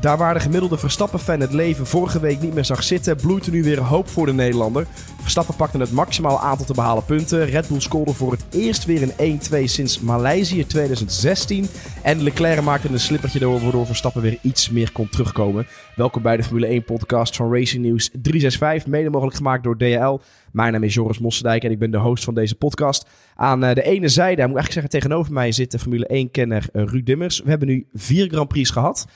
Daar 0.00 0.18
waar 0.18 0.34
de 0.34 0.40
gemiddelde 0.40 0.78
Verstappen-fan 0.78 1.40
het 1.40 1.52
leven 1.52 1.86
vorige 1.86 2.20
week 2.20 2.40
niet 2.40 2.54
meer 2.54 2.64
zag 2.64 2.82
zitten, 2.82 3.16
bloeit 3.16 3.46
er 3.46 3.52
nu 3.52 3.62
weer 3.62 3.80
hoop 3.80 4.08
voor 4.08 4.26
de 4.26 4.32
Nederlander. 4.32 4.86
Verstappen 5.20 5.56
pakte 5.56 5.78
het 5.78 5.92
maximaal 5.92 6.40
aantal 6.40 6.66
te 6.66 6.74
behalen 6.74 7.04
punten. 7.04 7.44
Red 7.44 7.68
Bull 7.68 7.80
scoorde 7.80 8.12
voor 8.12 8.32
het 8.32 8.44
eerst 8.50 8.84
weer 8.84 9.12
een 9.16 9.40
1-2 9.40 9.64
sinds 9.64 10.00
Maleisië 10.00 10.66
2016. 10.66 11.66
En 12.02 12.22
Leclerc 12.22 12.62
maakte 12.62 12.88
een 12.88 13.00
slippertje 13.00 13.38
door, 13.38 13.60
waardoor 13.60 13.86
Verstappen 13.86 14.22
weer 14.22 14.38
iets 14.42 14.70
meer 14.70 14.92
kon 14.92 15.08
terugkomen. 15.08 15.66
Welkom 15.96 16.22
bij 16.22 16.36
de 16.36 16.42
Formule 16.42 16.82
1-podcast 16.82 17.36
van 17.36 17.52
Racing 17.52 17.84
News 17.84 18.10
365, 18.12 18.86
mede 18.92 19.10
mogelijk 19.10 19.36
gemaakt 19.36 19.64
door 19.64 19.76
DHL. 19.78 20.18
Mijn 20.52 20.72
naam 20.72 20.82
is 20.82 20.94
Joris 20.94 21.18
Mossendijk 21.18 21.64
en 21.64 21.70
ik 21.70 21.78
ben 21.78 21.90
de 21.90 21.98
host 21.98 22.24
van 22.24 22.34
deze 22.34 22.54
podcast. 22.54 23.08
Aan 23.36 23.64
eh, 23.64 23.74
de 23.74 23.82
ene 23.82 24.08
zijde, 24.08 24.42
moet 24.42 24.50
ik 24.50 24.56
eigenlijk 24.56 24.72
zeggen, 24.72 24.90
tegenover 24.90 25.32
mij 25.32 25.52
zit 25.52 25.70
de 25.70 25.78
Formule 25.78 26.26
1-kenner 26.26 26.66
eh, 26.72 26.84
Ruud 26.84 27.06
Dimmers. 27.06 27.40
We 27.40 27.50
hebben 27.50 27.68
nu 27.68 27.86
vier 27.94 28.28
Grand 28.28 28.48
Prix 28.48 28.70
gehad. 28.70 29.06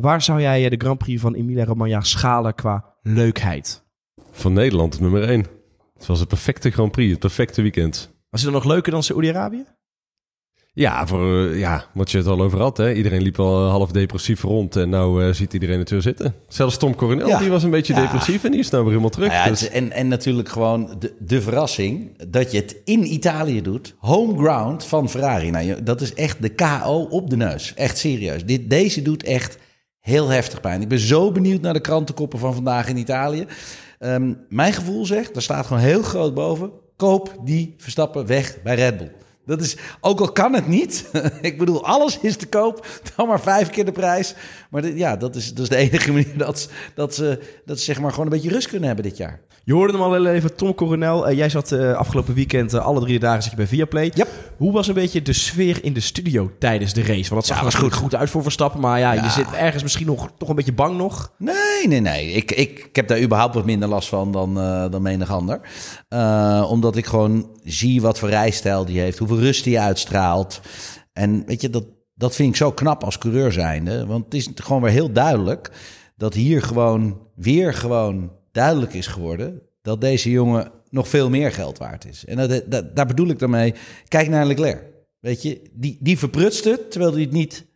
Waar 0.00 0.22
zou 0.22 0.40
jij 0.40 0.64
eh, 0.64 0.70
de 0.70 0.76
Grand 0.76 0.98
Prix 0.98 1.20
van 1.20 1.34
Emilia-Romagna 1.34 2.00
schalen 2.00 2.54
qua 2.54 2.84
leukheid? 3.02 3.84
Van 4.30 4.52
Nederland 4.52 5.00
nummer 5.00 5.22
1. 5.22 5.46
Het 5.94 6.06
was 6.06 6.18
het 6.18 6.28
perfecte 6.28 6.70
Grand 6.70 6.92
Prix, 6.92 7.10
het 7.10 7.20
perfecte 7.20 7.62
weekend. 7.62 8.14
Was 8.30 8.42
het 8.42 8.52
dan 8.52 8.60
nog 8.62 8.70
leuker 8.70 8.92
dan 8.92 9.02
Saoedi-Arabië? 9.02 9.64
Ja, 10.72 11.06
voor, 11.06 11.26
uh, 11.26 11.58
ja, 11.58 11.84
wat 11.94 12.10
je 12.10 12.18
het 12.18 12.26
al 12.26 12.40
over 12.40 12.60
had. 12.60 12.76
Hè? 12.76 12.92
Iedereen 12.92 13.22
liep 13.22 13.38
al 13.38 13.68
half 13.68 13.90
depressief 13.90 14.42
rond 14.42 14.76
en 14.76 14.88
nou 14.88 15.24
uh, 15.24 15.32
ziet 15.32 15.52
iedereen 15.52 15.78
het 15.78 15.90
weer 15.90 16.02
zitten. 16.02 16.34
Zelfs 16.48 16.76
Tom 16.76 16.94
Coronel, 16.94 17.28
ja. 17.28 17.38
die 17.38 17.50
was 17.50 17.62
een 17.62 17.70
beetje 17.70 17.94
ja. 17.94 18.00
depressief 18.00 18.44
en 18.44 18.50
die 18.50 18.60
is 18.60 18.70
nou 18.70 18.82
weer 18.82 18.92
helemaal 18.92 19.12
terug. 19.12 19.28
Nou 19.28 19.42
ja, 19.42 19.48
dus. 19.48 19.68
en, 19.68 19.92
en 19.92 20.08
natuurlijk 20.08 20.48
gewoon 20.48 20.96
de, 20.98 21.14
de 21.18 21.40
verrassing 21.40 22.22
dat 22.28 22.52
je 22.52 22.58
het 22.58 22.76
in 22.84 23.12
Italië 23.12 23.62
doet. 23.62 23.94
Home 23.98 24.38
ground 24.38 24.84
van 24.84 25.08
Ferrari. 25.08 25.50
Nou, 25.50 25.82
dat 25.82 26.00
is 26.00 26.14
echt 26.14 26.42
de 26.42 26.48
KO 26.48 27.06
op 27.10 27.30
de 27.30 27.36
neus. 27.36 27.74
Echt 27.74 27.98
serieus. 27.98 28.44
Dit, 28.44 28.70
deze 28.70 29.02
doet 29.02 29.22
echt 29.22 29.58
heel 30.08 30.28
heftig 30.28 30.60
pijn. 30.60 30.82
Ik 30.82 30.88
ben 30.88 30.98
zo 30.98 31.32
benieuwd 31.32 31.60
naar 31.60 31.72
de 31.72 31.80
krantenkoppen 31.80 32.38
van 32.38 32.54
vandaag 32.54 32.88
in 32.88 32.96
Italië. 32.96 33.46
Um, 34.00 34.38
mijn 34.48 34.72
gevoel 34.72 35.06
zegt, 35.06 35.32
daar 35.34 35.42
staat 35.42 35.66
gewoon 35.66 35.82
heel 35.82 36.02
groot 36.02 36.34
boven... 36.34 36.70
koop 36.96 37.36
die 37.44 37.74
Verstappen 37.76 38.26
weg 38.26 38.62
bij 38.62 38.74
Red 38.74 38.96
Bull. 38.96 39.12
Dat 39.48 39.60
is, 39.60 39.76
ook 40.00 40.20
al 40.20 40.32
kan 40.32 40.54
het 40.54 40.68
niet. 40.68 41.10
ik 41.40 41.58
bedoel, 41.58 41.84
alles 41.84 42.18
is 42.20 42.36
te 42.36 42.46
koop. 42.46 42.86
Dan 43.16 43.28
maar 43.28 43.40
vijf 43.40 43.70
keer 43.70 43.84
de 43.84 43.92
prijs. 43.92 44.34
Maar 44.70 44.86
ja, 44.86 45.16
dat 45.16 45.36
is, 45.36 45.54
dat 45.54 45.62
is 45.62 45.68
de 45.68 45.76
enige 45.76 46.12
manier 46.12 46.36
dat, 46.38 46.70
dat, 46.94 47.14
ze, 47.14 47.38
dat 47.64 47.78
ze 47.78 47.84
zeg 47.84 48.00
maar 48.00 48.10
gewoon 48.10 48.26
een 48.26 48.32
beetje 48.32 48.50
rust 48.50 48.68
kunnen 48.68 48.86
hebben 48.86 49.04
dit 49.04 49.16
jaar. 49.16 49.40
Je 49.68 49.74
hoorde 49.74 49.92
hem 49.92 50.02
al 50.02 50.12
heel 50.12 50.26
even, 50.26 50.56
Tom 50.56 50.74
Coronel. 50.74 51.30
Uh, 51.30 51.36
jij 51.36 51.48
zat 51.48 51.72
uh, 51.72 51.92
afgelopen 51.92 52.34
weekend, 52.34 52.74
uh, 52.74 52.86
alle 52.86 53.00
drie 53.00 53.18
dagen 53.18 53.42
zit 53.42 53.50
je 53.50 53.56
bij 53.56 53.66
Viaplay. 53.66 54.10
Yep. 54.14 54.28
Hoe 54.56 54.72
was 54.72 54.88
een 54.88 54.94
beetje 54.94 55.22
de 55.22 55.32
sfeer 55.32 55.84
in 55.84 55.92
de 55.92 56.00
studio 56.00 56.50
tijdens 56.58 56.92
de 56.92 57.02
race? 57.02 57.28
Want 57.28 57.34
dat 57.34 57.46
zag 57.46 57.56
ja, 57.56 57.64
was 57.64 57.74
goed, 57.74 57.94
goed 57.94 58.14
uit 58.14 58.30
voor 58.30 58.42
Verstappen. 58.42 58.80
Maar 58.80 58.98
ja, 58.98 59.12
ja, 59.12 59.24
je 59.24 59.30
zit 59.30 59.52
ergens 59.52 59.82
misschien 59.82 60.06
nog 60.06 60.30
toch 60.38 60.48
een 60.48 60.54
beetje 60.54 60.72
bang 60.72 60.96
nog. 60.96 61.32
Nee, 61.38 61.88
nee, 61.88 62.00
nee. 62.00 62.32
Ik, 62.32 62.52
ik, 62.52 62.78
ik 62.78 62.96
heb 62.96 63.08
daar 63.08 63.20
überhaupt 63.20 63.54
wat 63.54 63.64
minder 63.64 63.88
last 63.88 64.08
van 64.08 64.32
dan, 64.32 64.54
dan 64.90 65.02
menig 65.02 65.30
ander. 65.30 65.60
omdat 66.68 66.96
ik 66.96 67.06
gewoon 67.06 67.50
zie 67.64 68.00
wat 68.00 68.18
voor 68.18 68.28
rijstijl 68.28 68.84
die 68.84 69.00
heeft. 69.00 69.18
Hoeveel 69.18 69.37
rust 69.38 69.64
hij 69.64 69.78
uitstraalt. 69.78 70.60
En 71.12 71.46
weet 71.46 71.60
je, 71.60 71.70
dat, 71.70 71.84
dat 72.14 72.34
vind 72.34 72.48
ik 72.48 72.56
zo 72.56 72.72
knap 72.72 73.04
als 73.04 73.18
coureur 73.18 73.52
zijnde. 73.52 74.06
Want 74.06 74.24
het 74.24 74.34
is 74.34 74.48
gewoon 74.54 74.82
weer 74.82 74.90
heel 74.90 75.12
duidelijk 75.12 75.70
dat 76.16 76.34
hier 76.34 76.62
gewoon 76.62 77.18
weer 77.34 77.74
gewoon 77.74 78.32
duidelijk 78.52 78.94
is 78.94 79.06
geworden 79.06 79.62
dat 79.82 80.00
deze 80.00 80.30
jongen 80.30 80.70
nog 80.90 81.08
veel 81.08 81.30
meer 81.30 81.52
geld 81.52 81.78
waard 81.78 82.06
is. 82.06 82.24
En 82.24 82.36
dat, 82.36 82.62
dat, 82.66 82.96
daar 82.96 83.06
bedoel 83.06 83.28
ik 83.28 83.38
dan 83.38 83.50
mee. 83.50 83.74
Kijk 84.08 84.28
naar 84.28 84.46
Leclerc. 84.46 84.82
Weet 85.20 85.42
je, 85.42 85.62
die, 85.72 85.98
die 86.00 86.18
verprutste 86.18 86.86
terwijl 86.88 87.12
hij 87.12 87.22
het 87.22 87.32
niet. 87.32 87.66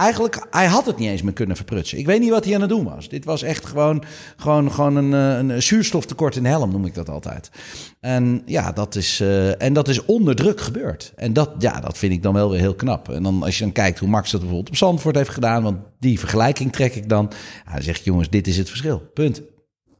Eigenlijk, 0.00 0.46
hij 0.50 0.66
had 0.66 0.86
het 0.86 0.98
niet 0.98 1.08
eens 1.08 1.22
meer 1.22 1.32
kunnen 1.32 1.56
verprutsen. 1.56 1.98
Ik 1.98 2.06
weet 2.06 2.20
niet 2.20 2.30
wat 2.30 2.44
hij 2.44 2.54
aan 2.54 2.60
het 2.60 2.70
doen 2.70 2.84
was. 2.84 3.08
Dit 3.08 3.24
was 3.24 3.42
echt 3.42 3.66
gewoon, 3.66 4.04
gewoon, 4.36 4.72
gewoon 4.72 4.96
een, 4.96 5.12
een 5.12 5.62
zuurstoftekort 5.62 6.36
in 6.36 6.42
de 6.42 6.48
helm, 6.48 6.70
noem 6.70 6.86
ik 6.86 6.94
dat 6.94 7.08
altijd. 7.08 7.50
En 8.00 8.42
ja, 8.46 8.72
dat 8.72 8.94
is, 8.94 9.20
uh, 9.20 9.62
en 9.62 9.72
dat 9.72 9.88
is 9.88 10.04
onder 10.04 10.34
druk 10.34 10.60
gebeurd. 10.60 11.12
En 11.16 11.32
dat, 11.32 11.50
ja, 11.58 11.80
dat 11.80 11.98
vind 11.98 12.12
ik 12.12 12.22
dan 12.22 12.34
wel 12.34 12.50
weer 12.50 12.60
heel 12.60 12.74
knap. 12.74 13.08
En 13.08 13.22
dan 13.22 13.42
als 13.42 13.58
je 13.58 13.64
dan 13.64 13.72
kijkt 13.72 13.98
hoe 13.98 14.08
Max 14.08 14.30
dat 14.30 14.40
bijvoorbeeld 14.40 14.68
op 14.68 14.76
Zandvoort 14.76 15.16
heeft 15.16 15.30
gedaan, 15.30 15.62
want 15.62 15.78
die 15.98 16.18
vergelijking 16.18 16.72
trek 16.72 16.94
ik 16.94 17.08
dan. 17.08 17.30
Ja, 17.66 17.72
dan 17.72 17.82
zeg 17.82 17.96
je, 17.96 18.04
jongens, 18.04 18.30
dit 18.30 18.46
is 18.46 18.56
het 18.56 18.68
verschil. 18.68 19.10
Punt. 19.14 19.42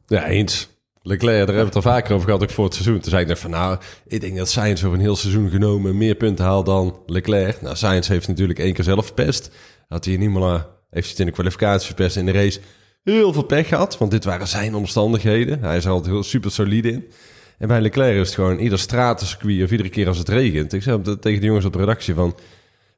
Ja, 0.05 0.25
eens. 0.25 0.69
Leclerc, 1.03 1.47
daar 1.47 1.55
hebben 1.55 1.73
we 1.73 1.79
het 1.79 1.85
al 1.85 1.91
vaker 1.91 2.13
over 2.13 2.25
gehad, 2.25 2.43
ook 2.43 2.49
voor 2.49 2.65
het 2.65 2.73
seizoen. 2.73 2.99
Toen 2.99 3.11
zei 3.11 3.25
ik 3.25 3.37
van, 3.37 3.49
nou, 3.49 3.77
ik 4.07 4.21
denk 4.21 4.37
dat 4.37 4.49
Sainz 4.49 4.83
over 4.83 4.97
een 4.97 5.03
heel 5.03 5.15
seizoen 5.15 5.49
genomen 5.49 5.97
meer 5.97 6.15
punten 6.15 6.45
haalt 6.45 6.65
dan 6.65 6.99
Leclerc. 7.05 7.61
Nou, 7.61 7.75
Sainz 7.75 8.07
heeft 8.07 8.27
natuurlijk 8.27 8.59
één 8.59 8.73
keer 8.73 8.83
zelf 8.83 9.05
verpest. 9.05 9.51
Had 9.91 10.05
hij 10.05 10.13
in 10.13 10.21
Imola, 10.21 10.67
heeft 10.89 11.19
in 11.19 11.25
de 11.25 11.31
kwalificatie 11.31 11.85
verpest 11.85 12.15
in 12.15 12.25
de 12.25 12.31
race. 12.31 12.59
Heel 13.03 13.33
veel 13.33 13.43
pech 13.43 13.67
gehad, 13.67 13.97
want 13.97 14.11
dit 14.11 14.23
waren 14.23 14.47
zijn 14.47 14.75
omstandigheden. 14.75 15.59
Hij 15.61 15.77
is 15.77 15.85
er 15.85 15.91
altijd 15.91 16.13
heel 16.13 16.23
super 16.23 16.51
solide 16.51 16.91
in. 16.91 17.11
En 17.57 17.67
bij 17.67 17.81
Leclerc 17.81 18.15
is 18.15 18.25
het 18.25 18.35
gewoon 18.35 18.57
ieder 18.57 18.79
stratencircuit 18.79 19.63
of 19.63 19.71
iedere 19.71 19.89
keer 19.89 20.07
als 20.07 20.17
het 20.17 20.29
regent. 20.29 20.73
Ik 20.73 20.83
zei 20.83 21.01
tegen 21.19 21.39
de 21.39 21.45
jongens 21.45 21.65
op 21.65 21.73
de 21.73 21.79
redactie 21.79 22.13
van... 22.13 22.35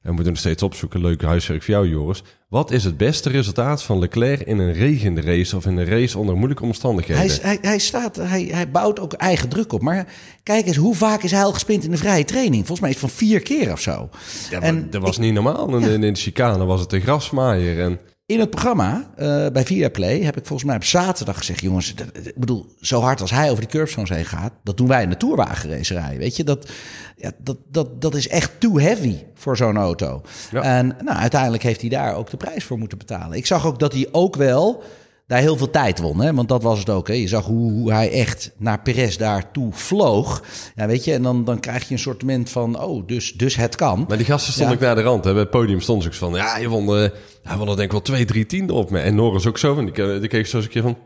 En 0.03 0.09
we 0.09 0.15
moeten 0.15 0.31
nog 0.31 0.41
steeds 0.41 0.63
opzoeken. 0.63 1.01
Leuk 1.01 1.21
huiswerk 1.21 1.63
voor 1.63 1.73
jou, 1.73 1.89
Joris. 1.89 2.23
Wat 2.49 2.71
is 2.71 2.83
het 2.83 2.97
beste 2.97 3.29
resultaat 3.29 3.83
van 3.83 3.99
Leclerc 3.99 4.41
in 4.41 4.59
een 4.59 4.73
regende 4.73 5.21
race 5.21 5.55
of 5.55 5.65
in 5.65 5.77
een 5.77 5.85
race 5.85 6.17
onder 6.17 6.35
moeilijke 6.35 6.63
omstandigheden? 6.63 7.23
Hij, 7.23 7.39
hij, 7.41 7.57
hij, 7.61 7.79
staat, 7.79 8.15
hij, 8.15 8.43
hij 8.51 8.71
bouwt 8.71 8.99
ook 8.99 9.13
eigen 9.13 9.49
druk 9.49 9.73
op. 9.73 9.81
Maar 9.81 10.07
kijk 10.43 10.65
eens, 10.65 10.75
hoe 10.75 10.95
vaak 10.95 11.23
is 11.23 11.31
hij 11.31 11.43
al 11.43 11.53
gespind 11.53 11.83
in 11.83 11.91
de 11.91 11.97
vrije 11.97 12.25
training? 12.25 12.65
Volgens 12.65 12.79
mij 12.79 12.89
is 12.89 13.01
het 13.01 13.09
van 13.09 13.17
vier 13.17 13.39
keer 13.39 13.71
of 13.71 13.79
zo. 13.79 14.09
Ja, 14.49 14.59
en 14.59 14.89
dat 14.89 15.01
was 15.01 15.15
ik, 15.15 15.21
niet 15.21 15.33
normaal. 15.33 15.79
Ja. 15.79 15.87
In, 15.87 16.03
in 16.03 16.13
de 16.13 16.19
chicane 16.19 16.65
was 16.65 16.79
het 16.79 16.89
de 16.89 16.99
grasmaaier. 16.99 17.79
En... 17.79 17.99
In 18.25 18.39
het 18.39 18.49
programma 18.49 19.09
uh, 19.19 19.47
bij 19.47 19.65
Viaplay 19.65 20.21
heb 20.21 20.37
ik 20.37 20.45
volgens 20.45 20.67
mij 20.67 20.75
op 20.75 20.83
zaterdag 20.83 21.37
gezegd... 21.37 21.61
jongens, 21.61 21.93
ik 21.93 22.35
bedoel, 22.35 22.65
zo 22.81 23.01
hard 23.01 23.21
als 23.21 23.31
hij 23.31 23.49
over 23.49 23.63
de 23.63 23.69
curbstones 23.69 24.09
heen 24.09 24.25
gaat... 24.25 24.53
dat 24.63 24.77
doen 24.77 24.87
wij 24.87 25.03
in 25.03 25.09
de 25.09 25.17
tourwagenracerij, 25.17 26.17
weet 26.17 26.35
je. 26.35 26.43
Dat, 26.43 26.69
ja, 27.17 27.31
dat, 27.37 27.57
dat, 27.67 28.01
dat 28.01 28.15
is 28.15 28.27
echt 28.27 28.59
too 28.59 28.79
heavy 28.79 29.15
voor 29.33 29.57
zo'n 29.57 29.77
auto. 29.77 30.21
Ja. 30.51 30.61
En 30.61 30.87
nou, 31.03 31.17
uiteindelijk 31.17 31.63
heeft 31.63 31.81
hij 31.81 31.89
daar 31.89 32.15
ook 32.15 32.29
de 32.29 32.37
prijs 32.37 32.63
voor 32.63 32.77
moeten 32.77 32.97
betalen. 32.97 33.37
Ik 33.37 33.45
zag 33.45 33.65
ook 33.65 33.79
dat 33.79 33.93
hij 33.93 34.07
ook 34.11 34.35
wel 34.35 34.83
daar 35.27 35.39
heel 35.39 35.57
veel 35.57 35.69
tijd 35.69 35.99
won. 35.99 36.21
Hè? 36.21 36.33
Want 36.33 36.49
dat 36.49 36.63
was 36.63 36.79
het 36.79 36.89
ook. 36.89 37.07
Hè? 37.07 37.13
Je 37.13 37.27
zag 37.27 37.45
hoe, 37.45 37.71
hoe 37.71 37.91
hij 37.91 38.11
echt 38.11 38.51
naar 38.57 38.81
Perez 38.81 39.15
daartoe 39.15 39.73
vloog. 39.73 40.43
Ja, 40.75 40.87
weet 40.87 41.03
je, 41.03 41.13
en 41.13 41.23
dan, 41.23 41.43
dan 41.43 41.59
krijg 41.59 41.87
je 41.87 41.93
een 41.93 41.99
soort 41.99 42.21
moment 42.21 42.49
van, 42.49 42.81
oh, 42.81 43.07
dus, 43.07 43.33
dus 43.33 43.55
het 43.55 43.75
kan. 43.75 44.05
Maar 44.07 44.17
die 44.17 44.25
gasten 44.25 44.53
stonden 44.53 44.77
ja. 44.77 44.81
ook 44.81 44.87
naar 44.87 45.03
de 45.03 45.09
rand. 45.09 45.23
Hè? 45.23 45.31
Bij 45.31 45.41
het 45.41 45.49
podium 45.49 45.81
stond 45.81 46.05
ik 46.05 46.13
van, 46.13 46.33
ja, 46.33 46.57
je 46.57 46.67
won, 46.67 46.83
uh, 46.85 47.09
hij 47.43 47.57
won 47.57 47.69
er 47.69 47.75
denk 47.75 47.79
ik 47.79 47.91
wel 47.91 48.01
twee, 48.01 48.25
drie 48.25 48.45
tienden 48.45 48.75
op 48.75 48.89
me. 48.89 48.99
En 48.99 49.15
Norris 49.15 49.47
ook 49.47 49.57
zo. 49.57 49.77
En 49.77 49.85
die, 49.85 50.19
die 50.19 50.29
keek 50.29 50.47
zo 50.47 50.57
eens 50.57 50.65
een 50.65 50.71
keer 50.71 50.81
van... 50.81 50.97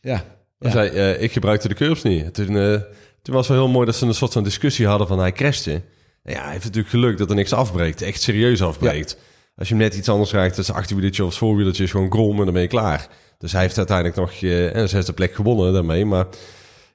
Ja. 0.00 0.24
Zei, 0.58 0.90
uh, 0.90 1.22
ik 1.22 1.32
gebruikte 1.32 1.68
de 1.68 1.74
curbs 1.74 2.02
niet. 2.02 2.34
Toen, 2.34 2.50
uh, 2.52 2.80
toen 3.22 3.34
was 3.34 3.48
het 3.48 3.56
wel 3.56 3.64
heel 3.64 3.74
mooi 3.74 3.86
dat 3.86 3.96
ze 3.96 4.06
een 4.06 4.14
soort 4.14 4.32
van 4.32 4.44
discussie 4.44 4.86
hadden 4.86 5.06
van 5.06 5.18
hij 5.18 5.32
crashte. 5.32 5.82
Ja, 6.22 6.42
hij 6.42 6.52
heeft 6.52 6.64
natuurlijk 6.64 6.88
geluk 6.88 7.18
dat 7.18 7.30
er 7.30 7.36
niks 7.36 7.52
afbreekt. 7.52 8.02
Echt 8.02 8.22
serieus 8.22 8.62
afbreekt. 8.62 9.16
Ja. 9.18 9.24
Als 9.56 9.68
je 9.68 9.74
hem 9.74 9.82
net 9.82 9.94
iets 9.94 10.08
anders 10.08 10.32
raakt, 10.32 10.56
dat 10.56 10.64
is 10.64 10.72
achterwieltje 10.72 11.24
of 11.24 11.34
voorwieltje 11.34 11.82
is 11.82 11.90
gewoon 11.90 12.08
krom 12.08 12.38
en 12.38 12.44
dan 12.44 12.52
ben 12.52 12.62
je 12.62 12.68
klaar. 12.68 13.08
Dus 13.38 13.52
hij 13.52 13.62
heeft 13.62 13.76
uiteindelijk 13.76 14.16
nog 14.16 14.40
uh, 14.40 14.74
een 14.74 14.88
zesde 14.88 15.12
plek 15.12 15.34
gewonnen 15.34 15.72
daarmee. 15.72 16.04
Maar 16.04 16.26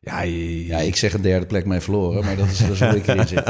ja, 0.02 0.22
je, 0.22 0.66
ja, 0.66 0.78
ik 0.78 0.96
zeg 0.96 1.13
een 1.13 1.22
derde 1.22 1.46
plek 1.46 1.66
mee 1.66 1.79
verloren, 1.79 2.25
maar 2.25 2.35
dat 2.35 2.46
is, 2.46 2.59
dat 2.59 2.69
is 2.69 2.79
hoe 2.79 2.96
ik 2.96 3.07
erin 3.07 3.28
zit. 3.28 3.44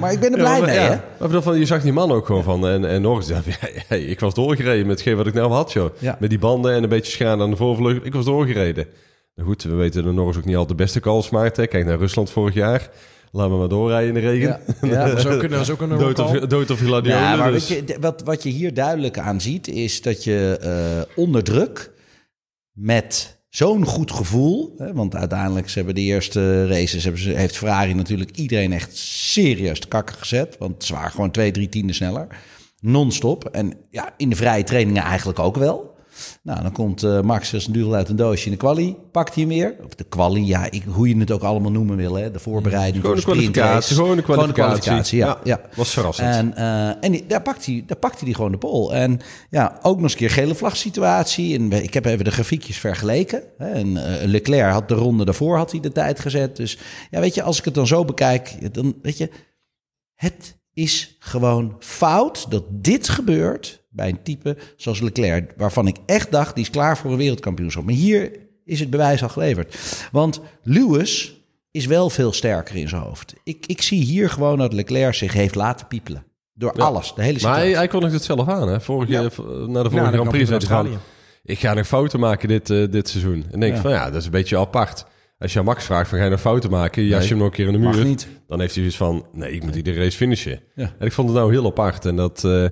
maar 0.00 0.12
ik 0.12 0.20
ben 0.20 0.32
er 0.32 0.38
blij 0.38 0.52
ja, 0.52 0.58
maar, 0.58 0.66
mee, 0.66 0.74
ja. 0.74 1.02
hè? 1.18 1.28
Maar 1.28 1.42
van, 1.42 1.58
je 1.58 1.64
zag 1.64 1.82
die 1.82 1.92
man 1.92 2.10
ook 2.10 2.26
gewoon 2.26 2.42
van, 2.42 2.68
en, 2.68 2.84
en 2.84 3.02
nog 3.02 3.16
eens, 3.16 3.28
ja, 3.88 3.96
ik 3.96 4.20
was 4.20 4.34
doorgereden 4.34 4.86
met 4.86 4.96
hetgeen 4.98 5.16
wat 5.16 5.26
ik 5.26 5.34
nou 5.34 5.52
had, 5.52 5.72
joh. 5.72 5.90
Met 6.18 6.30
die 6.30 6.38
banden 6.38 6.74
en 6.74 6.82
een 6.82 6.88
beetje 6.88 7.12
schade 7.12 7.42
aan 7.42 7.50
de 7.50 7.56
voorvleugel. 7.56 8.06
Ik 8.06 8.12
was 8.12 8.24
doorgereden. 8.24 8.86
Nou 9.34 9.48
goed, 9.48 9.62
we 9.62 9.74
weten 9.74 10.04
dat 10.04 10.14
Norris 10.14 10.36
ook 10.36 10.44
niet 10.44 10.56
altijd 10.56 10.78
de 10.78 10.84
beste 10.84 11.00
calls 11.00 11.30
maakt. 11.30 11.56
Hè. 11.56 11.66
Kijk 11.66 11.84
naar 11.84 11.98
Rusland 11.98 12.30
vorig 12.30 12.54
jaar. 12.54 12.90
Laten 13.32 13.52
we 13.52 13.58
maar 13.58 13.68
doorrijden 13.68 14.08
in 14.08 14.14
de 14.14 14.20
regen. 14.20 14.60
Ja, 14.82 15.08
dat 15.08 15.18
is 15.18 15.26
ook 15.26 15.42
een, 15.42 15.50
dat 15.50 15.60
is 15.60 15.70
ook 15.70 15.80
een 15.80 15.88
dood, 15.98 16.18
of, 16.18 16.30
dood 16.30 16.70
of 16.70 16.78
gladiolen. 16.78 17.22
Ja, 17.22 17.36
maar 17.36 17.52
dus. 17.52 17.68
je, 17.68 17.96
wat, 18.00 18.22
wat 18.24 18.42
je 18.42 18.48
hier 18.48 18.74
duidelijk 18.74 19.18
aan 19.18 19.40
ziet, 19.40 19.68
is 19.68 20.02
dat 20.02 20.24
je 20.24 20.60
uh, 20.62 21.24
onder 21.24 21.44
druk 21.44 21.90
met 22.76 23.38
zo'n 23.48 23.84
goed 23.84 24.10
gevoel. 24.10 24.74
Hè, 24.76 24.92
want 24.92 25.14
uiteindelijk 25.14 25.68
ze 25.68 25.76
hebben 25.76 25.94
de 25.94 26.00
eerste 26.00 26.66
races, 26.66 27.04
hebben 27.04 27.22
ze, 27.22 27.30
heeft 27.30 27.56
Ferrari 27.56 27.94
natuurlijk 27.94 28.36
iedereen 28.36 28.72
echt 28.72 28.96
serieus 28.96 29.80
te 29.80 29.88
kakken 29.88 30.16
gezet. 30.16 30.56
Want 30.58 30.88
waren 30.88 31.10
gewoon 31.10 31.30
twee, 31.30 31.50
drie 31.50 31.68
tienden 31.68 31.94
sneller. 31.94 32.26
Non-stop. 32.80 33.44
En 33.44 33.72
ja, 33.90 34.14
in 34.16 34.28
de 34.28 34.36
vrije 34.36 34.64
trainingen 34.64 35.02
eigenlijk 35.02 35.38
ook 35.38 35.56
wel. 35.56 35.95
Nou, 36.42 36.62
dan 36.62 36.72
komt 36.72 37.02
uh, 37.02 37.20
Max 37.20 37.54
als 37.54 37.68
een 37.72 37.94
uit 37.94 38.08
een 38.08 38.16
doosje 38.16 38.44
in 38.44 38.50
de 38.50 38.56
quali. 38.56 38.96
Pakt 39.12 39.34
hij 39.34 39.42
hem 39.42 39.52
weer. 39.52 39.76
Of 39.84 39.94
de 39.94 40.04
quali, 40.04 40.46
ja, 40.46 40.70
ik, 40.70 40.82
hoe 40.86 41.08
je 41.08 41.18
het 41.18 41.30
ook 41.30 41.42
allemaal 41.42 41.70
noemen 41.70 41.96
wil. 41.96 42.14
Hè. 42.14 42.30
De 42.30 42.38
voorbereiding 42.38 43.04
voor 43.04 43.16
de 43.16 43.22
kwalificatie. 43.22 43.96
Gewoon 43.96 44.16
de 44.16 44.22
kwalificatie. 44.22 44.62
Gewoon 44.62 44.80
de 44.80 44.82
kwalificatie 44.82 45.18
ja, 45.18 45.26
ja, 45.26 45.38
ja. 45.44 45.60
Was 45.76 45.92
verrassend. 45.92 46.34
En, 46.34 46.52
uh, 46.58 47.04
en 47.04 47.12
die, 47.12 47.26
daar, 47.26 47.42
pakt 47.42 47.66
hij, 47.66 47.84
daar 47.86 47.98
pakt 47.98 48.16
hij 48.16 48.24
die 48.24 48.34
gewoon 48.34 48.52
de 48.52 48.58
pol. 48.58 48.94
En 48.94 49.20
ja, 49.50 49.78
ook 49.82 49.94
nog 49.94 50.02
eens 50.02 50.12
een 50.12 50.18
keer 50.18 50.30
gele 50.30 50.54
vlag 50.54 50.76
situatie. 50.76 51.58
En 51.58 51.72
ik 51.72 51.94
heb 51.94 52.04
even 52.04 52.24
de 52.24 52.30
grafiekjes 52.30 52.78
vergeleken. 52.78 53.42
Hè. 53.58 53.70
En 53.70 53.86
uh, 53.88 54.02
Leclerc 54.24 54.72
had 54.72 54.88
de 54.88 54.94
ronde 54.94 55.24
daarvoor 55.24 55.56
had 55.56 55.70
hij 55.70 55.80
de 55.80 55.92
tijd 55.92 56.20
gezet. 56.20 56.56
Dus 56.56 56.78
ja, 57.10 57.20
weet 57.20 57.34
je, 57.34 57.42
als 57.42 57.58
ik 57.58 57.64
het 57.64 57.74
dan 57.74 57.86
zo 57.86 58.04
bekijk, 58.04 58.74
dan 58.74 58.94
weet 59.02 59.18
je, 59.18 59.30
het 60.14 60.56
is 60.72 61.16
gewoon 61.18 61.76
fout 61.78 62.46
dat 62.50 62.64
dit 62.68 63.08
gebeurt 63.08 63.85
bij 63.96 64.08
een 64.08 64.22
type 64.22 64.56
zoals 64.76 65.00
Leclerc, 65.00 65.52
waarvan 65.56 65.86
ik 65.86 65.96
echt 66.06 66.30
dacht, 66.30 66.54
die 66.54 66.64
is 66.64 66.70
klaar 66.70 66.96
voor 66.98 67.10
een 67.10 67.16
wereldkampioenschap. 67.16 67.84
Maar 67.84 67.94
hier 67.94 68.30
is 68.64 68.80
het 68.80 68.90
bewijs 68.90 69.22
al 69.22 69.28
geleverd. 69.28 69.76
Want 70.12 70.40
Lewis 70.62 71.40
is 71.70 71.86
wel 71.86 72.10
veel 72.10 72.32
sterker 72.32 72.76
in 72.76 72.88
zijn 72.88 73.02
hoofd. 73.02 73.34
Ik, 73.44 73.66
ik 73.66 73.82
zie 73.82 74.02
hier 74.02 74.30
gewoon 74.30 74.58
dat 74.58 74.72
Leclerc 74.72 75.14
zich 75.14 75.32
heeft 75.32 75.54
laten 75.54 75.86
piepelen. 75.86 76.24
Door 76.54 76.72
alles, 76.72 77.12
de 77.14 77.20
hele 77.22 77.32
Maar 77.32 77.40
situatie. 77.40 77.62
hij, 77.68 77.72
hij 77.76 77.88
kondigde 77.88 78.16
het 78.16 78.24
zelf 78.24 78.48
aan, 78.48 78.68
hè? 78.68 78.80
Vorige, 78.80 79.12
Ja. 79.12 79.20
na 79.22 79.28
de 79.28 79.30
vorige 79.90 79.96
Ja, 79.96 80.08
Grand 80.10 80.28
Prix 80.28 80.48
zei. 80.66 80.88
Ik 81.44 81.58
ga 81.58 81.74
nog 81.74 81.86
fouten 81.86 82.20
maken 82.20 82.48
dit, 82.48 82.70
eh, 82.70 82.90
dit 82.90 83.08
seizoen. 83.08 83.44
En 83.50 83.60
denk 83.60 83.74
Ja. 83.74 83.80
van, 83.80 83.90
ja, 83.90 84.04
dat 84.10 84.20
is 84.20 84.24
een 84.24 84.30
beetje 84.30 84.58
apart. 84.58 85.04
Als 85.38 85.52
je 85.52 85.58
aan 85.58 85.64
Max 85.64 85.84
vraagt 85.84 86.08
van, 86.08 86.18
ga 86.18 86.24
je 86.24 86.30
nog 86.30 86.40
fouten 86.40 86.70
maken? 86.70 87.02
Je 87.02 87.08
jas 87.08 87.22
je 87.22 87.28
hem 87.28 87.38
nog 87.38 87.46
een 87.46 87.52
keer 87.52 87.66
in 87.66 87.72
de 87.72 87.78
Mag 87.78 87.94
muur. 87.94 88.04
niet. 88.04 88.28
Dan 88.48 88.60
heeft 88.60 88.74
hij 88.74 88.90
zoiets 88.90 88.96
van, 88.96 89.26
nee, 89.32 89.52
ik 89.52 89.62
moet 89.62 89.74
iedere 89.76 90.00
race 90.00 90.16
finishen. 90.16 90.60
Ja. 90.74 90.92
En 90.98 91.06
ik 91.06 91.12
vond 91.12 91.28
het 91.28 91.36
nou 91.38 91.50
heel 91.52 91.66
apart. 91.66 92.04
En 92.04 92.16
dat... 92.16 92.44
eh, 92.44 92.64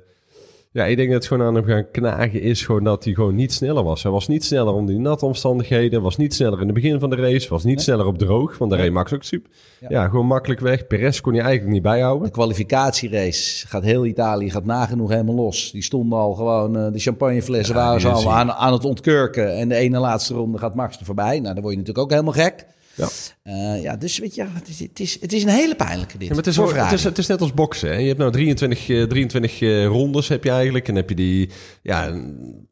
ja, 0.75 0.85
ik 0.85 0.97
denk 0.97 1.09
dat 1.11 1.19
het 1.19 1.26
gewoon 1.26 1.47
aan 1.47 1.55
hem 1.55 1.65
gaan 1.65 1.91
knagen 1.91 2.41
is 2.41 2.65
gewoon 2.65 2.85
dat 2.85 3.05
hij 3.05 3.15
gewoon 3.15 3.35
niet 3.35 3.53
sneller 3.53 3.82
was. 3.82 4.03
Hij 4.03 4.12
was 4.12 4.29
niet 4.29 4.44
sneller 4.44 4.73
onder 4.73 4.94
die 4.94 5.03
natte 5.03 5.26
omstandigheden. 5.26 6.03
Was 6.03 6.17
niet 6.17 6.35
sneller 6.35 6.61
in 6.61 6.65
het 6.65 6.75
begin 6.75 7.00
van 7.00 7.11
de 7.11 7.17
race. 7.17 7.49
Was 7.49 7.65
niet 7.65 7.81
sneller 7.81 8.06
op 8.06 8.19
droog, 8.19 8.59
want 8.59 8.71
daar 8.71 8.81
reed 8.81 8.93
Max 8.93 9.12
ook 9.12 9.23
super. 9.23 9.50
Ja. 9.88 10.09
gewoon 10.09 10.26
makkelijk 10.26 10.61
weg. 10.61 10.87
Perez 10.87 11.21
kon 11.21 11.32
hij 11.32 11.43
eigenlijk 11.43 11.73
niet 11.73 11.82
bijhouden. 11.82 12.26
De 12.26 12.32
kwalificatierace 12.32 13.67
gaat 13.67 13.82
heel 13.82 14.06
Italië 14.06 14.50
gaat 14.50 14.65
nagenoeg 14.65 15.11
helemaal 15.11 15.35
los. 15.35 15.71
Die 15.73 15.82
stonden 15.82 16.19
al 16.19 16.35
gewoon, 16.35 16.77
eh, 16.77 16.93
de 16.93 16.99
champagneflessen 16.99 17.75
Ja, 17.75 17.85
waren 17.85 18.00
ze 18.00 18.09
al 18.09 18.32
aan, 18.32 18.53
aan 18.53 18.73
het 18.73 18.85
ontkurken. 18.85 19.56
En 19.56 19.69
de 19.69 19.75
ene 19.75 19.99
laatste 19.99 20.35
ronde 20.35 20.59
gaat 20.59 20.75
Max 20.75 20.99
er 20.99 21.05
voorbij. 21.05 21.41
Nou, 21.41 21.55
dan 21.55 21.62
word 21.62 21.75
je 21.75 21.79
natuurlijk 21.79 22.05
ook 22.06 22.11
helemaal 22.11 22.44
gek. 22.44 22.67
Ja. 22.96 23.08
Eh, 23.43 23.82
ja, 23.82 23.96
dus 23.96 24.19
weet 24.19 24.35
je, 24.35 24.44
het 24.52 24.69
is, 24.69 24.79
het 24.79 25.00
is, 25.00 25.20
het 25.20 25.32
is 25.32 25.43
een 25.43 25.49
hele 25.49 25.75
pijnlijke 25.75 26.19
dit. 26.19 26.23
Ja, 26.23 26.29
maar 26.29 26.37
het 26.37 26.46
is, 26.46 26.56
voor 26.56 26.75
het, 26.76 26.93
is, 26.93 27.05
het 27.05 27.19
is 27.19 27.26
net 27.26 27.41
als 27.41 27.55
boksen. 27.55 27.88
Hè? 27.88 27.96
Je 27.96 28.06
hebt 28.06 28.19
nou 28.19 28.32
23, 28.32 28.88
eh, 28.88 29.02
23 29.02 29.61
eh, 29.61 29.87
rondes 29.87 30.29
heb 30.29 30.44
je 30.44 30.50
eigenlijk. 30.50 30.88
En 30.88 30.94
heb 30.94 31.08
je 31.08 31.14
die... 31.14 31.50
Ja, 31.82 32.12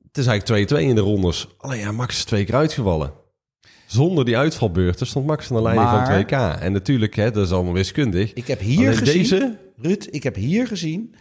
het 0.07 0.19
is 0.19 0.27
eigenlijk 0.27 0.71
2-2 0.73 0.77
in 0.79 0.95
de 0.95 1.01
rondes. 1.01 1.49
Alleen 1.59 1.79
ja, 1.79 1.93
Max 1.93 2.17
is 2.17 2.25
twee 2.25 2.45
keer 2.45 2.55
uitgevallen. 2.55 3.13
Zonder 3.87 4.25
die 4.25 4.37
uitvalbeurten 4.37 5.07
stond 5.07 5.27
Max 5.27 5.51
aan 5.51 5.57
de 5.57 5.63
leiding 5.63 5.87
Maar- 5.91 6.07
van 6.07 6.25
2K. 6.25 6.61
En 6.61 6.73
natuurlijk, 6.73 7.17
hè, 7.17 7.31
dat 7.31 7.47
is 7.47 7.53
allemaal 7.53 7.73
wiskundig. 7.73 8.33
Ik 8.33 8.47
heb 8.47 8.61
hier 8.61 8.79
Alleen 8.79 8.97
gezien, 8.97 9.23
deze... 9.23 9.59
Ruud, 9.77 10.07
ik 10.11 10.23
heb 10.23 10.35
hier 10.35 10.67
gezien, 10.67 11.15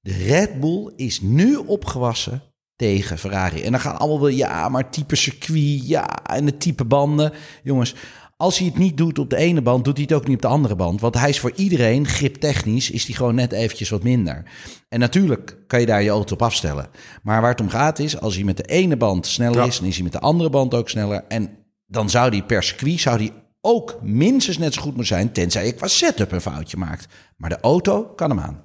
de 0.00 0.12
Red 0.12 0.60
Bull 0.60 0.92
is 0.96 1.20
nu 1.20 1.56
opgewassen 1.56 2.42
tegen 2.76 3.18
Ferrari. 3.18 3.62
En 3.62 3.70
dan 3.70 3.80
gaan 3.80 3.98
allemaal 3.98 4.20
wel, 4.20 4.28
ja, 4.28 4.68
maar 4.68 4.90
type 4.90 5.16
circuit, 5.16 5.88
ja, 5.88 6.24
en 6.24 6.44
de 6.44 6.56
type 6.56 6.84
banden. 6.84 7.32
Jongens, 7.62 7.94
als 8.42 8.58
hij 8.58 8.66
het 8.66 8.78
niet 8.78 8.96
doet 8.96 9.18
op 9.18 9.30
de 9.30 9.36
ene 9.36 9.62
band, 9.62 9.84
doet 9.84 9.96
hij 9.96 10.06
het 10.08 10.16
ook 10.16 10.26
niet 10.26 10.36
op 10.36 10.42
de 10.42 10.48
andere 10.48 10.76
band. 10.76 11.00
Want 11.00 11.18
hij 11.18 11.28
is 11.28 11.40
voor 11.40 11.52
iedereen, 11.54 12.06
griptechnisch, 12.06 12.90
is 12.90 13.06
hij 13.06 13.14
gewoon 13.14 13.34
net 13.34 13.52
eventjes 13.52 13.90
wat 13.90 14.02
minder. 14.02 14.42
En 14.88 14.98
natuurlijk 15.00 15.56
kan 15.66 15.80
je 15.80 15.86
daar 15.86 16.02
je 16.02 16.10
auto 16.10 16.34
op 16.34 16.42
afstellen. 16.42 16.88
Maar 17.22 17.40
waar 17.40 17.50
het 17.50 17.60
om 17.60 17.68
gaat 17.68 17.98
is, 17.98 18.20
als 18.20 18.34
hij 18.34 18.44
met 18.44 18.56
de 18.56 18.62
ene 18.62 18.96
band 18.96 19.26
sneller 19.26 19.58
Ja. 19.58 19.66
is, 19.66 19.78
dan 19.78 19.88
is 19.88 19.94
hij 19.94 20.02
met 20.02 20.12
de 20.12 20.20
andere 20.20 20.50
band 20.50 20.74
ook 20.74 20.88
sneller. 20.88 21.24
En 21.28 21.50
dan 21.86 22.10
zou 22.10 22.28
hij 22.28 22.42
per 22.42 22.62
circuit, 22.62 23.00
zou 23.00 23.16
hij 23.16 23.32
ook 23.60 23.98
minstens 24.02 24.58
net 24.58 24.74
zo 24.74 24.80
goed 24.82 24.96
moeten 24.96 25.16
zijn, 25.16 25.32
tenzij 25.32 25.66
je 25.66 25.72
qua 25.72 25.86
setup 25.86 26.32
een 26.32 26.40
foutje 26.40 26.76
maakt. 26.76 27.06
Maar 27.36 27.50
de 27.50 27.60
auto 27.60 28.02
kan 28.02 28.30
hem 28.30 28.40
aan. 28.40 28.62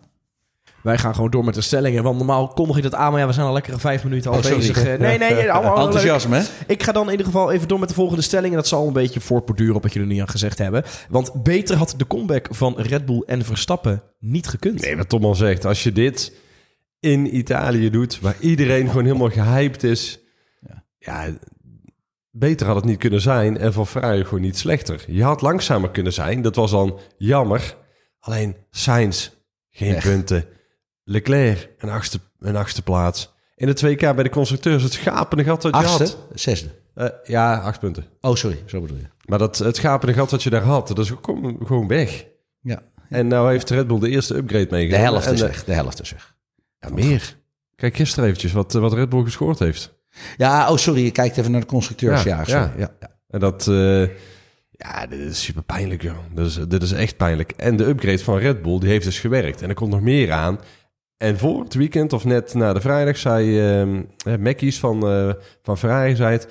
Wij 0.88 0.98
gaan 0.98 1.16
gewoon 1.16 1.30
door 1.30 1.44
met 1.45 1.54
de 1.54 1.62
stellingen. 1.62 2.04
Want 2.04 2.18
normaal 2.18 2.48
kondig 2.48 2.78
ik 2.78 2.84
dat 2.84 2.94
aan, 2.94 3.12
maar 3.12 3.22
ja, 3.22 3.28
we 3.28 3.34
zijn 3.34 3.45
al 3.45 3.54
lekkere 3.54 3.80
vijf 3.80 4.04
minuten 4.04 4.31
al 4.31 4.38
Oh, 4.38 4.44
bezig. 4.44 4.84
Eh, 4.86 5.00
Nee, 5.00 5.18
nee, 5.18 5.51
allemaal. 5.51 5.86
Enthousiasme, 5.86 6.38
hè? 6.38 6.44
Ik 6.68 6.84
ga 6.84 6.92
dan 6.92 7.06
in 7.06 7.12
ieder 7.12 7.25
geval 7.25 7.51
even 7.51 7.68
door 7.68 7.80
met 7.80 7.89
de 7.89 7.95
volgende 7.95 8.22
stelling. 8.22 8.50
En 8.50 8.56
dat 8.56 8.68
zal 8.68 8.88
een 8.88 8.94
beetje 8.94 9.19
voortborduren 9.19 9.75
op 9.75 9.84
wat 9.84 9.94
jullie 9.94 10.13
nu 10.13 10.18
aan 10.18 10.30
gezegd 10.30 10.57
hebben. 10.57 10.84
Want 11.10 11.44
beter 11.44 11.78
had 11.78 11.94
de 11.98 12.07
comeback 12.07 12.48
van 12.50 12.74
Red 12.78 13.06
Bull 13.06 13.24
en 13.25 13.45
Verstappen 13.45 14.04
niet 14.19 14.48
gekund. 14.48 14.81
Nee, 14.81 14.98
wat 14.98 15.10
Tom 15.10 15.25
al 15.25 15.36
zegt. 15.36 15.66
Als 15.66 15.84
je 15.84 15.92
dit 15.92 16.34
in 17.00 17.36
Italië 17.38 17.89
doet, 17.89 18.19
waar 18.19 18.36
iedereen 18.39 18.88
gewoon 18.88 19.06
helemaal 19.06 19.30
gehyped 19.30 19.84
is... 19.84 20.19
Ja. 21.00 21.38
beter 22.31 22.68
had 22.68 22.75
het 22.75 22.86
niet 22.86 23.00
kunnen 23.00 23.22
zijn. 23.22 23.57
En 23.57 23.74
voor 23.74 23.86
Ferrari 23.86 24.24
gewoon 24.24 24.42
niet 24.42 24.57
slechter. 24.57 25.04
Je 25.07 25.24
had 25.24 25.42
langzamer 25.42 25.89
kunnen 25.89 26.13
zijn. 26.13 26.42
Dat 26.42 26.56
was 26.56 26.72
dan 26.72 27.00
jammer. 27.18 27.75
Alleen 28.19 28.56
Sainz, 28.69 29.30
geen 29.69 29.98
punten. 29.98 30.45
Leclerc, 31.09 31.69
een 31.77 31.89
achtste, 31.89 32.19
een 32.39 32.56
achtste 32.56 32.81
plaats. 32.81 33.33
In 33.56 33.68
de 33.68 33.75
2K 33.95 34.00
bij 34.00 34.24
de 34.24 34.30
constructeurs, 34.30 34.83
het 34.83 34.94
schapende 34.94 35.44
gat 35.44 35.62
dat 35.62 35.71
je 35.71 35.77
Achtste, 35.81 36.04
had. 36.04 36.18
zesde. 36.33 36.69
Eh, 36.94 37.07
ja, 37.24 37.57
acht 37.57 37.80
punten. 37.80 38.06
Oh, 38.21 38.36
sorry, 38.36 38.63
zo 38.65 38.81
bedoel 38.81 38.98
je. 38.98 39.04
Maar 39.25 39.39
dat, 39.39 39.57
het 39.57 39.75
schapende 39.75 40.13
gat 40.13 40.30
dat 40.30 40.44
je 40.44 40.50
daar 40.50 40.62
had, 40.62 40.88
dat 40.88 41.00
is 41.00 41.12
gewoon- 41.21 41.57
gewoon 41.65 41.88
weg. 41.88 42.25
Ja, 42.62 42.81
En 43.09 43.27
nou 43.27 43.51
heeft 43.51 43.69
Red 43.69 43.88
Bull 43.88 44.00
de 44.00 44.09
eerste 44.09 44.36
upgrade 44.36 44.65
de 44.65 44.71
meegenomen. 44.71 45.06
helft 45.12 45.31
is 45.31 45.42
eh, 45.42 45.48
weg. 45.48 45.63
De 45.63 45.74
helft 45.74 46.01
is 46.01 46.12
weg. 46.12 46.36
Ja, 46.80 46.89
meer. 46.89 47.38
Kijk 47.75 47.95
gisteren 47.95 48.25
eventjes 48.25 48.51
wat, 48.51 48.74
wat 48.74 48.94
Red 48.94 49.10
Bull 49.10 49.24
gescoord 49.24 49.60
heeft. 49.60 49.95
Ja, 50.38 50.71
oh, 50.71 50.77
sorry, 50.77 51.03
je 51.03 51.12
kijkt 51.12 51.38
even 51.38 51.51
naar 51.51 51.62
de 51.62 51.68
constructeurs. 51.68 52.24
Ja, 52.24 52.44
Ja, 52.45 52.74
ja. 52.77 52.92
En 53.30 53.39
dat... 53.39 53.68
eh, 53.68 54.01
ja, 54.71 55.07
dit 55.10 55.19
is 55.19 55.44
super 55.44 55.63
pijnlijk, 55.63 56.01
joh. 56.01 56.18
Dit 56.33 56.45
is, 56.45 56.60
dit 56.68 56.81
is 56.83 56.92
echt 56.92 57.18
pijnlijk. 57.18 57.51
En 57.51 57.75
de 57.77 57.86
upgrade 57.86 58.19
van 58.19 58.38
Red 58.38 58.62
Bull, 58.62 58.80
die 58.80 58.89
heeft 58.89 59.06
dus 59.06 59.19
gewerkt. 59.19 59.62
En 59.62 59.69
er 59.69 59.75
komt 59.75 59.92
nog 59.92 60.01
meer 60.01 60.31
aan. 60.31 60.60
En 61.18 61.38
voor 61.38 61.64
het 61.64 61.74
weekend, 61.74 62.14
of 62.14 62.25
net 62.25 62.54
na 62.54 62.74
de 62.74 62.81
vrijdag, 62.81 63.18
zei 63.18 63.60
eh, 63.60 64.38
Mackies 64.40 64.80
van, 64.80 65.08
eh, 65.08 65.34
van 65.62 65.78
Ferrari, 65.78 66.16
zei 66.16 66.31
het... 66.31 66.48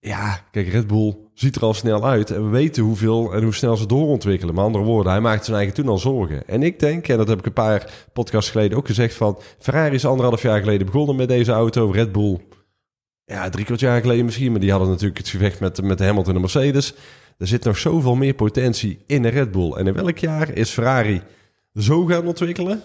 Ja, 0.00 0.40
kijk, 0.50 0.68
Red 0.68 0.86
Bull 0.86 1.16
ziet 1.34 1.56
er 1.56 1.62
al 1.62 1.74
snel 1.74 2.06
uit. 2.06 2.30
En 2.30 2.44
we 2.44 2.48
weten 2.50 2.82
hoeveel 2.82 3.32
en 3.32 3.42
hoe 3.42 3.54
snel 3.54 3.76
ze 3.76 3.86
doorontwikkelen. 3.86 4.54
Met 4.54 4.64
andere 4.64 4.84
woorden, 4.84 5.12
hij 5.12 5.20
maakte 5.20 5.44
zijn 5.44 5.56
eigen 5.56 5.74
toen 5.74 5.88
al 5.88 5.98
zorgen. 5.98 6.46
En 6.46 6.62
ik 6.62 6.78
denk, 6.78 7.08
en 7.08 7.16
dat 7.16 7.28
heb 7.28 7.38
ik 7.38 7.46
een 7.46 7.52
paar 7.52 8.06
podcasts 8.12 8.50
geleden 8.50 8.78
ook 8.78 8.86
gezegd... 8.86 9.14
van 9.14 9.38
Ferrari 9.58 9.94
is 9.94 10.06
anderhalf 10.06 10.42
jaar 10.42 10.60
geleden 10.60 10.86
begonnen 10.86 11.16
met 11.16 11.28
deze 11.28 11.52
auto. 11.52 11.90
Red 11.90 12.12
Bull, 12.12 12.40
ja, 13.24 13.48
drie 13.48 13.64
kwart 13.64 13.80
jaar 13.80 14.00
geleden 14.00 14.24
misschien. 14.24 14.50
Maar 14.50 14.60
die 14.60 14.70
hadden 14.70 14.88
natuurlijk 14.88 15.18
het 15.18 15.28
gevecht 15.28 15.60
met, 15.60 15.82
met 15.82 15.98
Hamilton 15.98 16.34
en 16.34 16.40
Mercedes. 16.40 16.94
Er 17.38 17.46
zit 17.46 17.64
nog 17.64 17.78
zoveel 17.78 18.14
meer 18.14 18.34
potentie 18.34 18.98
in 19.06 19.22
de 19.22 19.28
Red 19.28 19.50
Bull. 19.50 19.72
En 19.72 19.86
in 19.86 19.94
welk 19.94 20.18
jaar 20.18 20.52
is 20.52 20.70
Ferrari 20.70 21.22
zo 21.74 22.04
gaan 22.04 22.26
ontwikkelen? 22.26 22.82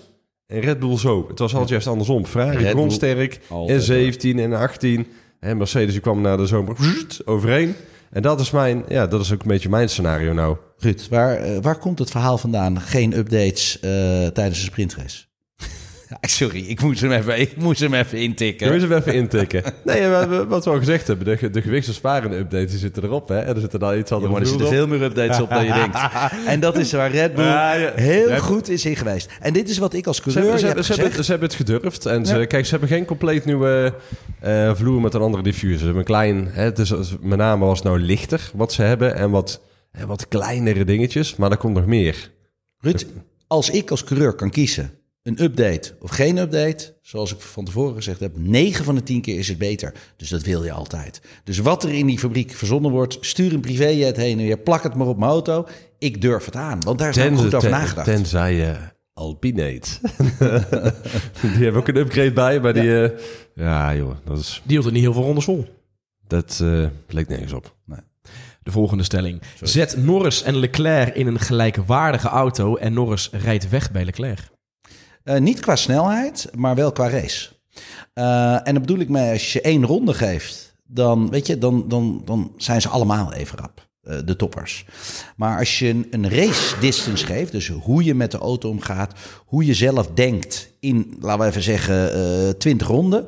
En 0.48 0.60
Red 0.60 0.80
Bull 0.80 0.98
zo. 0.98 1.28
Het 1.28 1.40
was 1.40 1.52
altijd 1.52 1.70
juist 1.70 1.88
andersom. 1.88 2.26
Ferrari 2.26 2.58
Red 2.58 2.72
begon 2.72 2.88
Bull 2.88 2.96
sterk 2.96 3.40
altijd, 3.50 3.78
in 3.78 3.82
17 3.82 4.40
en 4.40 4.54
18. 4.54 5.08
En 5.40 5.58
Mercedes 5.58 5.92
die 5.92 6.02
kwam 6.02 6.22
na 6.22 6.38
de 6.38 6.46
zomer 6.46 6.76
overheen. 7.26 7.76
En 8.12 8.22
dat 8.22 8.40
is, 8.40 8.52
mijn, 8.52 8.84
ja, 8.88 9.08
dat 9.08 9.22
is 9.22 9.34
ook 9.34 9.42
een 9.42 9.48
beetje 9.48 9.70
mijn 9.70 9.90
scenario 9.90 10.34
nou. 10.34 10.58
Ruud, 10.78 11.08
waar, 11.10 11.36
eh, 11.36 11.58
waar 11.62 11.78
komt 11.78 12.00
het 12.00 12.12
verhaal 12.12 12.38
vandaan? 12.38 12.82
Geen 12.82 13.18
updates 13.18 13.80
eh, 13.80 13.90
tijdens 14.28 14.60
de 14.60 14.66
sprintrace? 14.66 15.26
Sorry, 16.22 16.66
ik 16.68 16.82
moest 16.82 17.02
hem 17.02 17.12
even, 17.12 17.40
ik 17.40 17.56
moest 17.58 17.80
hem 17.80 17.94
even 17.94 18.18
intikken. 18.18 18.68
Kun 18.68 18.80
je 18.80 18.88
ze 18.88 18.96
even 18.96 19.14
intikken? 19.14 19.64
Nee, 19.84 20.02
we- 20.08 20.28
we- 20.28 20.48
wat 20.48 20.66
we 20.66 20.72
al 20.72 20.78
gezegd 20.78 21.08
hebben. 21.08 21.38
De, 21.40 21.50
de 21.50 21.62
gewichtsbesparende 21.62 22.38
updates 22.38 22.70
die 22.70 22.80
zitten 22.80 23.04
erop. 23.04 23.28
Hè? 23.28 23.40
En 23.40 23.56
er 23.56 23.62
zitten 23.62 23.80
daar 23.80 23.98
iets 23.98 24.10
Ja, 24.10 24.20
maar 24.20 24.42
er 24.42 24.48
zitten 24.48 24.68
veel 24.68 24.88
meer 24.88 25.02
updates 25.02 25.40
op 25.42 25.50
dan 25.50 25.66
je 25.66 25.74
denkt. 25.74 25.98
En 26.46 26.60
dat 26.60 26.78
is 26.78 26.92
waar 26.92 27.12
Red 27.12 27.36
Bull 27.36 27.46
Ja, 27.46 27.74
ja. 27.74 27.92
heel 27.96 28.30
Ja. 28.30 28.38
goed 28.38 28.70
is 28.70 28.86
in 28.86 28.96
geweest. 28.96 29.30
En 29.40 29.54
dit 29.54 29.70
is 29.70 29.78
wat 29.78 29.94
ik 29.94 30.08
als 30.08 30.16
Ze 30.18 30.22
coureur 30.22 30.44
hebben, 30.44 30.60
ze, 30.60 30.66
heb 30.66 30.76
hebben, 30.76 30.86
ze, 30.86 30.92
hebben, 31.02 31.10
gezegd. 31.12 31.26
ze 31.26 31.32
hebben 31.32 31.50
het 31.50 31.58
gedurfd. 31.58 32.06
En 32.06 32.26
ze, 32.26 32.38
Ja. 32.38 32.46
kijk, 32.46 32.66
ze 32.66 32.72
hebben 32.72 32.90
geen 32.90 33.06
compleet 33.06 33.46
nieuwe 33.46 33.94
eh, 34.40 34.76
vloer 34.76 35.02
met 35.02 35.14
een 35.14 35.22
andere 35.22 35.44
diffuser. 35.44 35.78
Ze 35.78 35.84
hebben 35.84 36.00
een 36.02 36.08
klein... 36.08 36.48
Hè, 36.52 36.64
het 36.64 36.80
is, 36.80 36.94
met 37.22 37.38
name 37.38 37.66
was 37.66 37.78
het 37.80 37.88
nou 37.88 38.00
lichter 38.00 38.52
wat 38.54 38.74
ze 38.74 38.82
hebben. 38.82 39.16
En 39.16 39.30
wat, 39.32 39.62
hè, 39.92 40.06
wat 40.06 40.28
kleinere 40.28 40.84
dingetjes. 40.86 41.36
Maar 41.36 41.52
er 41.52 41.58
komt 41.58 41.76
nog 41.76 41.86
meer. 41.86 42.32
Ruud, 42.80 43.06
als 43.48 43.70
ik 43.70 43.92
als 43.92 44.04
coureur 44.04 44.34
kan 44.34 44.50
kiezen, 44.50 44.92
een 45.24 45.44
update 45.44 45.96
of 46.00 46.10
geen 46.10 46.38
update, 46.38 46.94
zoals 47.02 47.34
ik 47.34 47.40
van 47.40 47.66
tevoren 47.66 47.96
gezegd 47.96 48.20
heb, 48.20 48.38
9 48.38 48.86
van 48.86 48.96
de 48.96 49.04
10 49.04 49.22
keer 49.22 49.40
is 49.40 49.48
het 49.48 49.58
beter. 49.58 49.94
Dus 50.18 50.30
dat 50.30 50.42
wil 50.42 50.64
je 50.64 50.72
altijd. 50.72 51.22
Dus 51.44 51.58
wat 51.58 51.84
er 51.84 51.94
in 51.94 52.06
die 52.06 52.20
fabriek 52.20 52.52
verzonnen 52.52 52.92
wordt, 52.92 53.18
stuur 53.22 53.54
een 53.54 53.60
privéjet 53.62 54.18
heen 54.18 54.40
en 54.40 54.46
weer, 54.46 54.58
plak 54.58 54.84
het 54.84 54.96
maar 54.96 55.08
op 55.08 55.18
mijn 55.18 55.32
auto. 55.32 55.68
Ik 56.00 56.22
durf 56.22 56.46
het 56.46 56.56
aan, 56.56 56.80
want 56.80 57.00
daar 57.00 57.10
is 57.10 57.20
ook 57.20 57.38
goed 57.38 57.54
over 57.54 57.70
nagedacht. 57.70 58.06
tenzij 58.08 58.54
je 58.54 58.76
Alpinate. 59.14 59.90
die 61.42 61.64
hebben 61.64 61.76
ook 61.82 61.88
een 61.88 61.96
upgrade 61.96 62.34
bij. 62.34 62.60
Maar 62.60 62.74
die... 62.74 63.04
eh, 63.04 63.20
ja, 63.56 63.96
joh. 63.96 64.16
Dat, 64.26 64.40
is, 64.40 64.62
Die 64.64 64.76
hield 64.78 64.86
er 64.86 64.92
niet 64.92 65.02
heel 65.02 65.14
veel 65.14 65.24
rondes 65.24 65.44
vol. 65.44 65.66
dat 66.28 66.60
eh 66.64 66.86
leek 67.08 67.28
nergens 67.28 67.54
op. 67.54 67.76
De 68.64 68.72
volgende 68.72 69.04
stelling. 69.04 69.42
Zet 69.62 69.98
Norris 69.98 70.44
en 70.44 70.56
Leclerc 70.58 71.16
in 71.16 71.28
een 71.28 71.40
gelijkwaardige 71.40 72.28
auto 72.28 72.76
en 72.76 72.94
Norris 72.94 73.30
rijdt 73.32 73.70
weg 73.70 73.92
bij 73.92 74.06
Leclerc. 74.06 74.52
Eh, 75.24 75.40
niet 75.40 75.60
qua 75.60 75.76
snelheid, 75.76 76.50
maar 76.56 76.76
wel 76.76 76.92
qua 76.92 77.10
race. 77.10 77.50
Eh, 78.14 78.54
en 78.54 78.74
dan 78.74 78.82
bedoel 78.82 79.00
ik 79.00 79.10
mee, 79.10 79.32
als 79.32 79.54
je 79.54 79.62
één 79.62 79.86
ronde 79.86 80.14
geeft, 80.14 80.76
dan, 80.86 81.30
weet 81.30 81.48
je, 81.48 81.58
dan, 81.58 81.86
dan, 81.88 82.22
dan 82.26 82.52
zijn 82.58 82.82
ze 82.82 82.90
allemaal 82.90 83.34
even 83.34 83.58
rap, 83.58 83.88
eh, 84.02 84.18
de 84.26 84.36
toppers. 84.36 84.86
Maar 85.36 85.60
als 85.60 85.80
je 85.80 85.88
een, 85.90 86.08
een 86.12 86.30
race 86.30 86.80
distance 86.80 87.26
geeft, 87.26 87.52
dus 87.52 87.68
hoe 87.68 88.04
je 88.04 88.16
met 88.16 88.32
de 88.32 88.38
auto 88.38 88.70
omgaat, 88.70 89.14
hoe 89.46 89.66
je 89.66 89.74
zelf 89.74 90.08
denkt 90.14 90.70
in, 90.80 91.18
laten 91.20 91.42
we 91.42 91.48
even 91.50 91.62
zeggen, 91.64 92.14
eh 92.14 92.50
20 92.50 92.88
ronden, 92.88 93.26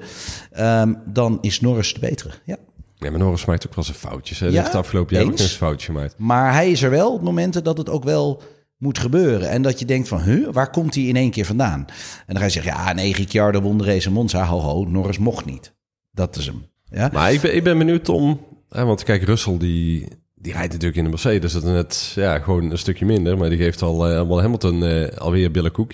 ehm, 0.51 0.93
dan 1.05 1.37
is 1.41 1.61
Norris 1.61 1.93
de 1.93 1.99
betere. 1.99 2.29
Ja. 2.45 2.57
Ja, 2.97 3.09
maar 3.09 3.19
Norris 3.19 3.45
maakt 3.45 3.67
ook 3.67 3.75
wel 3.75 3.83
zijn 3.83 3.97
foutjes. 3.97 4.39
Hè. 4.39 4.45
Die 4.45 4.55
Ja, 4.55 4.61
heeft 4.61 4.73
het 4.73 4.83
afgelopen 4.83 5.15
jaar 5.15 5.25
ook 5.25 5.31
eens 5.39 5.51
foutjes 5.51 5.85
gemaakt. 5.85 6.15
Maar 6.17 6.53
hij 6.53 6.71
is 6.71 6.81
er 6.81 6.89
wel 6.89 7.13
op 7.13 7.21
momenten 7.21 7.63
dat 7.63 7.77
het 7.77 7.89
ook 7.89 8.03
wel 8.03 8.41
moet 8.77 8.99
gebeuren. 8.99 9.49
En 9.49 9.61
dat 9.61 9.79
je 9.79 9.85
denkt 9.85 10.07
van, 10.07 10.21
huh, 10.21 10.49
waar 10.51 10.69
komt 10.69 10.95
hij 10.95 11.03
in 11.03 11.15
één 11.15 11.31
keer 11.31 11.45
vandaan? 11.45 11.85
En 11.89 12.23
dan 12.27 12.37
ga 12.37 12.43
je 12.43 12.49
zeggen, 12.49 12.71
ja, 12.71 12.91
Ricciardo 12.91 13.61
won 13.61 13.77
de 13.77 13.83
race 13.83 14.07
in 14.07 14.13
Monza. 14.13 14.45
Ho, 14.45 14.59
ho, 14.59 14.85
Norris 14.85 15.17
mocht 15.17 15.45
niet. 15.45 15.73
Dat 16.11 16.35
is 16.35 16.45
hem. 16.45 16.65
Ja? 16.89 17.09
Maar 17.13 17.33
ik 17.33 17.41
ben, 17.41 17.55
ik 17.55 17.63
ben 17.63 17.77
benieuwd 17.77 18.09
om... 18.09 18.39
Hè, 18.69 18.85
want 18.85 19.03
kijk, 19.03 19.23
Russell 19.23 19.57
die, 19.57 20.07
die 20.35 20.51
rijdt 20.51 20.71
natuurlijk 20.71 20.97
in 20.97 21.03
de 21.03 21.09
Mercedes. 21.09 21.53
Dat 21.53 21.63
is 21.63 21.69
net 21.69 22.11
ja, 22.15 22.39
gewoon 22.39 22.71
een 22.71 22.77
stukje 22.77 23.05
minder. 23.05 23.37
Maar 23.37 23.49
die 23.49 23.57
geeft 23.57 23.81
al, 23.81 24.11
uh, 24.11 24.39
Hamilton 24.41 24.83
uh, 24.83 25.07
alweer 25.07 25.51
billenkoek. 25.51 25.91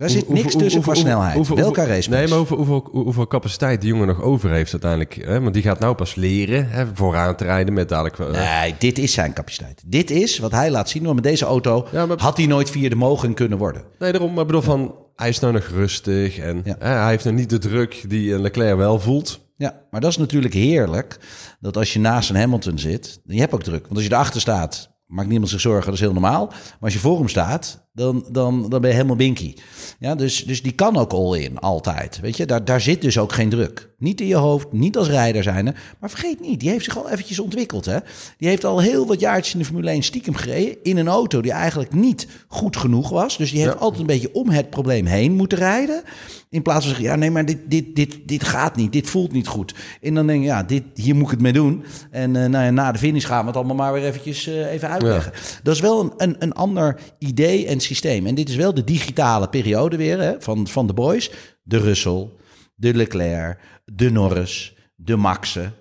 Daar 0.00 0.10
zit 0.10 0.28
niks 0.28 0.56
tussen 0.56 0.82
qua 0.82 0.94
snelheid. 0.94 1.34
Hoeveel, 1.34 1.56
Welke 1.56 1.84
race 1.84 2.10
Nee, 2.10 2.28
maar 2.28 2.38
hoeveel, 2.38 2.56
hoeveel, 2.56 2.88
hoeveel, 2.92 3.26
capaciteit 3.26 3.80
die 3.80 3.90
jongen 3.90 4.06
nog 4.06 4.22
over 4.22 4.50
heeft 4.50 4.72
uiteindelijk. 4.72 5.14
Hè? 5.14 5.40
Want 5.40 5.54
die 5.54 5.62
gaat 5.62 5.80
nou 5.80 5.94
pas 5.94 6.14
leren 6.14 6.70
hè, 6.70 6.84
vooraan 6.94 7.36
te 7.36 7.44
rijden 7.44 7.74
met 7.74 7.88
dadelijk... 7.88 8.18
Uh... 8.18 8.30
Nee, 8.30 8.74
dit 8.78 8.98
is 8.98 9.12
zijn 9.12 9.32
capaciteit. 9.32 9.82
Dit 9.86 10.10
is 10.10 10.38
wat 10.38 10.52
hij 10.52 10.70
laat 10.70 10.88
zien. 10.88 11.02
Want 11.02 11.14
met 11.14 11.24
deze 11.24 11.44
auto 11.44 11.86
ja, 11.92 12.06
maar... 12.06 12.20
had 12.20 12.36
hij 12.36 12.46
nooit 12.46 12.70
vierde 12.70 12.96
mogen 12.96 13.34
kunnen 13.34 13.58
worden. 13.58 13.82
Nee, 13.98 14.12
daarom. 14.12 14.34
Maar 14.34 14.46
bedoel 14.46 14.62
van, 14.62 14.94
hij 15.16 15.28
is 15.28 15.38
nou 15.38 15.52
nog 15.52 15.66
rustig. 15.66 16.38
En 16.38 16.60
ja. 16.64 16.76
hè, 16.78 16.88
hij 16.88 17.10
heeft 17.10 17.24
nog 17.24 17.34
niet 17.34 17.50
de 17.50 17.58
druk 17.58 18.04
die 18.08 18.38
Leclerc 18.38 18.76
wel 18.76 19.00
voelt. 19.00 19.40
Ja, 19.56 19.80
maar 19.90 20.00
dat 20.00 20.10
is 20.10 20.16
natuurlijk 20.16 20.54
heerlijk. 20.54 21.18
Dat 21.60 21.76
als 21.76 21.92
je 21.92 21.98
naast 21.98 22.30
een 22.30 22.36
Hamilton 22.36 22.78
zit, 22.78 23.20
je 23.24 23.40
hebt 23.40 23.52
ook 23.52 23.62
druk. 23.62 23.82
Want 23.82 23.94
als 23.94 24.04
je 24.04 24.12
erachter 24.12 24.40
staat, 24.40 24.90
maakt 25.06 25.28
niemand 25.28 25.50
zich 25.50 25.60
zorgen, 25.60 25.84
dat 25.84 25.94
is 25.94 26.00
heel 26.00 26.12
normaal. 26.12 26.46
Maar 26.46 26.76
als 26.80 26.92
je 26.92 26.98
voor 26.98 27.18
hem 27.18 27.28
staat, 27.28 27.88
dan, 27.92 28.24
dan, 28.30 28.68
dan 28.68 28.80
ben 28.80 28.90
je 28.90 28.96
helemaal 28.96 29.16
binky. 29.16 29.54
Ja, 29.98 30.14
dus, 30.14 30.44
dus 30.44 30.62
die 30.62 30.72
kan 30.72 30.96
ook 30.96 31.12
all 31.12 31.38
in, 31.38 31.58
altijd. 31.58 32.20
Weet 32.20 32.36
je, 32.36 32.46
daar, 32.46 32.64
daar 32.64 32.80
zit 32.80 33.00
dus 33.00 33.18
ook 33.18 33.32
geen 33.32 33.48
druk. 33.48 33.88
Niet 33.98 34.20
in 34.20 34.26
je 34.26 34.36
hoofd, 34.36 34.72
niet 34.72 34.96
als 34.96 35.08
rijder 35.08 35.42
zijn. 35.42 35.64
Maar 36.00 36.10
vergeet 36.10 36.40
niet, 36.40 36.60
die 36.60 36.70
heeft 36.70 36.84
zich 36.84 36.98
al 36.98 37.10
eventjes 37.10 37.38
ontwikkeld. 37.38 37.84
Hè? 37.84 37.98
Die 38.38 38.48
heeft 38.48 38.64
al 38.64 38.80
heel 38.80 39.06
wat 39.06 39.20
jaartjes 39.20 39.52
in 39.52 39.58
de 39.58 39.64
Formule 39.64 39.90
1 39.90 40.02
stiekem 40.02 40.34
gereden. 40.34 40.76
In 40.82 40.96
een 40.96 41.08
auto 41.08 41.40
die 41.40 41.52
eigenlijk 41.52 41.94
niet 41.94 42.26
goed 42.48 42.76
genoeg 42.76 43.08
was. 43.08 43.36
Dus 43.36 43.50
die 43.50 43.60
heeft 43.60 43.78
altijd 43.78 44.00
een 44.00 44.06
beetje 44.06 44.34
om 44.34 44.48
het 44.48 44.70
probleem 44.70 45.06
heen 45.06 45.32
moeten 45.32 45.58
rijden. 45.58 46.02
In 46.50 46.62
plaats 46.62 46.86
van 46.86 46.94
zeggen, 46.94 47.10
ja 47.10 47.16
nee, 47.16 47.30
maar 47.30 47.44
dit, 47.44 47.58
dit, 47.66 47.96
dit, 47.96 48.18
dit 48.24 48.44
gaat 48.44 48.76
niet. 48.76 48.92
Dit 48.92 49.10
voelt 49.10 49.32
niet 49.32 49.46
goed. 49.46 49.74
En 50.00 50.14
dan 50.14 50.26
denk 50.26 50.40
je, 50.40 50.46
ja, 50.46 50.62
dit, 50.62 50.82
hier 50.94 51.14
moet 51.14 51.24
ik 51.24 51.30
het 51.30 51.40
mee 51.40 51.52
doen. 51.52 51.84
En 52.10 52.34
uh, 52.34 52.46
nou 52.46 52.64
ja, 52.64 52.70
na 52.70 52.92
de 52.92 52.98
finish 52.98 53.26
gaan 53.26 53.40
we 53.40 53.46
het 53.46 53.56
allemaal 53.56 53.76
maar 53.76 53.92
weer 53.92 54.04
eventjes 54.04 54.48
uh, 54.48 54.72
even 54.72 54.88
uitleggen. 54.88 55.32
Dat 55.62 55.74
is 55.74 55.80
wel 55.80 56.00
een, 56.00 56.12
een, 56.16 56.36
een 56.38 56.52
ander 56.52 57.00
idee 57.18 57.66
en 57.66 57.79
systeem. 57.82 58.26
En 58.26 58.34
dit 58.34 58.48
is 58.48 58.56
wel 58.56 58.74
de 58.74 58.84
digitale 58.84 59.48
periode 59.48 59.96
weer 59.96 60.18
hè, 60.18 60.34
van, 60.38 60.66
van 60.66 60.86
de 60.86 60.92
boys. 60.92 61.30
De 61.62 61.78
Russell, 61.78 62.28
de 62.74 62.94
Leclerc, 62.94 63.58
de 63.84 64.10
Norris, 64.10 64.74
de 64.94 65.16
Maxen. 65.16 65.74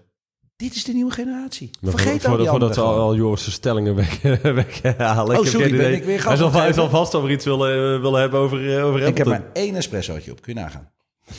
Dit 0.56 0.76
is 0.76 0.84
de 0.84 0.94
nieuwe 0.94 1.12
generatie. 1.12 1.70
Vergeet 1.82 2.22
voor, 2.22 2.38
voor, 2.38 2.48
Voordat 2.48 2.76
we 2.76 2.82
al, 2.82 3.00
al 3.00 3.16
Joris' 3.16 3.52
stellingen 3.52 3.96
weg, 3.96 4.22
weghalen. 4.42 5.40
Oh, 5.40 5.46
sorry, 5.46 5.78
ben 5.78 5.94
ik 5.94 6.04
weer 6.04 6.28
Hij 6.28 6.36
zal, 6.36 6.52
hij 6.52 6.74
zal 6.74 6.90
vast 6.90 7.16
over 7.16 7.32
iets 7.32 7.46
willen, 7.46 8.02
willen 8.02 8.20
hebben 8.20 8.40
over, 8.40 8.58
over 8.58 8.80
Hamilton. 8.82 9.08
Ik 9.08 9.18
heb 9.18 9.28
maar 9.28 9.50
één 9.54 9.76
espressootje 9.76 10.32
op, 10.32 10.42
kun 10.42 10.54
je 10.54 10.60
nagaan. 10.60 10.92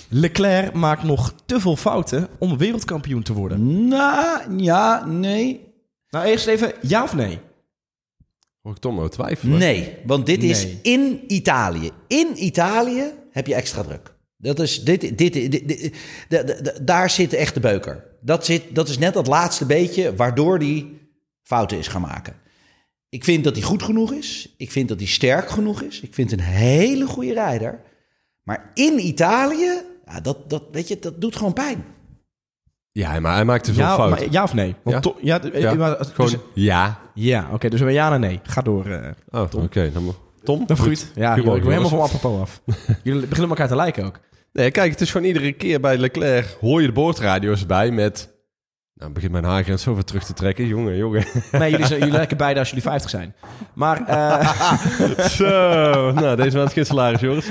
Leclerc 0.09 0.73
maakt 0.73 1.03
nog 1.03 1.35
te 1.47 1.61
veel 1.61 1.77
fouten 1.77 2.29
om 2.39 2.59
wereldkampioen 2.59 3.23
te 3.23 3.33
worden. 3.33 3.89
Nou, 3.89 4.57
ja, 4.57 5.07
nee. 5.07 5.69
Nou, 6.11 6.27
eerst 6.27 6.47
even 6.47 6.73
ja 6.81 7.03
of 7.03 7.15
nee? 7.15 7.39
Hoor 8.61 8.73
ik 8.73 8.79
Tom 8.79 8.95
nou 8.95 9.09
twijfelen? 9.09 9.59
Nee, 9.59 9.97
want 10.07 10.27
dit 10.27 10.43
is 10.43 10.67
in 10.83 11.25
Italië. 11.27 11.91
In 12.07 12.45
Italië 12.45 13.13
heb 13.31 13.47
je 13.47 13.55
extra 13.55 13.83
druk. 13.83 14.15
Dat 14.37 14.61
is, 14.61 14.85
dit, 14.85 15.19
dit, 15.19 15.33
dit, 15.33 15.93
daar 16.83 17.11
zit 17.11 17.33
echt 17.33 17.55
de 17.55 17.61
beuker. 17.61 18.05
Dat, 18.21 18.45
zit, 18.45 18.75
dat 18.75 18.89
is 18.89 18.99
net 18.99 19.15
dat 19.15 19.27
laatste 19.27 19.67
beetje 19.67 20.15
waardoor 20.17 20.59
hij 20.59 20.87
fouten 21.43 21.79
is 21.79 21.89
gaan 21.89 22.01
maken. 22.01 22.35
Ik 23.09 23.25
vind 23.25 23.45
dat 23.45 23.55
hij 23.55 23.65
goed 23.65 23.83
genoeg 23.83 24.13
is. 24.13 24.55
Ik 24.57 24.71
vind 24.71 24.89
dat 24.89 24.99
hij 24.99 25.09
sterk 25.09 25.51
genoeg 25.51 25.83
is. 25.83 26.01
Ik 26.01 26.15
vind 26.15 26.33
een 26.33 26.41
hele 26.41 27.07
goede 27.07 27.33
rijder. 27.33 27.83
Maar 28.43 28.71
in 28.75 29.07
Italië, 29.07 29.83
ja, 30.07 30.21
dat, 30.21 30.51
dat, 30.51 30.65
weet 30.73 30.89
je, 30.89 30.99
dat 30.99 31.21
doet 31.21 31.37
gewoon 31.37 31.53
pijn. 31.53 31.85
Ja, 32.93 33.21
maar 33.21 33.35
hij 33.35 33.45
maakt 33.45 33.65
te 33.65 33.73
veel 33.73 33.83
ja, 33.83 33.95
fouten. 33.95 34.19
Maar, 34.19 34.33
ja 34.33 34.43
of 34.43 34.55
nee? 34.55 34.75
Want 34.83 34.95
ja? 34.95 35.01
To, 35.01 35.17
ja, 35.21 35.41
ja. 35.53 35.75
Maar, 35.75 35.97
gewoon 36.01 36.31
dus, 36.31 36.41
ja. 36.55 36.99
Ja, 37.15 37.43
oké. 37.45 37.55
Okay, 37.55 37.71
dus 37.71 37.81
we 37.81 37.93
ja 37.93 38.13
en 38.13 38.21
nee. 38.21 38.41
Ga 38.43 38.63
door, 38.63 38.87
uh, 38.87 38.99
Oh, 39.31 39.41
oké. 39.41 39.57
Okay, 39.57 39.93
dan 39.93 40.15
Tom? 40.43 40.67
Dat 40.67 40.79
goed. 40.79 41.13
Ja, 41.15 41.35
ik 41.35 41.43
wil 41.43 41.55
helemaal 41.55 41.89
van 41.89 42.01
apropos 42.01 42.41
af. 42.41 42.61
Jullie 43.03 43.21
beginnen 43.21 43.49
elkaar 43.49 43.69
te 43.69 43.77
lijken 43.77 44.05
ook. 44.05 44.21
Nee, 44.53 44.71
kijk, 44.71 44.91
het 44.91 45.01
is 45.01 45.11
gewoon 45.11 45.27
iedere 45.27 45.53
keer 45.53 45.81
bij 45.81 45.99
Leclerc 45.99 46.57
hoor 46.61 46.81
je 46.81 46.87
de 46.87 46.93
boordradio's 46.93 47.67
bij 47.67 47.91
met... 47.91 48.39
Nou, 48.95 49.13
begint 49.13 49.33
mijn 49.33 49.45
haargrens 49.45 49.83
zo 49.83 49.95
ver 49.95 50.05
terug 50.05 50.25
te 50.25 50.33
trekken. 50.33 50.67
Jongen, 50.67 50.97
jongen. 50.97 51.25
Nee, 51.53 51.71
jullie, 51.71 51.87
zijn, 51.87 51.99
jullie 51.99 52.15
lijken 52.21 52.37
beide 52.37 52.59
als 52.59 52.69
jullie 52.69 52.85
50 52.85 53.11
zijn. 53.11 53.35
Maar... 53.75 54.01
Uh... 54.09 55.29
zo, 55.39 56.13
nou, 56.13 56.37
deze 56.37 56.57
maand 56.57 56.73
geen 56.73 56.87
salaris, 56.87 57.21
jongens. 57.21 57.47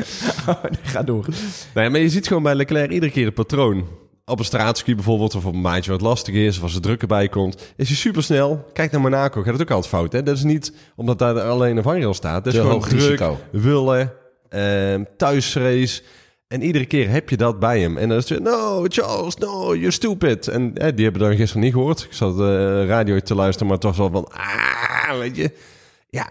Oh, 0.47 0.63
nee, 0.63 0.79
ga 0.81 1.03
door. 1.03 1.25
Nee, 1.73 1.89
maar 1.89 1.99
je 1.99 2.09
ziet 2.09 2.27
gewoon 2.27 2.43
bij 2.43 2.55
Leclerc 2.55 2.91
iedere 2.91 3.11
keer 3.11 3.25
het 3.25 3.33
patroon. 3.33 3.87
Op 4.29 4.39
een 4.39 4.45
straatski 4.45 4.95
bijvoorbeeld, 4.95 5.35
of 5.35 5.45
op 5.45 5.53
een 5.53 5.61
maandje 5.61 5.91
wat 5.91 6.01
lastig 6.01 6.33
is, 6.33 6.57
of 6.57 6.63
als 6.63 6.75
er 6.75 6.81
druk 6.81 7.01
erbij 7.01 7.27
komt, 7.27 7.73
is 7.75 7.87
hij 7.87 7.97
supersnel. 7.97 8.65
Kijk 8.73 8.91
naar 8.91 9.01
Monaco, 9.01 9.41
gaat 9.41 9.53
het 9.53 9.61
ook 9.61 9.71
altijd 9.71 9.93
fout. 9.93 10.11
Hè? 10.11 10.23
Dat 10.23 10.35
is 10.35 10.43
niet 10.43 10.73
omdat 10.95 11.19
daar 11.19 11.41
alleen 11.41 11.77
een 11.77 11.83
vangrail 11.83 12.13
staat. 12.13 12.43
Dat 12.43 12.53
is 12.53 12.59
Te 12.59 12.65
gewoon 12.65 12.81
hoog 12.81 12.87
druk, 12.89 13.01
risico. 13.01 13.37
willen, 13.51 14.13
uh, 14.49 15.05
thuisrace. 15.17 16.01
En 16.47 16.61
iedere 16.61 16.85
keer 16.85 17.09
heb 17.09 17.29
je 17.29 17.37
dat 17.37 17.59
bij 17.59 17.79
hem. 17.79 17.97
En 17.97 18.09
dan 18.09 18.17
is 18.17 18.29
het 18.29 18.39
weer, 18.39 18.51
no, 18.51 18.85
Charles, 18.87 19.35
no, 19.35 19.75
you're 19.75 19.91
stupid. 19.91 20.47
En 20.47 20.77
eh, 20.77 20.95
die 20.95 21.03
hebben 21.03 21.21
dan 21.21 21.35
gisteren 21.35 21.63
niet 21.63 21.73
gehoord. 21.73 22.01
Ik 22.01 22.13
zat 22.13 22.37
de 22.37 22.85
radio 22.85 23.19
te 23.19 23.35
luisteren, 23.35 23.67
maar 23.67 23.77
toch 23.77 23.95
wel 23.95 24.09
van, 24.09 24.27
ah, 24.31 25.17
weet 25.17 25.35
je. 25.35 25.51
Ja, 26.09 26.29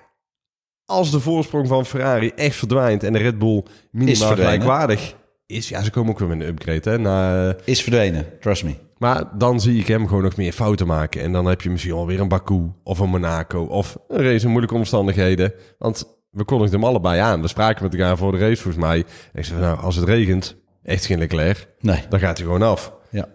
als 0.84 1.10
de 1.10 1.20
voorsprong 1.20 1.68
van 1.68 1.86
Ferrari 1.86 2.32
echt 2.36 2.56
verdwijnt 2.56 3.02
en 3.02 3.12
de 3.12 3.18
Red 3.18 3.38
Bull 3.38 3.62
minimaal 3.90 4.34
gelijkwaardig 4.34 5.14
is, 5.56 5.68
ja, 5.68 5.82
ze 5.82 5.90
komen 5.90 6.10
ook 6.12 6.18
weer 6.18 6.28
met 6.28 6.40
een 6.40 6.46
upgrade. 6.46 6.90
Hè, 6.90 6.98
na, 6.98 7.54
Is 7.64 7.82
verdwenen, 7.82 8.26
trust 8.40 8.64
me. 8.64 8.74
maar 8.98 9.24
dan 9.38 9.60
zie 9.60 9.78
ik 9.80 9.86
hem 9.86 10.06
gewoon 10.08 10.22
nog 10.22 10.36
meer 10.36 10.52
fouten 10.52 10.86
maken. 10.86 11.20
En 11.22 11.32
dan 11.32 11.46
heb 11.46 11.60
je 11.62 11.70
misschien 11.70 11.92
alweer 11.92 12.20
een 12.20 12.28
Baku 12.28 12.70
of 12.84 12.98
een 12.98 13.08
Monaco 13.08 13.62
of 13.64 13.96
een 14.08 14.22
race 14.22 14.44
in 14.44 14.50
moeilijke 14.50 14.74
omstandigheden. 14.76 15.52
Want 15.78 16.16
we 16.30 16.44
kondigden 16.44 16.78
hem 16.80 16.88
allebei 16.88 17.20
aan. 17.20 17.40
We 17.40 17.48
spraken 17.48 17.82
met 17.84 17.94
elkaar 17.94 18.16
voor 18.16 18.32
de 18.32 18.38
race 18.38 18.62
volgens 18.62 18.84
mij. 18.84 18.96
En 19.32 19.38
ik 19.38 19.44
zei, 19.44 19.60
nou, 19.60 19.78
als 19.80 19.96
het 19.96 20.04
regent, 20.04 20.56
echt 20.82 21.06
geen 21.06 21.18
Leclerc, 21.18 21.68
Nee. 21.80 22.02
dan 22.08 22.18
gaat 22.18 22.36
hij 22.36 22.46
gewoon 22.46 22.62
af. 22.62 22.92
Ja. 23.10 23.26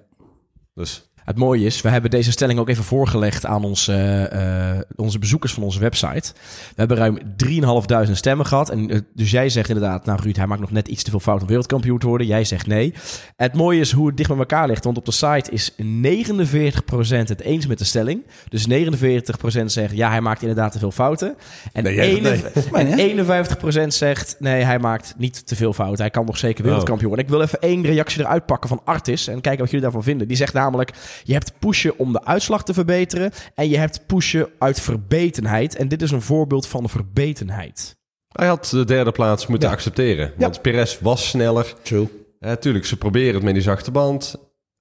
Dus 0.73 1.11
Het 1.25 1.37
mooie 1.37 1.65
is, 1.65 1.81
we 1.81 1.89
hebben 1.89 2.09
deze 2.09 2.31
stelling 2.31 2.59
ook 2.59 2.69
even 2.69 2.83
voorgelegd 2.83 3.45
aan 3.45 3.63
ons, 3.63 3.87
eh, 3.87 4.71
eh, 4.71 4.81
onze 4.95 5.19
bezoekers 5.19 5.53
van 5.53 5.63
onze 5.63 5.79
website. 5.79 6.33
We 6.67 6.75
hebben 6.75 6.97
ruim 6.97 7.17
3.500 7.35 8.17
stemmen 8.17 8.45
gehad. 8.45 8.69
En, 8.69 8.89
eh, 8.89 8.99
dus 9.13 9.31
jij 9.31 9.49
zegt 9.49 9.69
inderdaad, 9.69 10.05
nou 10.05 10.19
Ruud, 10.21 10.35
hij 10.35 10.47
maakt 10.47 10.61
nog 10.61 10.71
net 10.71 10.87
iets 10.87 11.03
te 11.03 11.09
veel 11.09 11.19
fout 11.19 11.41
om 11.41 11.47
wereldkampioen 11.47 11.97
te 11.97 12.07
worden. 12.07 12.27
Jij 12.27 12.43
zegt 12.43 12.67
nee. 12.67 12.93
Het 13.35 13.53
mooie 13.53 13.79
is 13.79 13.91
hoe 13.91 14.07
het 14.07 14.17
dicht 14.17 14.29
bij 14.29 14.37
elkaar 14.37 14.67
ligt. 14.67 14.83
Want 14.83 14.97
op 14.97 15.05
de 15.05 15.11
site 15.11 15.51
is 15.51 15.71
49% 15.77 17.29
het 17.29 17.41
eens 17.41 17.67
met 17.67 17.77
de 17.77 17.83
stelling. 17.83 18.23
Dus 18.49 18.67
49% 18.67 19.71
zegt, 19.71 19.95
ja, 19.95 20.09
hij 20.09 20.21
maakt 20.21 20.41
inderdaad 20.41 20.71
te 20.71 20.79
veel 20.79 20.91
fouten. 20.91 21.35
En, 21.73 21.83
Nee, 21.83 21.95
jij 21.95 22.09
zegt 22.09 22.21
nee. 22.21 22.31
51 22.31 22.71
Maar, 22.71 22.85
hè? 22.87 22.95
en 22.95 23.85
51% 23.85 23.87
zegt, 23.87 24.35
nee, 24.39 24.63
hij 24.63 24.79
maakt 24.79 25.13
niet 25.17 25.47
te 25.47 25.55
veel 25.55 25.73
fouten. 25.73 26.01
Hij 26.01 26.09
kan 26.09 26.25
nog 26.25 26.37
zeker 26.37 26.63
wereldkampioen 26.63 27.07
worden. 27.07 27.25
Ik 27.25 27.31
wil 27.31 27.41
even 27.41 27.59
één 27.59 27.83
reactie 27.83 28.21
eruit 28.21 28.45
pakken 28.45 28.69
van 28.69 28.81
Artis 28.83 29.27
en 29.27 29.41
kijken 29.41 29.59
wat 29.59 29.69
jullie 29.69 29.83
daarvan 29.85 30.03
vinden. 30.03 30.27
Die 30.27 30.37
zegt 30.37 30.53
namelijk, 30.53 30.91
je 31.23 31.33
hebt 31.33 31.59
pushen 31.59 31.97
om 31.97 32.13
de 32.13 32.25
uitslag 32.25 32.63
te 32.63 32.73
verbeteren 32.73 33.31
en 33.55 33.69
je 33.69 33.77
hebt 33.77 34.05
pushen 34.05 34.49
uit 34.59 34.81
verbetenheid. 34.81 35.75
En 35.75 35.87
dit 35.87 36.01
is 36.01 36.11
een 36.11 36.21
voorbeeld 36.21 36.67
van 36.67 36.89
verbetenheid. 36.89 37.95
hij 38.27 38.47
had 38.47 38.67
de 38.71 38.83
derde 38.85 39.11
plaats 39.11 39.47
moeten 39.47 39.67
Ja. 39.69 39.73
accepteren. 39.75 40.33
Want 40.37 40.61
Perez 40.61 40.99
was 40.99 41.27
sneller. 41.29 41.73
True. 41.81 42.07
Ja, 42.39 42.55
tuurlijk, 42.55 42.85
ze 42.85 42.97
proberen 42.97 43.33
het 43.33 43.43
met 43.43 43.53
die 43.53 43.63
zachte 43.63 43.91
band. 43.91 44.35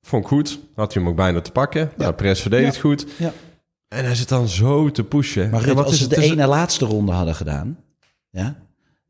Vond 0.06 0.22
ik 0.22 0.28
goed. 0.28 0.58
Had 0.74 0.92
hij 0.94 1.02
hem 1.02 1.10
ook 1.10 1.16
bijna 1.18 1.40
te 1.40 1.50
pakken. 1.52 1.92
Nou, 1.96 2.12
Perez 2.12 2.40
verdedigt 2.40 2.74
Ja. 2.74 2.80
goed. 2.80 3.06
Ja. 3.18 3.32
En 3.88 4.04
hij 4.04 4.14
zit 4.14 4.28
dan 4.28 4.48
zo 4.48 4.90
te 4.90 5.04
pushen. 5.04 5.50
Maar 5.50 5.60
Ja, 5.60 5.66
Ruud, 5.66 5.76
wat 5.76 5.86
als 5.86 5.96
ze 5.96 6.02
het 6.04 6.14
de 6.14 6.22
ene 6.22 6.46
laatste 6.46 6.84
ronde 6.84 7.12
hadden 7.12 7.34
gedaan... 7.34 7.78
Ja, 8.30 8.56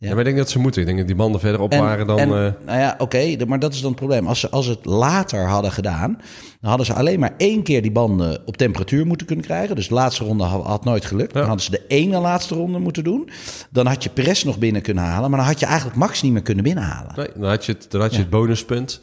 Ja, 0.02 0.08
maar 0.10 0.18
ik 0.18 0.24
denk 0.24 0.36
dat 0.36 0.50
ze 0.50 0.58
moeten. 0.58 0.80
Ik 0.80 0.86
denk 0.86 0.98
dat 0.98 1.06
die 1.06 1.16
banden 1.16 1.40
verder 1.40 1.60
op 1.60 1.72
En- 1.72 1.80
waren 1.80 2.06
dan... 2.06 2.18
en, 2.18 2.28
eh, 2.28 2.52
nou 2.66 2.78
ja, 2.78 2.94
oké, 2.98 3.36
maar 3.46 3.58
dat 3.58 3.72
is 3.74 3.80
dan 3.80 3.90
het 3.90 3.98
probleem. 3.98 4.26
Als 4.26 4.40
ze, 4.40 4.50
als 4.50 4.64
ze 4.64 4.70
het 4.70 4.84
later 4.84 5.46
hadden 5.48 5.72
gedaan, 5.72 6.18
dan 6.60 6.68
hadden 6.68 6.86
ze 6.86 6.94
alleen 6.94 7.20
maar 7.20 7.34
één 7.36 7.62
keer 7.62 7.82
die 7.82 7.90
banden 7.92 8.42
op 8.46 8.56
temperatuur 8.56 9.06
moeten 9.06 9.26
kunnen 9.26 9.44
krijgen. 9.44 9.76
Dus 9.76 9.88
de 9.88 9.94
laatste 9.94 10.24
ronde 10.24 10.44
had, 10.44 10.64
had 10.64 10.84
nooit 10.84 11.04
gelukt. 11.04 11.32
Dan 11.32 11.42
Ja. 11.42 11.48
hadden 11.48 11.64
ze 11.66 11.70
de 11.70 11.84
ene 11.88 12.18
laatste 12.18 12.54
ronde 12.54 12.78
moeten 12.78 13.04
doen. 13.04 13.30
Dan 13.70 13.86
had 13.86 14.02
je 14.02 14.10
Perez 14.10 14.42
nog 14.44 14.58
binnen 14.58 14.82
kunnen 14.82 15.04
halen, 15.04 15.30
maar 15.30 15.38
dan 15.38 15.48
had 15.48 15.60
je 15.60 15.66
eigenlijk 15.66 15.96
Max 15.96 16.22
niet 16.22 16.32
meer 16.32 16.42
kunnen 16.42 16.64
binnenhalen. 16.64 17.12
nee, 17.16 17.28
dan 17.36 17.48
had 17.48 17.64
je 17.66 17.72
het, 17.72 17.86
dan 17.90 18.00
had 18.00 18.10
je 18.10 18.16
Ja. 18.16 18.22
het 18.22 18.30
bonuspunt. 18.30 19.00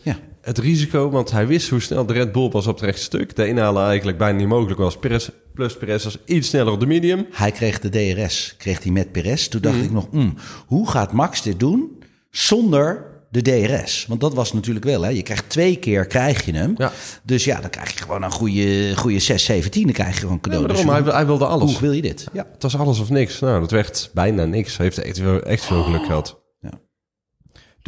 Het 0.50 0.58
risico, 0.58 1.10
want 1.10 1.32
hij 1.32 1.48
wist 1.48 1.70
hoe 1.70 1.80
snel 1.80 2.06
de 2.06 2.14
Red 2.14 2.32
Bull 2.32 2.50
was 2.50 2.68
op 2.68 2.76
het 2.76 2.84
rechte 2.86 3.02
stuk. 3.02 3.36
De 3.36 3.48
inhalen 3.48 3.86
eigenlijk 3.88 4.18
bijna 4.18 4.38
niet 4.38 4.48
mogelijk 4.48 4.80
was. 4.80 4.98
Perez, 4.98 5.30
plus 5.54 5.78
Perez 5.78 6.04
was 6.04 6.18
iets 6.26 6.48
sneller 6.48 6.74
op 6.74 6.80
de 6.80 6.86
medium. 6.86 7.26
Hij 7.32 7.52
kreeg 7.52 7.80
de 7.80 7.90
DRS, 7.90 8.56
kreeg 8.58 8.84
hij 8.84 8.92
met 8.92 9.12
Perez. 9.12 9.48
Toen 9.48 9.62
dacht 9.62 9.76
Mhm. 9.76 9.84
ik 9.86 9.92
nog, 9.92 10.12
mm, 10.12 10.34
hoe 10.66 10.90
gaat 10.90 11.12
Max 11.12 11.42
dit 11.42 11.60
doen 11.60 12.04
zonder 12.32 13.06
de 13.32 13.42
DRS. 13.42 14.06
Want 14.08 14.22
dat 14.22 14.34
was 14.34 14.54
natuurlijk 14.54 14.86
wel, 14.86 15.02
hè. 15.02 15.10
Je 15.10 15.22
krijgt 15.22 15.50
twee 15.50 15.76
keer 15.76 16.06
krijg 16.06 16.46
je 16.46 16.52
hem. 16.54 16.74
Ja. 16.78 16.92
Dus 17.24 17.44
ja, 17.44 17.62
dan 17.62 17.70
krijg 17.70 17.92
je 17.94 18.00
gewoon 18.04 18.24
een 18.24 18.32
goede, 18.32 18.96
goede 18.96 19.20
6, 19.20 19.44
17. 19.46 19.84
Dan 19.84 19.94
krijg 19.94 20.14
je 20.14 20.20
gewoon 20.20 20.40
Nee, 20.42 20.42
cadeau. 20.42 20.68
Dus 20.68 20.84
hij, 20.84 21.14
hij 21.14 21.26
wilde 21.26 21.44
hoe 21.46 21.54
alles. 21.54 21.80
wil 21.80 21.92
je 21.92 22.02
dit? 22.02 22.28
Ja. 22.34 22.48
Het 22.54 22.62
was 22.64 22.78
alles 22.78 23.00
of 23.00 23.10
niks. 23.10 23.40
Nou, 23.40 23.60
dat 23.60 23.72
werd 23.72 24.10
bijna 24.14 24.46
niks. 24.46 24.78
Hij 24.78 24.86
heeft 24.86 24.98
echt, 24.98 25.44
echt 25.44 25.66
veel 25.66 25.84
geluk 25.84 26.06
gehad. 26.06 26.39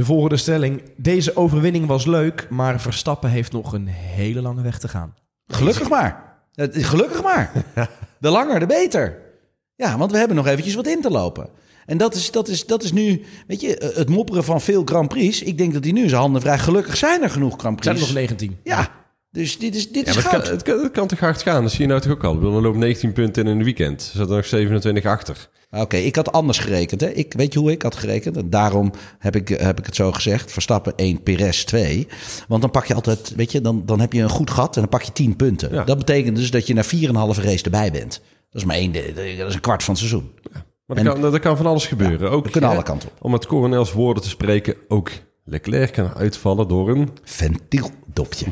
De 0.01 0.07
volgende 0.07 0.37
stelling. 0.37 0.81
Deze 0.97 1.35
overwinning 1.35 1.85
was 1.85 2.05
leuk, 2.05 2.47
maar 2.49 2.81
Verstappen 2.81 3.29
heeft 3.29 3.51
nog 3.51 3.73
een 3.73 3.87
hele 3.87 4.41
lange 4.41 4.61
weg 4.61 4.79
te 4.79 4.87
gaan. 4.87 5.13
Gelukkig 5.47 5.89
maar. 5.89 6.37
Het- 6.53 6.83
Gelukkig 6.85 7.23
maar. 7.23 7.51
De 8.19 8.29
langer, 8.29 8.59
de 8.59 8.65
beter. 8.65 9.17
Ja, 9.75 9.97
want 9.97 10.11
we 10.11 10.17
hebben 10.17 10.35
nog 10.37 10.47
eventjes 10.47 10.75
wat 10.75 10.87
in 10.87 11.01
te 11.01 11.09
lopen. 11.09 11.49
En 11.85 11.97
dat 11.97 12.15
is, 12.15 12.31
dat 12.31 12.47
is, 12.47 12.65
dat 12.65 12.83
is 12.83 12.91
nu, 12.91 13.23
weet 13.47 13.61
je, 13.61 13.91
het 13.95 14.09
mopperen 14.09 14.43
van 14.43 14.61
veel 14.61 14.81
Grand 14.85 15.07
Prix. 15.09 15.41
Ik 15.41 15.57
denk 15.57 15.73
dat 15.73 15.83
die 15.83 15.93
nu 15.93 16.07
zijn 16.09 16.21
handen 16.21 16.41
vrij 16.41 16.57
gelukkig 16.59 16.97
zijn 16.97 17.23
er 17.23 17.29
genoeg 17.29 17.55
Grand 17.57 17.77
Er 17.77 17.83
zijn 17.83 17.95
Prix. 17.95 18.09
er 18.09 18.15
nog 18.15 18.27
19. 18.27 18.57
Ja, 18.63 18.89
dus 19.31 19.57
dit 19.59 19.75
is, 19.75 19.91
dit 19.91 20.05
Ja, 20.05 20.11
is 20.11 20.23
maar 20.23 20.33
het, 20.33 20.41
kan, 20.43 20.51
het, 20.51 20.63
kan, 20.63 20.79
het 20.83 20.91
kan 20.91 21.07
toch 21.07 21.19
hard 21.19 21.41
gaan? 21.41 21.61
Dat 21.61 21.71
zie 21.71 21.81
je 21.81 21.87
nou 21.87 22.01
toch 22.01 22.11
ook 22.11 22.23
al. 22.23 22.35
Er 22.35 22.61
loopt 22.61 22.77
19 22.77 23.13
punten 23.13 23.47
in 23.47 23.57
een 23.57 23.63
weekend. 23.63 24.01
Er 24.01 24.17
zat 24.17 24.29
er 24.29 24.35
nog 24.35 24.45
27 24.45 25.05
achter. 25.05 25.49
Oké, 25.71 25.97
ik 25.97 26.15
had 26.15 26.31
anders 26.31 26.59
gerekend. 26.59 27.01
Hè. 27.01 27.07
Ik, 27.09 27.33
weet 27.33 27.53
je 27.53 27.59
hoe 27.59 27.71
ik 27.71 27.81
had 27.81 27.95
gerekend? 27.95 28.37
En 28.37 28.49
daarom 28.49 28.91
heb 29.19 29.35
ik, 29.35 29.47
heb 29.47 29.79
ik 29.79 29.85
het 29.85 29.95
zo 29.95 30.11
gezegd. 30.11 30.51
Verstappen 30.51 30.93
1, 30.95 31.23
Perez 31.23 31.63
2. 31.63 32.07
Want 32.47 32.61
dan 32.61 32.71
pak 32.71 32.85
je 32.85 32.93
altijd, 32.93 33.33
weet 33.35 33.51
je, 33.51 33.61
dan, 33.61 33.83
dan 33.85 33.99
heb 33.99 34.13
je 34.13 34.21
een 34.21 34.29
goed 34.29 34.49
gat 34.51 34.75
en 34.75 34.81
dan 34.81 34.89
pak 34.89 35.01
je 35.01 35.11
10 35.11 35.35
punten. 35.35 35.73
Ja. 35.73 35.83
Dat 35.83 35.97
betekent 35.97 36.35
dus 36.35 36.51
dat 36.51 36.67
je 36.67 36.73
na 36.73 36.83
4,5 36.83 36.89
race 37.43 37.63
erbij 37.63 37.91
bent. 37.91 38.21
Dat 38.49 38.61
is 38.61 38.65
maar 38.67 38.75
één, 38.75 38.93
dat 39.37 39.47
is 39.47 39.53
een 39.53 39.61
kwart 39.61 39.83
van 39.83 39.93
het 39.93 40.03
seizoen. 40.03 40.31
Maar 40.85 40.97
En- 40.97 41.05
er 41.05 41.29
kan, 41.29 41.39
kan 41.39 41.57
van 41.57 41.65
alles 41.65 41.85
gebeuren. 41.87 42.31
ook, 42.31 42.45
We 42.45 42.51
kunnen 42.51 42.69
alle 42.69 42.83
kanten 42.83 43.09
op. 43.09 43.15
Om 43.21 43.31
met 43.31 43.45
Coronels 43.45 43.91
woorden 43.93 44.23
te 44.23 44.29
spreken, 44.29 44.75
ook 44.87 45.11
Leclerc 45.45 45.91
kan 45.93 46.13
uitvallen 46.13 46.67
door 46.67 46.89
een... 46.89 47.09
Ventieldopje. 47.23 48.45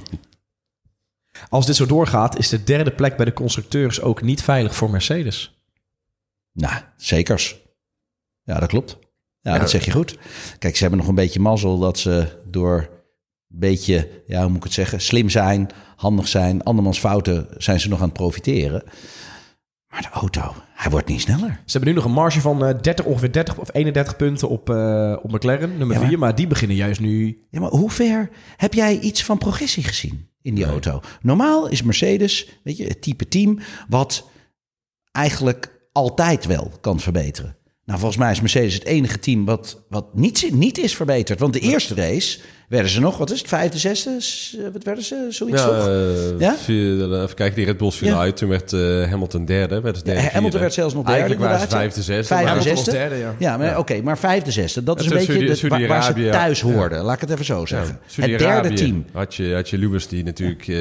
Als 1.49 1.65
dit 1.65 1.75
zo 1.75 1.85
doorgaat, 1.85 2.37
is 2.37 2.49
de 2.49 2.63
derde 2.63 2.91
plek 2.91 3.15
bij 3.15 3.25
de 3.25 3.33
constructeurs 3.33 4.01
ook 4.01 4.21
niet 4.21 4.43
veilig 4.43 4.75
voor 4.75 4.89
Mercedes. 4.89 5.59
Nou, 6.51 6.81
zekers. 6.97 7.57
Ja, 8.43 8.59
dat 8.59 8.69
klopt. 8.69 8.97
Ja, 9.41 9.59
dat 9.59 9.69
zeg 9.69 9.85
je 9.85 9.91
goed. 9.91 10.17
Kijk, 10.59 10.75
ze 10.75 10.81
hebben 10.81 10.99
nog 10.99 11.07
een 11.07 11.15
beetje 11.15 11.39
mazzel 11.39 11.79
dat 11.79 11.99
ze 11.99 12.41
door 12.45 12.77
een 13.51 13.59
beetje, 13.59 14.23
ja, 14.27 14.39
hoe 14.39 14.47
moet 14.47 14.57
ik 14.57 14.63
het 14.63 14.73
zeggen, 14.73 15.01
slim 15.01 15.29
zijn, 15.29 15.69
handig 15.95 16.27
zijn, 16.27 16.63
andermans 16.63 16.99
fouten 16.99 17.47
zijn 17.57 17.79
ze 17.79 17.89
nog 17.89 17.99
aan 17.99 18.07
het 18.07 18.17
profiteren. 18.17 18.83
Maar 19.89 20.01
de 20.01 20.09
auto, 20.09 20.53
hij 20.73 20.91
wordt 20.91 21.07
niet 21.07 21.21
sneller. 21.21 21.61
Ze 21.65 21.71
hebben 21.71 21.89
nu 21.89 21.95
nog 21.95 22.05
een 22.05 22.11
marge 22.11 22.41
van 22.41 22.65
eh, 22.65 22.79
30, 22.81 23.05
ongeveer 23.05 23.31
30 23.31 23.57
of 23.57 23.69
31 23.73 24.15
punten 24.15 24.49
op, 24.49 24.69
eh, 24.69 25.15
op 25.21 25.31
McLaren, 25.31 25.69
nummer 25.77 25.91
Ja, 25.95 25.99
maar- 25.99 26.09
4. 26.09 26.19
Maar 26.19 26.35
die 26.35 26.47
beginnen 26.47 26.77
juist 26.77 26.99
nu... 26.99 27.39
Ja, 27.49 27.59
maar 27.59 27.69
hoe 27.69 27.91
ver 27.91 28.29
heb 28.57 28.73
jij 28.73 28.99
iets 28.99 29.23
van 29.23 29.37
progressie 29.37 29.83
gezien 29.83 30.29
in 30.41 30.55
die 30.55 30.65
auto? 30.65 31.01
Normaal 31.21 31.67
is 31.67 31.83
Mercedes, 31.83 32.59
weet 32.63 32.77
je, 32.77 32.83
het 32.87 33.01
type 33.01 33.27
team 33.27 33.59
wat 33.87 34.29
eigenlijk 35.11 35.87
altijd 35.91 36.45
wel 36.45 36.71
kan 36.81 36.99
verbeteren. 36.99 37.57
Nou, 37.89 38.01
volgens 38.01 38.21
mij 38.21 38.31
is 38.31 38.41
Mercedes 38.41 38.73
het 38.73 38.85
enige 38.85 39.19
team 39.19 39.45
wat, 39.45 39.81
wat 39.89 40.05
niet, 40.15 40.49
niet 40.53 40.77
is 40.77 40.95
verbeterd. 40.95 41.39
Want 41.39 41.53
de 41.53 41.59
eerste 41.59 41.95
race 41.95 42.39
werden 42.67 42.91
ze 42.91 42.99
nog, 42.99 43.17
wat 43.17 43.31
is 43.31 43.39
het, 43.39 43.47
vijfde, 43.47 43.77
zesde? 43.77 44.15
S- 44.21 44.57
Wat 44.73 44.83
werden 44.83 45.03
ze? 45.03 45.25
Zoiets 45.29 45.61
Ja, 45.61 45.67
toch? 45.67 45.87
eh, 45.87 46.39
Ja? 46.39 46.55
vier- 46.57 47.21
even 47.23 47.35
kijken, 47.35 47.55
die 47.55 47.65
Red 47.65 47.77
Bulls 47.77 47.95
viel 47.97 48.07
Ja. 48.07 48.19
uit. 48.19 48.37
Toen 48.37 48.49
werd 48.49 48.73
eh, 48.73 48.79
Hamilton 49.09 49.45
derde. 49.45 49.81
Werd 49.81 49.95
dus 49.95 50.03
derde 50.03 50.19
Hamilton 50.21 50.41
vierde. 50.41 50.59
werd 50.59 50.73
zelfs 50.73 50.93
nog 50.93 51.03
derde, 51.03 51.19
Eigenlijk 51.19 51.49
waren 51.51 51.67
ze 51.69 51.75
vijfde, 51.75 52.01
zesde. 52.01 52.35
Vijfde, 52.35 52.61
zesde. 52.61 52.91
derde, 52.91 53.15
ja. 53.15 53.35
Ja, 53.39 53.57
maar 53.57 53.77
oké, 53.77 54.01
maar 54.01 54.17
vijfde, 54.17 54.51
zesde. 54.51 54.83
Dat 54.83 54.99
is 54.99 55.05
een 55.05 55.11
beetje 55.11 55.25
Saudi- 55.55 55.81
de, 55.81 55.87
waar, 55.87 56.03
ze 56.03 56.29
thuis 56.31 56.61
hoorden. 56.61 57.03
Laat 57.03 57.15
ik 57.15 57.21
het 57.21 57.29
even 57.29 57.45
zo 57.45 57.65
zeggen. 57.65 57.99
het 58.15 58.39
derde 58.39 58.73
team. 58.73 59.05
Had 59.13 59.35
je, 59.35 59.53
had 59.53 59.69
je 59.69 59.77
Lewis 59.77 60.07
die 60.07 60.23
natuurlijk 60.23 60.67
eh, 60.67 60.77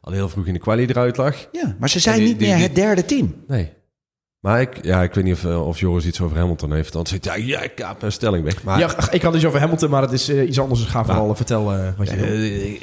al 0.00 0.12
heel 0.12 0.28
vroeg 0.28 0.46
in 0.46 0.52
de 0.52 0.58
kwalie 0.58 0.88
eruit 0.88 1.16
lag. 1.16 1.48
Ja, 1.52 1.76
maar 1.78 1.90
ze 1.90 1.98
zijn 2.00 2.18
die- 2.18 2.26
niet 2.28 2.38
die- 2.38 2.46
meer 2.48 2.56
die- 2.56 2.66
het 2.66 2.74
derde 2.74 3.04
team. 3.04 3.34
Nee. 3.46 3.70
Maar 4.46 4.60
ik, 4.60 4.84
ja, 4.84 5.02
ik 5.02 5.14
weet 5.14 5.24
niet 5.24 5.34
of, 5.34 5.44
eh, 5.44 5.66
of 5.66 5.80
Joris 5.80 6.06
iets 6.06 6.20
over 6.20 6.36
Hamilton 6.36 6.72
heeft. 6.72 6.92
Dan 6.92 7.06
zegt 7.06 7.24
hij, 7.24 7.42
ja, 7.42 7.60
ik 7.60 7.74
kaap 7.74 8.00
mijn 8.00 8.12
stelling 8.12 8.44
weg. 8.44 8.62
Maar 8.62 8.78
Ja, 8.78 9.10
ik 9.10 9.22
had 9.22 9.34
iets 9.34 9.44
over 9.44 9.60
Hamilton, 9.60 9.90
maar 9.90 10.00
dat 10.00 10.12
is 10.12 10.28
eh, 10.28 10.48
iets 10.48 10.60
anders. 10.60 10.80
Dus 10.80 10.88
ga 10.88 11.04
vooral 11.04 11.30
eh, 11.30 11.36
vertellen 11.36 11.94
wat 11.98 12.10
je 12.10 12.16
eh, 12.16 12.80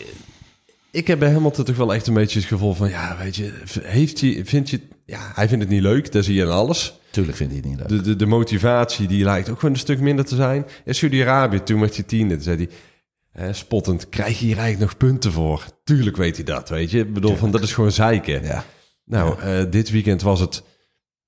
ik 0.92 1.08
heb 1.08 1.20
bij 1.20 1.32
Hamilton 1.32 1.66
toch 1.66 1.76
wel 1.76 1.94
echt 1.94 2.08
een 2.08 2.14
beetje 2.14 2.40
het 2.40 2.48
gevoel 2.48 2.74
van... 2.74 2.90
Ja, 2.90 3.18
weet 3.20 3.36
je, 3.36 3.54
heeft 3.84 4.22
hij, 4.22 4.42
vind 4.46 4.70
je... 4.70 4.80
Ja, 5.06 5.32
hij 5.34 5.48
vindt 5.48 5.64
het 5.64 5.74
niet 5.74 5.82
leuk, 5.82 6.12
dat 6.12 6.26
zie 6.26 6.36
je 6.36 6.44
aan 6.44 6.52
alles. 6.52 7.00
Tuurlijk 7.10 7.38
vindt 7.38 7.54
hij 7.54 7.62
het 7.62 7.70
niet 7.72 7.80
leuk. 7.80 7.90
De, 7.90 8.10
de, 8.10 8.16
de 8.16 8.26
motivatie, 8.26 9.08
die 9.08 9.24
lijkt 9.24 9.50
ook 9.50 9.60
gewoon 9.60 9.74
een 9.74 9.80
stuk 9.80 10.00
minder 10.00 10.26
te 10.26 10.36
zijn. 10.36 10.66
In 10.86 10.96
Saudi-Arabië, 10.96 11.64
toen 11.64 11.80
werd 11.80 11.96
hij 11.96 12.04
tiende, 12.04 12.42
zei 12.42 12.58
hij... 12.58 12.70
eh, 13.48 13.54
spottend, 13.54 14.10
krijg 14.10 14.40
je 14.40 14.46
hier 14.46 14.58
eigenlijk 14.58 14.92
nog 14.92 15.10
punten 15.10 15.32
voor? 15.32 15.66
Tuurlijk 15.84 16.18
weet 16.18 16.36
hij 16.36 16.46
dat, 16.46 16.70
weet 16.70 16.92
je. 16.92 17.00
Ik 17.00 17.14
bedoel, 17.14 17.36
van, 17.36 17.52
dat 17.52 17.64
is 17.64 17.74
gewoon 17.74 17.92
zeiken. 17.92 18.44
Ja. 18.44 18.64
Nou, 19.06 19.40
eh, 19.40 19.64
dit 19.70 19.92
weekend 19.92 20.22
was 20.22 20.40
het, 20.40 20.64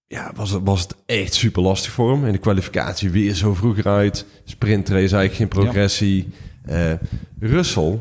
ja, 0.07 0.31
was, 0.35 0.49
het, 0.51 0.61
was 0.63 0.81
het 0.81 0.95
echt 1.05 1.33
super 1.33 1.61
lastig 1.61 1.91
voor 1.91 2.11
hem. 2.11 2.25
In 2.25 2.31
de 2.31 2.37
kwalificatie 2.37 3.09
weer 3.09 3.33
zo 3.33 3.53
vroeg 3.53 3.77
eruit. 3.77 4.25
Sprintrace 4.45 4.99
eigenlijk 4.99 5.33
geen 5.33 5.47
progressie. 5.47 6.27
Eh 6.65 6.91
Russell, 7.39 7.99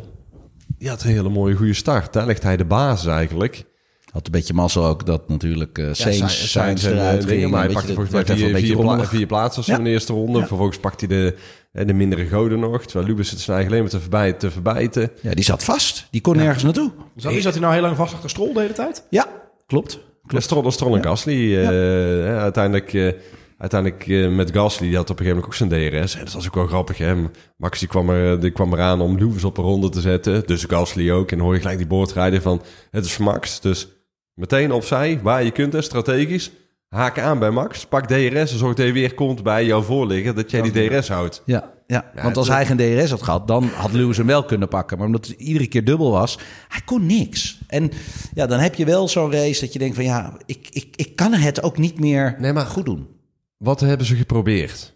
die 0.78 0.88
had 0.88 1.02
een 1.02 1.10
hele 1.10 1.28
mooie 1.28 1.54
goede 1.54 1.74
start. 1.74 2.12
Daar 2.12 2.26
legt 2.26 2.42
hij 2.42 2.56
de 2.56 2.64
basis 2.64 3.06
eigenlijk. 3.06 3.64
Had 4.10 4.26
een 4.26 4.32
beetje 4.32 4.54
mazzel 4.54 4.84
ook 4.86 5.06
dat 5.06 5.28
natuurlijk 5.28 5.78
uh, 5.78 5.88
Sainz, 5.92 6.50
Sainz 6.50 6.84
en, 6.84 6.92
eruit 6.92 7.12
eh, 7.12 7.18
ging. 7.18 7.28
dingen, 7.28 7.50
Maar 7.50 7.64
hij 7.64 7.72
pakte 7.72 7.86
volgens 7.94 8.10
dat 8.10 8.26
mij 8.26 8.36
vier, 8.36 8.54
een 8.54 8.60
vier, 8.98 9.06
vier 9.06 9.26
plaatsen 9.26 9.62
Ja. 9.66 9.78
in 9.78 9.84
de 9.84 9.90
eerste 9.90 10.12
ronde. 10.12 10.38
Ja. 10.38 10.46
Vervolgens 10.46 10.78
pakt 10.78 11.00
hij 11.00 11.08
de, 11.08 11.36
eh, 11.72 11.86
de 11.86 11.92
mindere 11.92 12.26
goden 12.26 12.60
nog. 12.60 12.84
Terwijl 12.84 13.06
Lubis 13.06 13.30
het 13.30 13.40
zijn 13.40 13.56
eigen 13.56 13.72
alleen 13.72 13.84
maar 13.84 13.92
te, 13.94 14.00
verbij, 14.00 14.32
te 14.32 14.50
verbijten. 14.50 15.10
Ja, 15.20 15.34
die 15.34 15.44
zat 15.44 15.64
vast. 15.64 16.06
Die 16.10 16.20
kon 16.20 16.36
nergens 16.36 16.62
naartoe. 16.62 16.92
Zat, 17.16 17.32
zat 17.32 17.52
hij 17.52 17.60
nou 17.60 17.72
heel 17.72 17.82
lang 17.82 17.96
vast 17.96 18.14
achter 18.14 18.30
Stroll 18.30 18.52
de 18.52 18.60
hele 18.60 18.72
tijd? 18.72 19.04
Ja, 19.10 19.28
klopt. 19.66 19.98
Klopt. 20.26 20.44
Stroll, 20.44 20.70
Stroll 20.70 20.94
en 20.94 21.02
Gasly. 21.02 21.52
hè, 21.54 22.38
uiteindelijk 22.38 22.94
eh, 22.94 23.12
uiteindelijk 23.58 24.06
eh, 24.08 24.28
met 24.28 24.50
Gasly, 24.52 24.86
die 24.86 24.96
had 24.96 25.10
op 25.10 25.18
een 25.18 25.24
gegeven 25.24 25.42
moment 25.42 25.70
ook 25.70 25.90
zijn 25.90 26.02
DRS. 26.02 26.14
En 26.14 26.24
dat 26.24 26.34
was 26.34 26.46
ook 26.46 26.54
wel 26.54 26.66
grappig. 26.66 26.98
Hè? 26.98 27.14
Max 27.56 27.78
die 27.78 27.88
kwam, 27.88 28.10
er, 28.10 28.40
die 28.40 28.50
kwam 28.50 28.72
eraan 28.72 29.00
om 29.00 29.18
Lewis 29.18 29.44
op 29.44 29.58
een 29.58 29.64
ronde 29.64 29.88
te 29.88 30.00
zetten. 30.00 30.42
Dus 30.46 30.64
Gasly 30.64 31.10
ook. 31.10 31.32
En 31.32 31.38
hoor 31.38 31.54
je 31.54 31.60
gelijk 31.60 31.78
die 31.78 31.86
boordrijden 31.86 32.42
van 32.42 32.62
het 32.90 33.04
is 33.04 33.18
Max. 33.18 33.60
Dus 33.60 33.88
meteen 34.34 34.72
opzij, 34.72 35.20
waar 35.22 35.44
je 35.44 35.50
kunt, 35.50 35.72
hè, 35.72 35.82
strategisch. 35.82 36.50
Haak 36.88 37.18
aan 37.18 37.38
bij 37.38 37.50
Max, 37.50 37.86
pak 37.86 38.06
DRS 38.06 38.52
en 38.52 38.58
zorg 38.58 38.74
dat 38.74 38.84
hij 38.84 38.92
weer 38.92 39.14
komt 39.14 39.42
bij 39.42 39.64
jou 39.64 39.84
voorliggen. 39.84 40.34
Dat 40.34 40.50
jij 40.50 40.62
die 40.62 40.88
DRS 40.88 41.08
houdt. 41.08 41.42
Ja, 41.44 41.73
ja. 41.86 42.04
Ja, 42.14 42.22
want 42.22 42.36
als 42.36 42.48
hij 42.48 42.66
geen 42.66 42.76
DRS 42.76 43.10
had 43.10 43.22
gehad, 43.22 43.48
dan 43.48 43.64
had 43.64 43.92
Lewis 43.92 44.16
hem 44.16 44.26
wel 44.26 44.44
kunnen 44.44 44.68
pakken. 44.68 44.96
Maar 44.98 45.06
omdat 45.06 45.26
het 45.26 45.40
iedere 45.40 45.66
keer 45.66 45.84
dubbel 45.84 46.10
was, 46.10 46.38
hij 46.68 46.80
kon 46.84 47.06
niks. 47.06 47.58
En 47.66 47.90
ja, 48.34 48.46
dan 48.46 48.58
heb 48.58 48.74
je 48.74 48.84
wel 48.84 49.08
zo'n 49.08 49.32
race 49.32 49.60
dat 49.60 49.72
je 49.72 49.78
denkt 49.78 49.94
van 49.94 50.04
ja, 50.04 50.36
ik, 50.46 50.68
ik, 50.70 50.86
ik 50.96 51.16
kan 51.16 51.32
het 51.32 51.62
ook 51.62 51.78
niet 51.78 52.00
meer 52.00 52.36
Nee, 52.38 52.52
maar- 52.52 52.66
goed 52.66 52.84
doen. 52.84 53.08
Wat 53.56 53.80
hebben 53.80 54.06
ze 54.06 54.16
geprobeerd? 54.16 54.92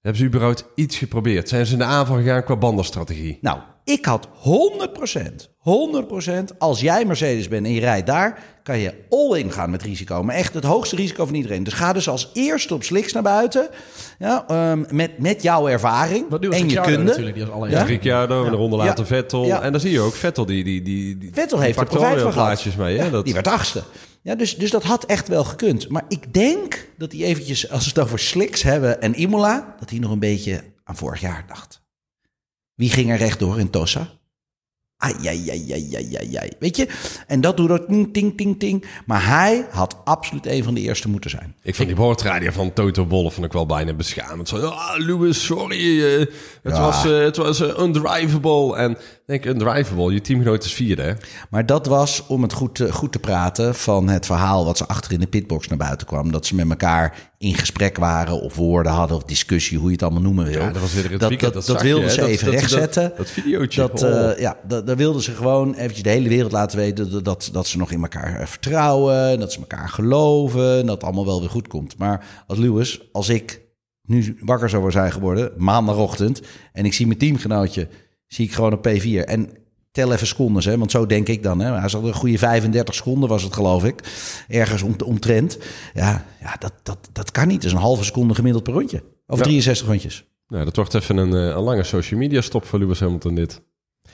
Hebben 0.00 0.20
ze 0.20 0.26
überhaupt 0.26 0.64
iets 0.74 0.96
geprobeerd? 0.96 1.48
Zijn 1.48 1.66
ze 1.66 1.72
in 1.72 1.78
de 1.78 1.84
aanval 1.84 2.16
gegaan 2.16 2.44
qua 2.44 2.56
bandenstrategie? 2.56 3.38
Nou, 3.40 3.58
ik 3.84 4.04
had 4.04 4.28
100%, 4.28 5.48
100%, 6.50 6.56
als 6.58 6.80
jij 6.80 7.04
Mercedes 7.04 7.48
bent 7.48 7.66
en 7.66 7.72
je 7.72 7.80
rijdt 7.80 8.06
daar, 8.06 8.38
kan 8.62 8.78
je 8.78 8.94
all 9.10 9.38
in 9.38 9.52
gaan 9.52 9.70
met 9.70 9.82
risico. 9.82 10.22
Maar 10.22 10.34
echt 10.34 10.54
het 10.54 10.64
hoogste 10.64 10.96
risico 10.96 11.26
van 11.26 11.34
iedereen. 11.34 11.62
Dus 11.64 11.72
ga 11.72 11.92
dus 11.92 12.08
als 12.08 12.30
eerste 12.34 12.74
op 12.74 12.82
sliks 12.82 13.12
naar 13.12 13.22
buiten, 13.22 13.68
ja, 14.18 14.44
ehm, 14.48 14.84
met, 14.90 15.18
met 15.18 15.42
jouw 15.42 15.68
ervaring 15.68 16.24
Wat 16.28 16.44
en 16.44 16.68
je 16.68 16.80
kunde. 16.80 17.02
natuurlijk, 17.02 17.34
die 17.36 17.44
als 17.44 17.52
allereerste. 17.54 17.84
Ja? 17.84 17.90
Ricciardo 17.90 18.44
en 18.44 18.50
de 18.50 18.56
ronde 18.56 18.76
Ja. 18.76 18.84
later 18.84 19.06
Vettel. 19.06 19.44
Ja. 19.46 19.62
En 19.62 19.72
dan 19.72 19.80
zie 19.80 19.90
je 19.90 20.00
ook 20.00 20.14
Vettel 20.14 20.46
die... 20.46 20.64
die, 20.64 20.82
die, 20.82 21.18
die 21.18 21.30
Vettel 21.32 21.56
die 21.56 21.66
heeft 21.66 21.78
er 21.78 21.84
profijt 21.86 22.20
van 22.20 22.32
gehad. 22.32 22.46
plaatjes 22.46 22.76
mee. 22.76 22.98
Hè? 22.98 23.10
Dat, 23.10 23.24
Die 23.24 23.34
werd 23.34 23.48
achtste. 23.48 23.82
Ja, 24.22 24.34
dus, 24.34 24.56
dus 24.56 24.70
dat 24.70 24.82
had 24.82 25.04
echt 25.04 25.28
wel 25.28 25.44
gekund. 25.44 25.88
Maar 25.88 26.04
ik 26.08 26.34
denk 26.34 26.88
dat 26.98 27.12
hij 27.12 27.20
eventjes, 27.20 27.70
als 27.70 27.84
we 27.84 27.88
het 27.88 27.98
over 27.98 28.18
slicks 28.18 28.62
hebben 28.62 29.00
en 29.02 29.20
Imola, 29.20 29.74
dat 29.78 29.90
hij 29.90 29.98
nog 29.98 30.10
een 30.10 30.18
beetje 30.18 30.62
aan 30.84 30.96
vorig 30.96 31.20
jaar 31.20 31.44
dacht. 31.48 31.79
Wie 32.80 32.88
ging 32.88 33.10
er 33.10 33.20
rechtdoor 33.20 33.58
in 33.58 33.70
Tossa? 33.70 34.08
Ai, 35.02 35.14
ai, 35.28 35.50
ai, 35.50 35.72
ai, 35.72 36.16
ai, 36.16 36.36
ai. 36.36 36.50
Weet 36.58 36.76
je? 36.76 36.88
En 37.26 37.40
dat 37.40 37.56
doet 37.56 37.70
ook 37.70 37.86
ting, 37.86 38.12
ting, 38.12 38.36
ting, 38.36 38.58
ting. 38.58 38.84
Maar 39.06 39.26
hij 39.26 39.66
had 39.70 39.96
absoluut 40.04 40.46
een 40.46 40.64
van 40.64 40.74
de 40.74 40.80
eerste 40.80 41.08
moeten 41.08 41.30
zijn. 41.30 41.54
Ik 41.62 41.74
vond 41.74 41.88
die 41.88 41.96
boordradio 41.96 42.50
van 42.50 42.72
Toto 42.72 43.06
Wolff 43.06 43.34
vond 43.34 43.46
ik 43.46 43.52
wel 43.52 43.66
bijna 43.66 43.92
beschamend. 43.92 44.48
Zo, 44.48 44.56
ah, 44.56 44.90
Lewis, 44.96 45.44
sorry, 45.44 46.04
eh, 46.04 46.18
het, 46.18 46.30
Ja. 46.76 46.80
was, 46.80 47.04
eh, 47.04 47.18
het 47.18 47.36
was 47.36 47.60
eh, 47.60 47.78
undrivable. 47.78 48.76
En 48.76 48.96
denk, 49.26 49.44
undrivable, 49.44 50.12
je 50.12 50.20
teamgenoot 50.20 50.64
is 50.64 50.72
vierde. 50.72 51.02
hè? 51.02 51.12
Maar 51.50 51.66
dat 51.66 51.86
was 51.86 52.26
om 52.26 52.42
het 52.42 52.52
goed 52.52 52.74
te, 52.74 52.92
goed 52.92 53.12
te 53.12 53.18
praten 53.18 53.74
van 53.74 54.08
het 54.08 54.26
verhaal 54.26 54.64
wat 54.64 54.76
ze 54.76 54.86
achter 54.86 55.12
in 55.12 55.20
de 55.20 55.26
pitbox 55.26 55.68
naar 55.68 55.78
buiten 55.78 56.06
kwam. 56.06 56.32
Dat 56.32 56.46
ze 56.46 56.54
met 56.54 56.70
elkaar 56.70 57.28
in 57.38 57.54
gesprek 57.54 57.96
waren 57.98 58.40
of 58.40 58.54
woorden 58.56 58.92
hadden 58.92 59.16
of 59.16 59.22
discussie, 59.24 59.78
hoe 59.78 59.86
je 59.86 59.92
het 59.92 60.02
allemaal 60.02 60.22
noemen 60.22 60.44
wil. 60.44 60.60
Ja, 60.60 60.70
dat 60.72 60.80
was 60.82 60.92
weer 60.94 61.10
het 61.10 61.20
dat, 61.20 61.28
weekend, 61.28 61.52
dat, 61.52 61.66
je, 61.82 62.10
ze 62.10 62.24
even 62.26 62.44
dat- 62.44 62.54
rechtzetten. 62.54 63.02
dat- 63.08 63.16
dat 63.16 63.30
videootje, 63.30 63.80
Dat, 63.80 64.02
oh. 64.02 64.30
eh, 64.30 64.38
ja, 64.38 64.56
dat, 64.68 64.86
daar 64.90 64.98
wilden 64.98 65.22
ze 65.22 65.34
gewoon 65.34 65.74
eventjes 65.74 66.02
de 66.02 66.10
hele 66.10 66.28
wereld 66.28 66.52
laten 66.52 66.78
weten 66.78 67.22
dat, 67.22 67.50
dat, 67.52 67.66
ze 67.66 67.78
nog 67.78 67.90
in 67.90 68.02
elkaar 68.02 68.40
eh, 68.40 68.46
vertrouwen. 68.46 69.40
Dat 69.40 69.52
ze 69.52 69.58
elkaar 69.58 69.88
geloven. 69.88 70.78
En 70.78 70.86
dat 70.86 70.94
het 70.94 71.04
allemaal 71.04 71.24
wel 71.26 71.40
weer 71.40 71.50
goed 71.50 71.68
komt. 71.68 71.98
Maar 71.98 72.44
als 72.46 72.58
Lewis, 72.58 73.08
als 73.12 73.28
ik 73.28 73.60
nu 74.02 74.36
wakker 74.40 74.70
zou 74.70 74.90
zijn 74.90 75.12
geworden, 75.12 75.52
maandagochtend, 75.56 76.42
en 76.72 76.84
ik 76.84 76.92
zie 76.92 77.06
mijn 77.06 77.18
teamgenootje, 77.18 77.88
zie 78.26 78.44
ik 78.44 78.52
gewoon 78.52 78.72
op 78.72 78.88
P4. 78.88 79.24
En 79.24 79.50
tel 79.90 80.12
even 80.12 80.26
secondes, 80.26 80.64
hè, 80.64 80.78
want 80.78 80.90
zo 80.90 81.06
denk 81.06 81.28
ik 81.28 81.42
dan. 81.42 81.60
Hè. 81.60 81.78
Hij 81.78 81.88
zat 81.88 82.04
een 82.04 82.14
goede 82.14 82.38
35 82.38 82.94
seconden, 82.94 83.28
was 83.28 83.42
het 83.42 83.54
geloof 83.54 83.84
ik. 83.84 84.02
Ergens 84.48 84.82
om, 84.82 84.94
omtrent. 85.04 85.58
Ja, 85.94 86.24
ja 86.40 86.56
dat, 86.58 86.72
dat, 86.82 87.08
dat 87.12 87.30
kan 87.30 87.48
niet. 87.48 87.56
Dat 87.56 87.64
is 87.64 87.72
een 87.72 87.78
halve 87.78 88.04
seconde 88.04 88.34
gemiddeld 88.34 88.64
per 88.64 88.72
rondje. 88.72 89.02
Of 89.26 89.38
Ja. 89.38 89.44
63 89.44 89.86
rondjes. 89.86 90.24
Nou, 90.48 90.64
dat 90.64 90.76
wordt 90.76 90.94
even 90.94 91.16
een, 91.16 91.34
eh, 91.34 91.56
een 91.56 91.62
lange 91.62 91.82
social 91.82 92.20
media 92.20 92.40
stop 92.40 92.64
voor 92.64 92.78
Lewis 92.78 93.00
Hamilton 93.00 93.34
dit. 93.34 93.62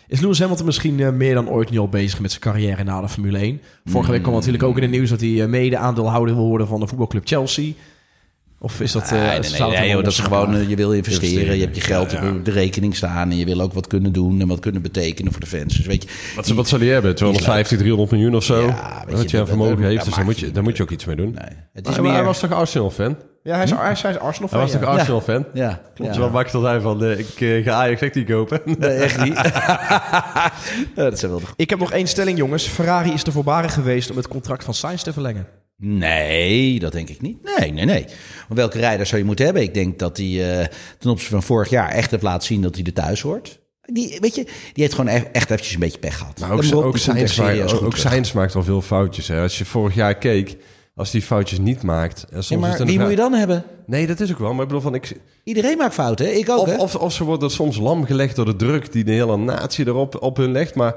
Is 0.09 0.21
Lewis 0.21 0.39
Hamilton 0.41 0.67
misschien 0.67 1.01
eh, 1.01 1.11
meer 1.11 1.35
dan 1.35 1.49
ooit 1.49 1.71
nu 1.71 1.79
al 1.79 1.89
bezig 1.89 2.21
met 2.21 2.31
zijn 2.31 2.43
carrière 2.43 2.85
na 2.85 3.01
de 3.01 3.09
Formule 3.09 3.39
1? 3.39 3.61
Vorige 3.85 4.11
week 4.11 4.23
kwam 4.23 4.35
natuurlijk 4.35 4.63
ook 4.63 4.77
in 4.77 4.83
het 4.83 4.91
nieuws 4.91 5.11
dat 5.11 5.21
hij 5.21 5.43
eh, 5.43 5.49
mede 5.49 5.77
aandeelhouder 5.77 6.35
wil 6.35 6.47
worden 6.47 6.67
van 6.67 6.81
de 6.81 6.87
voetbalclub 6.87 7.27
Chelsea. 7.27 7.73
Of 8.59 8.81
is 8.81 8.93
dat... 8.93 9.03
eh, 9.03 9.11
Nee, 9.11 9.21
nee, 9.21 9.31
nee, 9.31 9.43
staat 9.43 9.69
nee, 9.69 9.77
het 9.77 9.85
joh, 9.87 9.95
wel 9.95 10.03
dat 10.03 10.13
is 10.13 10.19
gewoon, 10.19 10.69
je 10.69 10.77
wil 10.77 10.93
investeren, 10.93 11.29
Investeren, 11.29 11.57
je 11.59 11.65
hebt 11.65 11.77
je 11.77 11.83
geld 11.83 12.11
ja, 12.11 12.23
ja. 12.25 12.31
op 12.31 12.45
de 12.45 12.51
rekening 12.51 12.97
staan 12.97 13.31
en 13.31 13.37
je 13.37 13.45
wil 13.45 13.61
ook 13.61 13.73
wat 13.73 13.87
kunnen 13.87 14.13
doen 14.13 14.41
en 14.41 14.49
wat 14.49 14.61
kunnen 14.61 14.83
betekenen 14.83 15.33
voor 15.33 15.41
de 15.41 15.47
fans. 15.47 15.77
Dus 15.77 15.87
weet 15.87 16.03
je, 16.03 16.09
Wat, 16.37 16.49
wat 16.49 16.69
zal 16.69 16.79
hij 16.79 16.89
hebben? 16.89 17.15
250, 17.15 17.79
300 17.79 18.11
miljoen 18.11 18.35
of 18.35 18.45
zo? 18.45 18.61
Ja, 18.67 19.03
weet 19.07 19.11
je, 19.11 19.17
wat 19.17 19.31
je 19.31 19.37
aan 19.37 19.43
dat- 19.45 19.49
vermogen 19.49 19.77
dat- 19.77 19.85
heeft, 19.85 19.97
dat 19.97 20.05
dus 20.05 20.15
daar 20.15 20.25
moet, 20.25 20.39
je, 20.39 20.51
daar 20.51 20.63
moet 20.63 20.77
je 20.77 20.83
ook 20.83 20.91
iets 20.91 21.05
mee 21.05 21.17
doen. 21.17 21.31
nee, 21.35 21.45
het 21.45 21.57
is 21.73 21.83
Maar, 21.83 21.93
maar 21.93 22.03
meer... 22.03 22.13
hij 22.13 22.25
was 22.25 22.39
toch 22.41 22.53
Arsenal-fan? 22.53 23.17
Ja, 23.47 23.55
hij 23.55 23.65
is, 23.65 23.71
hij 23.71 23.93
is, 23.93 24.03
hij 24.03 24.11
is 24.11 24.19
Arsenal 24.19 24.51
Hij 24.51 24.61
was 24.61 24.71
fan, 24.71 25.45
toch 25.45 25.55
ja. 25.55 25.81
Klopt. 25.95 26.15
ja. 26.15 26.21
Wat 26.21 26.33
mag 26.33 26.51
dan 26.51 26.63
zijn 26.63 26.81
van, 26.81 27.05
eh, 27.05 27.19
ik 27.19 27.41
eh, 27.41 27.65
ga 27.65 27.73
Ajax 27.73 28.01
echt 28.01 28.15
niet 28.15 28.27
kopen? 28.27 28.61
Nee, 28.79 28.91
echt 28.91 29.25
niet. 29.25 29.35
ja, 29.45 30.53
dat 30.95 31.19
zijn 31.19 31.31
wel 31.31 31.41
de... 31.41 31.47
Ik 31.57 31.71
heb 31.71 31.79
nog 31.79 31.93
één 31.93 32.07
stelling, 32.07 32.39
jongens. 32.39 32.67
Ferrari 32.67 33.13
is 33.13 33.23
te 33.23 33.33
voorbarig 33.33 33.75
geweest 33.75 34.11
om 34.11 34.17
het 34.17 34.29
contract 34.29 34.65
van 34.65 34.75
Sainz 34.75 35.03
te 35.03 35.13
verlengen. 35.13 35.47
Nee, 35.77 36.79
dat 36.79 36.93
denk 36.93 37.09
ik 37.09 37.21
niet. 37.21 37.39
Nee, 37.59 37.73
nee, 37.73 37.85
nee. 37.85 38.05
Want 38.49 38.61
welke 38.61 38.79
rijder 38.79 39.07
zou 39.07 39.21
je 39.21 39.27
moeten 39.27 39.45
hebben? 39.45 39.63
Ik 39.63 39.75
denk 39.75 39.99
dat 39.99 40.17
hij 40.17 40.61
eh, 40.61 40.67
ten 40.99 41.11
opzichte 41.11 41.35
van 41.35 41.43
vorig 41.43 41.71
jaar 41.71 41.89
echt 41.89 42.11
heeft 42.11 42.23
laten 42.23 42.47
zien 42.47 42.63
dat 42.63 42.75
hij 42.75 42.85
er 42.85 42.93
thuis 42.93 43.21
hoort. 43.21 43.59
Die, 43.81 44.19
weet 44.21 44.35
je, 44.35 44.45
die 44.45 44.83
heeft 44.83 44.95
gewoon 44.95 45.11
echt, 45.11 45.51
eventjes 45.51 45.75
een 45.75 45.81
beetje 45.81 45.99
pech 45.99 46.19
gehad. 46.19 46.41
Maar 46.41 46.51
ook, 46.51 46.63
maar 46.63 46.75
op, 46.75 46.85
ook, 46.85 46.95
echt 46.95 47.03
Sainz, 47.03 47.39
maakt, 47.39 47.73
ook, 47.73 47.83
ook. 47.83 47.97
Sainz 47.97 48.33
maakt 48.33 48.55
al 48.55 48.63
veel 48.63 48.83
foutjes. 48.83 49.29
Hè. 49.29 49.41
Als 49.41 49.59
je 49.59 49.65
vorig 49.65 49.95
jaar 49.95 50.15
keek, 50.15 50.57
als 50.97 51.11
die 51.11 51.23
foutjes 51.23 51.59
niet 51.59 51.83
maakt... 51.83 52.23
En 52.31 52.45
soms 52.45 52.49
Ja, 52.49 52.55
is 52.55 52.61
maar 52.61 52.71
het 52.71 52.81
een 52.81 52.87
wie 52.87 52.99
moet 53.01 53.11
je 53.11 53.17
dan 53.17 53.33
hebben? 53.33 53.65
Nee, 53.87 54.07
dat 54.07 54.21
is 54.21 54.33
ook 54.33 54.39
wel. 54.39 54.53
Maar 54.53 54.61
ik 54.63 54.67
bedoel, 54.67 54.83
van, 54.83 54.95
ik, 54.95 55.21
Iedereen 55.45 55.77
maakt 55.77 55.95
fouten, 55.95 56.27
hè? 56.27 56.33
Ik 56.33 56.49
ook, 56.51 56.59
of, 56.59 56.67
hè? 56.69 56.77
of, 56.77 56.95
of 56.95 57.13
ze 57.13 57.25
worden 57.25 57.51
soms 57.51 57.77
lam 57.79 58.05
gelegd 58.05 58.37
door 58.37 58.45
de 58.45 58.57
druk 58.57 58.93
die 58.93 59.05
de 59.05 59.13
hele 59.13 59.37
natie 59.37 59.87
erop 59.87 60.23
op 60.23 60.37
hun 60.37 60.53
legt. 60.53 60.75
Maar 60.75 60.95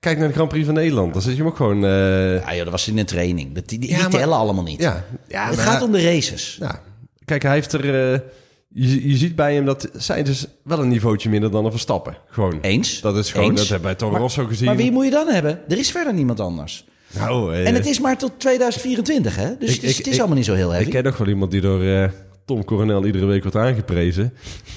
kijk 0.00 0.18
naar 0.18 0.28
de 0.28 0.34
Grand 0.34 0.48
Prix 0.48 0.64
van 0.66 0.74
Nederland. 0.74 1.12
Dan 1.12 1.22
zit 1.22 1.32
je 1.32 1.38
hem 1.38 1.46
ook 1.46 1.56
gewoon... 1.56 1.84
eh, 1.84 2.34
Ja, 2.40 2.48
joh, 2.54 2.62
dat 2.62 2.70
was 2.70 2.88
in 2.88 2.98
een 2.98 3.06
training. 3.06 3.54
Dat, 3.54 3.68
die 3.68 3.78
die, 3.78 3.88
Ja, 3.88 3.94
die 3.94 4.02
maar- 4.08 4.20
tellen 4.20 4.36
allemaal 4.36 4.64
niet. 4.64 4.80
ja, 4.82 5.04
ja, 5.28 5.46
het 5.46 5.56
maar 5.56 5.64
gaat 5.64 5.74
hij- 5.78 5.82
om 5.86 5.92
de 5.92 6.02
races. 6.02 6.56
Ja, 6.60 6.80
kijk, 7.24 7.42
hij 7.42 7.52
heeft 7.54 7.72
er... 7.72 8.12
eh, 8.12 8.20
je, 8.68 9.08
je 9.08 9.16
ziet 9.16 9.36
bij 9.36 9.54
hem 9.54 9.64
dat 9.64 9.88
Sainz 9.96 10.28
is 10.30 10.46
wel 10.64 10.78
een 10.78 10.88
niveautje 10.88 11.28
minder 11.28 11.50
dan 11.50 11.64
een 11.64 11.70
Verstappen. 11.70 12.16
Gewoon. 12.26 12.58
Eens. 12.60 13.00
Dat 13.00 13.16
is 13.16 13.30
gewoon, 13.32 13.50
Eens. 13.50 13.58
dat 13.60 13.68
hebben 13.68 13.86
wij 13.88 13.96
bij 13.96 14.00
Toro 14.00 14.12
Maar- 14.12 14.20
Rosso 14.20 14.44
gezien. 14.46 14.66
Maar 14.66 14.76
wie 14.76 14.92
moet 14.92 15.04
je 15.04 15.10
dan 15.10 15.28
hebben? 15.28 15.60
Er 15.68 15.78
is 15.78 15.90
verder 15.90 16.14
niemand 16.14 16.40
anders. 16.40 16.84
Nou, 17.14 17.54
eh, 17.54 17.66
En 17.68 17.74
het 17.74 17.86
is 17.86 18.00
maar 18.00 18.18
tot 18.18 18.32
2024, 18.38 19.36
hè? 19.36 19.56
Dus 19.58 19.68
Ik- 19.68 19.74
het 19.74 19.84
is, 19.84 19.90
ik- 19.90 19.96
het 19.96 20.06
is 20.06 20.12
ik- 20.12 20.18
allemaal 20.18 20.36
niet 20.36 20.46
zo 20.46 20.54
heel 20.54 20.70
heavy. 20.70 20.84
Ik 20.86 20.90
ken 20.92 21.04
nog 21.04 21.16
wel 21.16 21.28
iemand 21.28 21.50
die 21.50 21.60
door 21.60 21.82
eh, 21.82 22.08
Tom 22.44 22.64
Coronel 22.64 23.06
iedere 23.06 23.26
week 23.26 23.42
wordt 23.42 23.56
aangeprezen. 23.56 24.32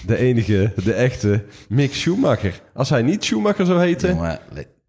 De 0.05 0.17
enige, 0.17 0.71
de 0.83 0.93
echte 0.93 1.43
Mick 1.69 1.93
Schumacher. 1.93 2.61
Als 2.73 2.89
hij 2.89 3.01
niet 3.01 3.23
Schumacher 3.23 3.65
zou 3.65 3.79
heten... 3.79 4.09
Jongen, 4.09 4.39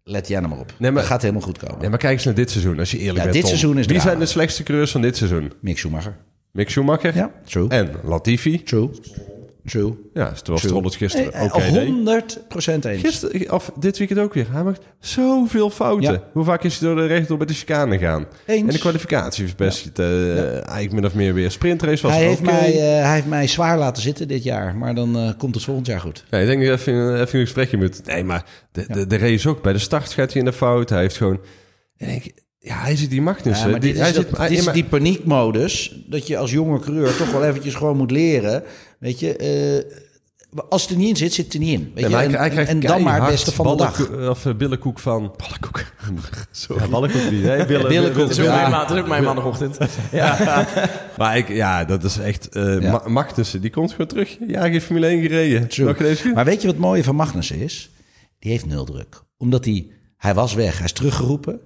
let, 0.03 0.27
jij 0.27 0.39
nou 0.39 0.51
maar 0.51 0.59
op. 0.61 0.73
Nee, 0.77 0.91
maar- 0.91 1.01
dat 1.01 1.09
gaat 1.11 1.21
helemaal 1.21 1.43
goed 1.43 1.57
komen. 1.57 1.79
Nee, 1.79 1.89
maar 1.89 1.99
kijk 1.99 2.13
eens 2.13 2.23
naar 2.25 2.33
dit 2.33 2.51
seizoen, 2.51 2.79
als 2.79 2.91
je 2.91 2.97
eerlijk 2.97 3.17
Ja, 3.17 3.21
bent, 3.23 3.33
dit 3.33 3.41
Tom. 3.41 3.49
seizoen 3.51 3.77
is 3.77 3.85
Wie 3.85 3.95
drama. 3.95 4.03
zijn 4.09 4.19
de 4.19 4.25
slechtste 4.25 4.63
coureurs 4.63 4.91
van 4.91 5.01
dit 5.01 5.17
seizoen? 5.17 5.51
Mick 5.61 5.77
Schumacher. 5.77 6.15
Mick 6.51 6.69
Schumacher 6.69 7.15
Ja, 7.15 7.31
true. 7.45 7.67
en 7.69 7.89
Latifi. 8.03 8.63
True. 8.63 8.89
True. 9.65 9.95
Ja, 10.13 10.31
terwijl 10.31 10.41
True. 10.43 10.57
Stroll 10.57 10.83
het 10.83 10.95
gisteren 10.95 11.33
Eh, 11.33 11.43
ook 11.43 11.55
eh, 11.55 11.73
deed. 11.73 11.87
100% 11.87 12.85
eens. 12.85 13.01
Gisteren, 13.01 13.51
of 13.51 13.71
dit 13.79 13.97
weekend 13.97 14.19
ook 14.19 14.33
weer. 14.33 14.45
Hij 14.51 14.63
maakt 14.63 14.81
zoveel 14.99 15.69
fouten. 15.69 16.11
Ja. 16.11 16.23
Hoe 16.33 16.43
vaak 16.43 16.63
is 16.63 16.79
hij 16.79 16.87
door 16.87 16.97
de 16.97 17.05
rechtdoor 17.05 17.37
bij 17.37 17.47
de 17.47 17.53
chicane 17.53 17.97
gaan? 17.97 18.25
Eens. 18.45 18.61
En 18.61 18.67
de 18.73 18.79
kwalificatie 18.79 19.47
verpest 19.47 19.81
hij 19.81 20.05
het, 20.05 20.15
eh, 20.39 20.53
eigenlijk 20.53 20.91
min 20.91 21.05
of 21.05 21.13
meer 21.13 21.33
weer. 21.33 21.51
Sprintrace 21.51 22.01
was 22.07 22.15
Hij 22.15 22.25
heeft, 22.25 22.41
mij, 22.41 22.73
eh, 22.73 23.03
hij 23.03 23.13
heeft 23.13 23.27
mij 23.27 23.47
zwaar 23.47 23.77
laten 23.77 24.01
zitten 24.03 24.27
dit 24.27 24.43
jaar. 24.43 24.75
Maar 24.75 24.95
dan 24.95 25.17
eh, 25.17 25.29
komt 25.37 25.55
het 25.55 25.63
volgend 25.63 25.87
jaar 25.87 25.99
goed. 25.99 26.23
Ja, 26.29 26.37
ik 26.37 26.47
denk 26.47 26.65
dat 26.65 26.79
even, 26.79 27.13
even 27.21 27.39
een 27.39 27.45
gesprekje 27.45 27.77
moet. 27.77 28.05
Nee, 28.05 28.23
maar 28.23 28.45
de, 28.71 28.85
de, 28.87 29.07
de 29.07 29.17
race 29.17 29.49
ook. 29.49 29.61
Bij 29.61 29.73
de 29.73 29.79
start 29.79 30.13
gaat 30.13 30.31
hij 30.31 30.39
in 30.39 30.47
de 30.47 30.53
fout. 30.53 30.89
Hij 30.89 31.01
heeft 31.01 31.17
gewoon... 31.17 31.39
En 31.97 32.09
ik, 32.09 32.33
ja, 32.65 32.75
hij 32.81 32.95
zit 32.95 33.09
die 33.09 33.21
Magnussen. 33.21 33.65
Ja, 33.65 33.71
maar 33.71 33.79
die, 33.79 33.91
dit 33.91 33.99
hij 34.01 34.09
is, 34.09 34.15
dat, 34.15 34.25
zit, 34.27 34.37
dit 34.37 34.49
ja, 34.49 34.57
is 34.57 34.65
maar- 34.65 34.73
die 34.73 34.83
paniekmodus. 34.85 35.95
Dat 36.07 36.27
je 36.27 36.37
als 36.37 36.51
jonge 36.51 36.79
coureur 36.79 37.15
toch 37.17 37.31
wel 37.31 37.43
eventjes 37.43 37.75
gewoon 37.75 37.97
moet 37.97 38.11
leren. 38.11 38.63
Weet 38.99 39.19
je, 39.19 39.35
eh, 39.35 40.03
als 40.69 40.81
het 40.81 40.91
er 40.91 40.97
niet 40.97 41.09
in 41.09 41.15
zit, 41.15 41.33
zit 41.33 41.45
het 41.45 41.53
er 41.53 41.59
niet 41.59 41.79
in. 41.79 41.91
Weet 41.95 42.09
je? 42.09 42.15
hij, 42.15 42.25
en, 42.25 42.33
hij 42.33 42.49
krijgt 42.49 42.69
en 42.71 42.79
dan 42.79 43.01
maar 43.03 43.21
het 43.21 43.29
beste 43.31 43.51
van 43.51 43.67
de 43.67 43.75
dag. 43.75 44.09
Of 44.29 44.45
eh, 44.45 44.53
billenkoek 44.53 44.99
van... 44.99 45.33
Ballenkoek. 45.37 45.83
Sorry. 46.51 46.81
Ja, 46.83 46.89
ballenkoek 46.89 47.31
niet. 47.31 47.43
Nee, 47.49 47.65
billen, 47.65 47.87
billenkoek. 47.87 48.19
Dat 48.21 48.29
is 48.29 48.39
ook, 48.39 48.45
Ja. 48.45 48.55
mijn, 48.55 48.71
ma- 48.71 48.85
dat 48.85 48.95
is 48.95 49.01
ook 49.01 49.07
mijn 49.07 49.23
maandagochtend. 49.23 49.77
Maar 51.17 51.37
ik, 51.37 51.47
ja, 51.49 51.85
dat 51.85 52.03
is 52.03 52.17
echt... 52.17 52.49
eh 52.49 52.81
Ja. 52.81 53.01
Magnussen, 53.07 53.61
die 53.61 53.69
komt 53.69 53.91
gewoon 53.91 54.07
terug. 54.07 54.37
Ja, 54.47 54.59
hij 54.59 54.69
heeft 54.69 54.85
Formule 54.85 55.07
1 55.07 55.21
gereden. 55.21 55.67
True. 55.67 55.95
Maar 56.33 56.45
weet 56.45 56.61
je 56.61 56.67
wat 56.67 56.75
het 56.75 56.85
mooie 56.85 57.03
van 57.03 57.15
Magnussen 57.15 57.59
is? 57.59 57.89
Die 58.39 58.51
heeft 58.51 58.65
nul 58.65 58.85
druk. 58.85 59.21
Omdat 59.37 59.65
hij, 59.65 59.87
hij 60.17 60.33
was 60.33 60.53
weg, 60.53 60.75
hij 60.75 60.85
is 60.85 60.91
teruggeroepen. 60.91 61.59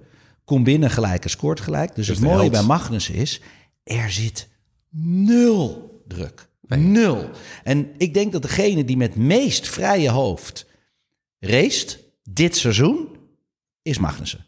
Komt 0.50 0.64
binnen 0.64 0.90
gelijk 0.90 1.24
en 1.24 1.30
scoort 1.30 1.60
gelijk. 1.60 1.94
Dus 1.94 2.08
het 2.08 2.16
de 2.16 2.22
mooie 2.22 2.36
held. 2.36 2.50
bij 2.50 2.62
Magnussen 2.62 3.14
is, 3.14 3.40
er 3.82 4.10
zit 4.10 4.48
nul 4.90 6.02
druk. 6.08 6.48
Nul. 6.66 7.30
En 7.64 7.90
ik 7.96 8.14
denk 8.14 8.32
dat 8.32 8.42
degene 8.42 8.84
die 8.84 8.96
met 8.96 9.16
meest 9.16 9.68
vrije 9.68 10.10
hoofd 10.10 10.66
raced 11.38 11.98
dit 12.22 12.56
seizoen, 12.56 13.08
is 13.82 13.98
Magnussen. 13.98 14.46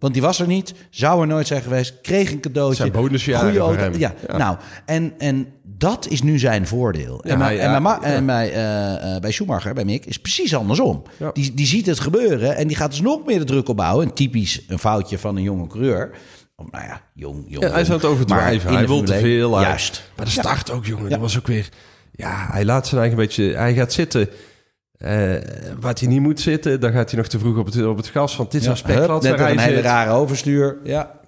Want 0.00 0.12
die 0.12 0.22
was 0.22 0.40
er 0.40 0.46
niet, 0.46 0.74
zou 0.90 1.20
er 1.20 1.26
nooit 1.26 1.46
zijn 1.46 1.62
geweest, 1.62 1.94
kreeg 2.02 2.30
een 2.32 2.40
cadeautje. 2.40 2.76
Zijn 2.76 2.92
bonusjaren 2.92 3.44
goede 3.44 3.58
auto. 3.58 3.98
Ja, 3.98 4.14
Ja. 4.28 4.36
nou, 4.36 4.56
en, 4.86 5.12
en 5.18 5.46
dat 5.62 6.06
is 6.08 6.22
nu 6.22 6.38
zijn 6.38 6.66
voordeel. 6.66 7.20
Ja, 7.22 7.30
en 7.30 7.40
en 7.60 8.26
bij, 8.26 8.52
en 8.52 8.52
eh, 8.52 9.14
eh, 9.14 9.20
bij 9.20 9.30
Schumacher, 9.30 9.74
bij 9.74 9.84
Mick, 9.84 10.06
is 10.06 10.18
precies 10.18 10.54
andersom. 10.54 11.02
Die, 11.32 11.54
die 11.54 11.66
ziet 11.66 11.86
het 11.86 12.00
gebeuren 12.00 12.56
en 12.56 12.66
die 12.66 12.76
gaat 12.76 12.90
dus 12.90 13.00
nog 13.00 13.26
meer 13.26 13.38
de 13.38 13.44
druk 13.44 13.68
opbouwen. 13.68 14.06
En 14.06 14.14
typisch 14.14 14.64
een 14.68 14.78
foutje 14.78 15.18
van 15.18 15.36
een 15.36 15.42
jonge 15.42 15.66
coureur. 15.66 16.10
Of, 16.56 16.70
nou 16.70 16.84
ja, 16.84 17.00
jong, 17.14 17.44
jong. 17.48 17.72
Hij 17.72 17.80
is 17.80 17.88
aan 17.88 17.94
het 17.94 18.04
overdrijven. 18.04 18.72
Hij 18.74 18.86
wil 18.86 19.02
te 19.02 19.18
veel. 19.18 19.60
Juist. 19.60 20.10
Maar 20.16 20.24
de 20.24 20.30
start 20.32 20.70
ook, 20.70 20.86
jongen. 20.86 21.10
Dat 21.10 21.18
was 21.20 21.38
ook 21.38 21.46
weer... 21.46 21.68
Ja, 22.12 22.48
hij 22.50 22.64
laat 22.64 22.86
zijn 22.86 23.00
eigen 23.00 23.18
beetje... 23.18 23.44
Hij 23.56 23.74
gaat 23.74 23.92
zitten... 23.92 24.28
eh 25.00 25.34
wat 25.80 26.00
hij 26.00 26.08
niet 26.08 26.20
moet 26.20 26.40
zitten, 26.40 26.80
dan 26.80 26.92
gaat 26.92 27.10
hij 27.10 27.18
nog 27.18 27.28
te 27.28 27.38
vroeg 27.38 27.56
op 27.58 27.66
het, 27.66 27.84
op 27.86 27.96
het 27.96 28.06
gas. 28.06 28.36
Want 28.36 28.50
dit 28.50 28.60
is 28.60 28.66
Ja, 28.86 28.96
waar 29.06 29.22
net 29.22 29.40
een 29.40 29.58
hele 29.58 29.80
rare 29.80 30.10
overstuur. 30.12 30.78
Ja. 30.84 31.20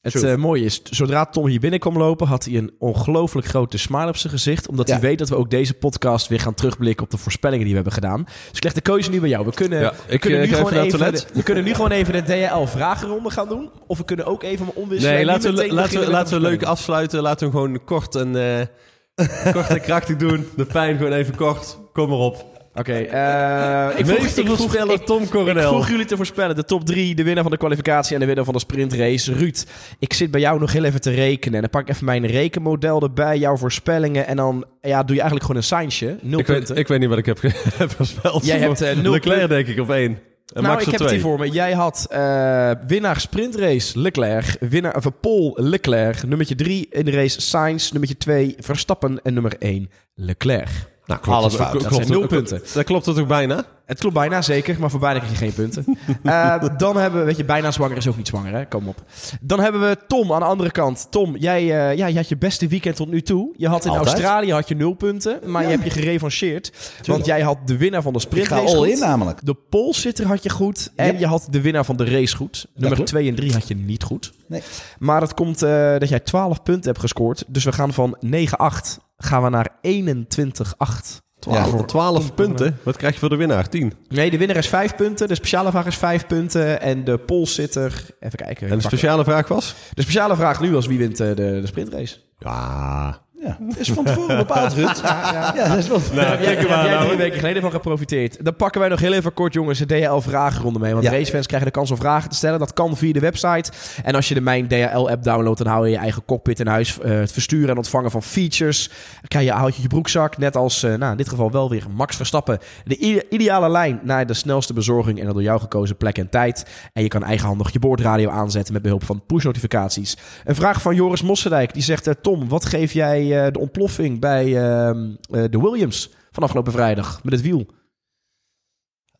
Het 0.00 0.12
Zo. 0.12 0.26
eh, 0.26 0.36
mooie 0.36 0.64
is, 0.64 0.82
zodra 0.82 1.24
Tom 1.26 1.46
hier 1.46 1.60
binnen 1.60 1.78
kwam 1.80 1.96
lopen, 1.98 2.26
had 2.26 2.44
hij 2.44 2.54
een 2.54 2.70
ongelooflijk 2.78 3.46
grote 3.46 3.78
smile 3.78 4.06
op 4.08 4.16
zijn 4.16 4.32
gezicht. 4.32 4.68
Omdat 4.68 4.86
Ja. 4.88 4.92
hij 4.92 5.02
weet 5.02 5.18
dat 5.18 5.28
we 5.28 5.36
ook 5.36 5.50
deze 5.50 5.74
podcast 5.74 6.28
weer 6.28 6.40
gaan 6.40 6.54
terugblikken 6.54 7.04
op 7.04 7.10
de 7.10 7.16
voorspellingen 7.16 7.64
die 7.64 7.74
we 7.74 7.80
hebben 7.82 7.92
gedaan. 8.02 8.24
Dus 8.24 8.56
ik 8.56 8.64
leg 8.64 8.72
de 8.72 8.80
keuze 8.80 9.10
nu 9.10 9.20
bij 9.20 9.28
jou. 9.28 9.44
We 9.44 9.52
kunnen, 9.52 9.80
Ja, 9.80 9.92
we 10.06 10.12
ik, 10.12 10.20
kunnen, 10.20 10.40
eh, 10.40 10.46
nu, 10.48 10.52
ga 10.52 10.56
gewoon 10.56 10.72
even 10.72 10.82
het 10.84 10.90
de, 10.92 10.98
toilet. 10.98 11.26
we 11.34 11.42
kunnen 11.42 11.64
nu 11.64 11.74
gewoon 11.74 11.90
even 11.90 12.12
de 12.12 12.22
DHL-vragenronde 12.22 13.30
gaan 13.30 13.48
doen. 13.48 13.70
Of 13.86 13.98
we 13.98 14.04
kunnen 14.04 14.26
ook 14.26 14.42
even 14.42 14.74
omwisselen. 14.74 15.14
Nee, 15.14 15.24
laten 15.24 15.54
we, 15.54 15.72
laten 15.72 16.00
we, 16.00 16.10
laten 16.10 16.34
we 16.34 16.40
leuk 16.48 16.62
afsluiten. 16.62 17.22
Laten 17.22 17.50
we 17.50 17.58
hem 17.58 17.62
gewoon 17.66 17.84
kort 17.84 18.14
en, 18.14 18.36
eh, 18.36 19.52
kort 19.52 19.68
en 19.68 19.80
krachtig 19.80 20.16
doen. 20.16 20.46
De 20.56 20.64
pijn 20.64 20.96
gewoon 20.96 21.12
even 21.12 21.34
kort. 21.36 21.78
Kom 21.92 22.08
maar 22.08 22.18
op. 22.18 22.52
Oké, 22.74 22.92
eh, 22.92 23.98
ik, 23.98 24.06
vroeg, 24.06 24.20
Meester 24.20 24.38
ik, 24.38 24.46
vroeg, 24.46 24.58
voorspeller 24.58 24.94
ik, 24.94 25.06
Tom 25.06 25.22
ik 25.22 25.28
Coronel. 25.28 25.68
vroeg 25.68 25.88
jullie 25.88 26.04
te 26.04 26.16
voorspellen. 26.16 26.56
De 26.56 26.64
top 26.64 26.86
drie, 26.86 27.14
de 27.14 27.22
winnaar 27.22 27.42
van 27.42 27.52
de 27.52 27.58
kwalificatie 27.58 28.14
en 28.14 28.20
de 28.20 28.26
winnaar 28.26 28.44
van 28.44 28.54
de 28.54 28.60
sprintrace. 28.60 29.32
Ruud, 29.32 29.64
ik 29.98 30.12
zit 30.12 30.30
bij 30.30 30.40
jou 30.40 30.60
nog 30.60 30.72
heel 30.72 30.84
even 30.84 31.00
te 31.00 31.10
rekenen. 31.10 31.54
En 31.54 31.60
dan 31.60 31.70
pak 31.70 31.82
ik 31.82 31.88
even 31.88 32.04
mijn 32.04 32.26
rekenmodel 32.26 33.02
erbij, 33.02 33.38
jouw 33.38 33.56
voorspellingen. 33.56 34.26
En 34.26 34.36
dan 34.36 34.64
ja, 34.80 35.02
doe 35.02 35.14
je 35.14 35.20
eigenlijk 35.20 35.42
gewoon 35.42 35.56
een 35.56 35.66
signtje. 35.66 36.16
Nul 36.20 36.38
ik, 36.38 36.46
weet, 36.46 36.56
punten. 36.56 36.76
ik 36.76 36.88
weet 36.88 37.00
niet 37.00 37.08
wat 37.08 37.18
ik 37.18 37.26
heb, 37.26 37.38
voorspeld. 37.96 38.46
Jij 38.46 38.58
hebt, 38.58 38.80
eh, 38.80 38.96
nul 38.96 39.12
Leclerc 39.12 39.48
denk 39.48 39.66
ik 39.66 39.78
op 39.80 39.90
één. 39.90 40.18
En 40.54 40.62
nou, 40.62 40.74
Max 40.74 40.86
ik 40.86 40.90
heb 40.90 41.00
het 41.00 41.08
twee. 41.08 41.20
hier 41.20 41.28
voor 41.28 41.38
me. 41.38 41.50
Jij 41.50 41.72
had 41.72 42.06
eh, 42.10 42.70
winnaar 42.86 43.20
sprintrace 43.20 43.98
Leclerc, 43.98 44.56
winnaar 44.60 44.96
of 44.96 45.20
Pol 45.20 45.56
Leclerc, 45.60 46.22
nummertje 46.22 46.54
3 46.54 46.86
in 46.90 47.04
de 47.04 47.10
race 47.10 47.40
Sainz, 47.40 47.90
nummertje 47.90 48.16
2 48.16 48.54
Verstappen 48.58 49.20
en 49.22 49.34
nummer 49.34 49.56
1 49.58 49.90
Leclerc. 50.14 50.91
Nou, 51.06 51.20
klopt 51.20 51.38
Alles 51.38 51.54
fout. 51.54 51.70
klopt 51.70 51.84
Dat 51.84 51.94
zijn 51.94 52.08
het- 52.08 52.18
nul 52.18 52.26
punten. 52.26 52.62
Dat 52.74 52.84
klopt 52.84 53.06
het 53.06 53.18
ook 53.18 53.28
bijna. 53.28 53.64
Het 53.86 53.98
klopt 54.00 54.14
bijna, 54.14 54.42
zeker. 54.42 54.76
Maar 54.80 54.90
voor 54.90 55.00
bijna 55.00 55.18
krijg 55.18 55.32
je 55.32 55.38
geen 55.38 55.52
punten. 55.54 55.84
Eh, 56.22 56.64
dan 56.78 56.96
hebben 56.96 57.20
we, 57.20 57.26
weet 57.26 57.36
je, 57.36 57.44
bijna 57.44 57.70
zwanger 57.70 57.96
is 57.96 58.06
ook 58.08 58.16
niet 58.16 58.26
zwanger, 58.26 58.52
hè? 58.54 58.66
Kom 58.66 58.88
op. 58.88 59.02
Dan 59.40 59.60
hebben 59.60 59.80
we 59.80 59.98
Tom 60.06 60.32
aan 60.32 60.40
de 60.40 60.46
andere 60.46 60.70
kant. 60.70 61.06
Tom, 61.10 61.36
jij 61.36 61.60
eh, 61.90 61.96
ja, 61.96 62.06
je 62.06 62.16
had 62.16 62.28
je 62.28 62.36
beste 62.36 62.66
weekend 62.68 62.96
tot 62.96 63.10
nu 63.10 63.22
toe. 63.22 63.52
Je 63.56 63.68
had 63.68 63.84
in 63.84 63.90
Altijd. 63.90 64.08
Australië 64.08 64.52
had 64.52 64.68
je 64.68 64.74
nul 64.74 64.92
punten, 64.94 65.38
maar 65.46 65.62
je 65.62 65.68
hebt 65.68 65.84
je 65.84 65.90
gerevancheerd. 65.90 66.72
Want 67.06 67.26
jij 67.26 67.40
had 67.40 67.58
de 67.64 67.76
winnaar 67.76 68.02
van 68.02 68.12
de 68.12 68.18
Ik 68.18 68.24
sprint 68.24 68.46
ga 68.48 68.58
all 68.58 68.88
in 68.90 68.98
namelijk. 68.98 69.40
De 69.44 69.54
polsitter 69.54 70.26
had 70.26 70.42
je 70.42 70.50
goed. 70.50 70.92
En 70.96 71.12
Ja. 71.12 71.18
je 71.18 71.26
had 71.26 71.46
de 71.50 71.60
winnaar 71.60 71.84
van 71.84 71.96
de 71.96 72.04
race 72.04 72.36
goed. 72.36 72.66
Nummer 72.74 72.94
klopt. 72.94 73.10
2 73.10 73.28
en 73.28 73.34
3 73.34 73.52
had 73.52 73.68
je 73.68 73.76
niet 73.76 74.02
goed. 74.02 74.32
Nee. 74.46 74.62
Maar 74.98 75.20
het 75.20 75.34
komt 75.34 75.62
eh, 75.62 75.98
dat 75.98 76.08
jij 76.08 76.20
12 76.20 76.62
punten 76.62 76.84
hebt 76.90 77.00
gescoord. 77.00 77.44
Dus 77.48 77.64
we 77.64 77.72
gaan 77.72 77.92
van 77.92 78.16
9-8 78.26 78.98
gaan 79.24 79.42
we 79.42 79.48
naar 79.48 79.68
21-8. 79.82 81.22
12, 81.38 81.72
Ja. 81.72 81.82
12 81.82 82.34
punten. 82.34 82.78
Wat 82.82 82.96
krijg 82.96 83.14
je 83.14 83.20
voor 83.20 83.28
de 83.28 83.36
winnaar? 83.36 83.68
10. 83.68 83.92
Nee, 84.08 84.30
de 84.30 84.38
winnaar 84.38 84.56
is 84.56 84.68
5 84.68 84.94
punten. 84.94 85.28
De 85.28 85.34
speciale 85.34 85.70
vraag 85.70 85.86
is 85.86 85.96
5 85.96 86.26
punten. 86.26 86.80
En 86.80 87.04
de 87.04 87.18
polsitter... 87.18 88.06
Even 88.20 88.38
kijken. 88.38 88.68
En 88.68 88.76
de 88.76 88.82
speciale 88.82 89.24
vraag 89.24 89.48
was? 89.48 89.74
de 89.94 90.02
speciale 90.02 90.36
vraag 90.36 90.60
nu 90.60 90.70
was 90.72 90.86
wie 90.86 90.98
wint 90.98 91.20
eh, 91.20 91.26
de, 91.26 91.34
de 91.34 91.66
sprintrace. 91.66 92.16
Ja. 92.38 93.20
Ja, 93.44 93.56
dat 93.60 93.78
is 93.78 93.90
van 93.92 94.04
tevoren 94.04 94.36
bepaald, 94.36 94.72
Rut. 94.72 95.00
Ja, 95.02 95.68
dat 95.68 95.78
is 95.78 95.88
wel... 95.88 96.00
Daar 96.14 96.30
heb 96.30 96.40
jij, 96.42 96.54
kijk 96.54 96.68
maar 96.68 96.88
nou. 96.90 97.04
drie 97.06 97.16
weken 97.16 97.38
geleden 97.38 97.62
van 97.62 97.70
geprofiteerd. 97.70 98.44
Dan 98.44 98.56
pakken 98.56 98.80
wij 98.80 98.88
nog 98.90 99.00
heel 99.00 99.12
even 99.12 99.34
kort, 99.34 99.52
jongens, 99.52 99.78
de 99.78 99.86
DHL-vragenronde 99.86 100.78
mee. 100.78 100.92
Want 100.92 101.04
Ja. 101.04 101.10
racefans 101.10 101.46
krijgen 101.46 101.68
de 101.68 101.74
kans 101.78 101.90
om 101.90 101.96
vragen 101.96 102.30
te 102.30 102.36
stellen. 102.36 102.58
Dat 102.58 102.72
kan 102.72 102.96
via 102.96 103.12
de 103.12 103.20
website. 103.20 103.70
En 104.04 104.14
als 104.14 104.28
je 104.28 104.34
de 104.34 104.40
Mijn 104.40 104.68
DHL-app 104.68 105.22
downloadt, 105.22 105.58
dan 105.58 105.66
hou 105.66 105.84
je 105.86 105.90
je 105.92 105.96
eigen 105.98 106.24
cockpit 106.24 106.60
in 106.60 106.66
huis. 106.66 106.98
Eh, 107.00 107.10
het 107.10 107.32
versturen 107.32 107.68
en 107.68 107.76
ontvangen 107.76 108.10
van 108.10 108.22
features. 108.22 108.88
Dan 108.88 109.28
krijg 109.28 109.44
je, 109.46 109.52
houd 109.52 109.76
je 109.76 109.82
je 109.82 109.88
broekzak. 109.88 110.38
Net 110.38 110.56
als, 110.56 110.82
eh, 110.82 110.94
nou, 110.94 111.10
in 111.10 111.16
dit 111.16 111.28
geval 111.28 111.50
wel 111.50 111.70
weer 111.70 111.84
Max 111.94 112.16
Verstappen. 112.16 112.58
De 112.84 113.24
ideale 113.30 113.68
lijn 113.70 114.00
naar 114.02 114.26
de 114.26 114.34
snelste 114.34 114.72
bezorging. 114.72 115.18
En 115.18 115.24
dan 115.24 115.34
door 115.34 115.42
jou 115.42 115.60
gekozen 115.60 115.96
plek 115.96 116.18
en 116.18 116.28
tijd. 116.28 116.66
En 116.92 117.02
je 117.02 117.08
kan 117.08 117.22
eigenhandig 117.24 117.72
je 117.72 117.78
boordradio 117.78 118.30
aanzetten 118.30 118.72
met 118.72 118.82
behulp 118.82 119.04
van 119.04 119.22
push-notificaties. 119.26 120.16
Een 120.44 120.54
vraag 120.54 120.82
van 120.82 120.94
Joris 120.94 121.22
Mosserdijk. 121.22 121.72
Die 121.74 121.82
zegt, 121.82 122.06
eh, 122.06 122.14
Tom, 122.22 122.48
wat 122.48 122.64
geef 122.64 122.92
jij 122.92 123.31
eh, 123.36 123.52
de 123.52 123.58
ontploffing 123.58 124.20
bij 124.20 124.44
ehm, 124.56 125.10
eh, 125.30 125.44
de 125.50 125.58
Williams 125.60 126.10
van 126.30 126.42
afgelopen 126.42 126.72
vrijdag 126.72 127.24
met 127.24 127.32
het 127.32 127.42
wiel? 127.42 127.66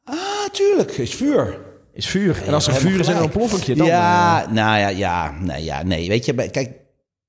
Ah, 0.05 0.16
tuurlijk. 0.53 0.90
Is 0.90 1.14
vuur. 1.14 1.59
Is 1.92 2.07
vuur. 2.09 2.42
En 2.46 2.55
als 2.55 2.66
er 2.66 2.75
vuur 2.75 2.90
is 2.90 2.94
en 2.94 2.98
een 2.98 3.05
gelijk. 3.05 3.22
ontploffingje, 3.25 3.75
dan... 3.75 3.87
ja, 3.87 4.46
nou 4.51 4.79
ja, 4.79 4.88
ja, 4.88 5.31
nee, 5.40 5.64
ja, 5.64 5.83
nee. 5.83 6.09
Weet 6.09 6.25
je, 6.25 6.35
bij- 6.35 6.48
kijk, 6.48 6.70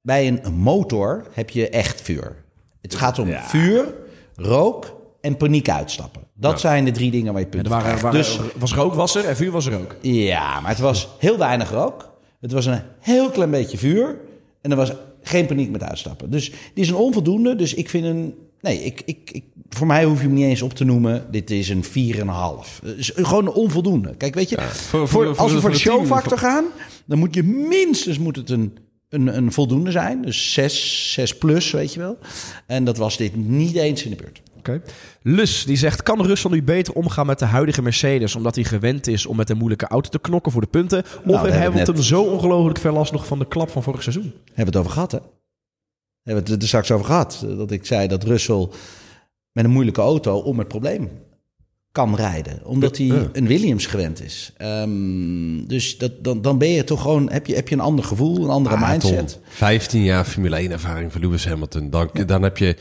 bij 0.01 0.27
een 0.27 0.53
motor 0.53 1.25
heb 1.33 1.49
je 1.49 1.69
echt 1.69 2.01
vuur. 2.01 2.35
Het 2.81 2.95
gaat 2.95 3.19
om 3.19 3.27
vuur, 3.33 3.93
rook 4.35 5.01
en 5.21 5.37
paniek 5.37 5.69
uitstappen. 5.69 6.21
Dat 6.35 6.59
zijn 6.59 6.85
de 6.85 6.91
drie 6.91 7.11
dingen 7.11 7.31
waar 7.33 7.41
je 7.41 7.47
eh, 7.47 7.53
punten 7.53 7.71
er 7.71 7.99
waren, 8.01 8.11
Dus 8.11 8.39
was 8.57 8.73
rook 8.73 8.93
was 8.93 9.15
er 9.15 9.25
en 9.25 9.35
vuur 9.35 9.51
was 9.51 9.65
er 9.65 9.79
ook. 9.79 9.95
ja, 10.01 10.59
maar 10.59 10.69
het 10.69 10.79
was 10.79 11.09
heel 11.19 11.37
weinig 11.37 11.69
rook. 11.71 12.11
Het 12.39 12.51
was 12.51 12.65
een 12.65 12.81
heel 12.99 13.29
klein 13.29 13.51
beetje 13.51 13.77
vuur. 13.77 14.17
En 14.61 14.71
er 14.71 14.77
was 14.77 14.93
geen 15.23 15.45
paniek 15.45 15.69
met 15.69 15.83
uitstappen. 15.83 16.29
Dus 16.31 16.49
die 16.49 16.83
is 16.83 16.89
een 16.89 16.95
onvoldoende. 16.95 17.55
Dus 17.55 17.73
ik 17.73 17.89
vind 17.89 18.05
een... 18.05 18.33
Nee, 18.62 18.83
ik, 18.83 19.01
ik, 19.05 19.29
ik, 19.31 19.43
voor 19.69 19.88
mij 19.88 20.03
hoef 20.03 20.17
je 20.21 20.25
hem 20.27 20.33
niet 20.36 20.43
eens 20.45 20.62
op 20.62 20.73
te 20.73 20.83
noemen. 20.83 21.25
Dit 21.31 21.51
is 21.51 21.69
een 21.69 21.83
4,5. 21.83 21.89
Dus 22.81 23.12
gewoon 23.15 23.45
een 23.45 23.53
onvoldoende. 23.53 24.15
Kijk, 24.15 24.36
weet 24.36 24.49
je, 24.49 24.57
Voor- 24.62 25.07
voor, 25.07 25.07
voor- 25.07 25.36
als 25.38 25.53
we 25.53 25.62
voor 25.62 25.71
de 25.71 25.77
showfactor 25.77 26.38
gaan... 26.38 26.65
dan 27.05 27.19
moet 27.19 27.36
je 27.36 27.43
minstens 27.43 28.17
moet 28.19 28.36
het 28.36 28.49
een, 28.49 28.77
een, 29.09 29.38
een 29.38 29.51
voldoende 29.51 29.91
zijn. 29.91 30.21
Dus 30.21 30.53
6, 30.53 31.12
6 31.13 31.38
plus, 31.38 31.71
weet 31.71 31.93
je 31.93 31.99
wel. 31.99 32.17
En 32.67 32.83
dat 32.83 32.97
was 32.97 33.17
dit 33.17 33.36
niet 33.36 33.75
eens 33.75 34.03
in 34.03 34.09
de 34.09 34.15
buurt. 34.15 34.41
Oké. 34.69 34.82
Lus, 35.21 35.65
die 35.65 35.76
zegt, 35.78 36.04
kan 36.04 36.26
Russell 36.26 36.52
nu 36.52 36.63
beter 36.63 36.93
omgaan 36.93 37.26
met 37.26 37.39
de 37.39 37.45
huidige 37.45 37.82
Mercedes... 37.82 38.36
omdat 38.36 38.56
hij 38.56 38.63
gewend 38.63 39.08
is 39.08 39.26
om 39.26 39.36
met 39.36 39.49
een 39.49 39.58
moeilijke 39.58 39.88
auto 39.88 40.10
te 40.10 40.19
knokken 40.19 40.52
voor 40.52 40.62
de 40.62 40.67
punten? 40.67 40.99
Of 40.99 41.06
Nou, 41.13 41.19
daar 41.26 41.34
heeft 41.34 41.43
hebben 41.43 41.62
we 41.62 41.69
Hamilton 41.78 41.95
net- 41.95 42.04
zo 42.06 42.21
ongelooflijk 42.23 42.78
veel 42.80 42.93
last 42.93 43.12
nog 43.12 43.26
van 43.28 43.39
de 43.39 43.47
klap 43.47 43.69
van 43.69 43.84
vorig 43.84 44.02
seizoen? 44.04 44.23
Hebben 44.45 44.56
we 44.56 44.63
het 44.63 44.76
over 44.76 44.91
gehad, 44.91 45.12
hè? 45.12 45.17
Hebben 46.23 46.43
we 46.45 46.52
het 46.52 46.62
er 46.62 46.67
straks 46.67 46.91
over 46.91 47.06
gehad. 47.06 47.45
Dat 47.58 47.71
ik 47.71 47.86
zei 47.86 48.08
dat 48.08 48.23
Russell 48.23 48.67
met 49.52 49.65
een 49.65 49.71
moeilijke 49.71 50.02
auto 50.02 50.38
om 50.38 50.58
het 50.60 50.67
probleem 50.67 51.10
kan 51.91 52.15
rijden. 52.15 52.65
Omdat 52.65 52.97
hij 52.97 53.06
Ja. 53.06 53.30
een 53.34 53.47
Williams 53.47 53.86
gewend 53.86 54.21
is. 54.23 54.54
Ehm, 54.58 55.65
dus 55.65 55.97
dat, 55.97 56.23
dan, 56.23 56.41
dan 56.41 56.58
ben 56.58 56.69
je 56.69 56.84
toch 56.84 57.02
gewoon, 57.02 57.32
heb 57.32 57.45
je, 57.47 57.56
heb 57.56 57.67
je 57.67 57.76
een 57.76 57.82
ander 57.82 58.06
gevoel, 58.06 58.43
een 58.43 58.49
andere 58.49 58.76
Ah, 58.76 58.89
mindset. 58.89 59.28
Tom, 59.28 59.41
15 59.49 60.04
jaar 60.04 60.26
Formule 60.26 60.56
1 60.60 60.71
ervaring 60.71 61.12
voor 61.12 61.21
Lewis 61.21 61.45
Hamilton. 61.47 61.89
Dan, 61.89 62.10
dan 62.26 62.41
heb 62.43 62.58
je 62.58 62.76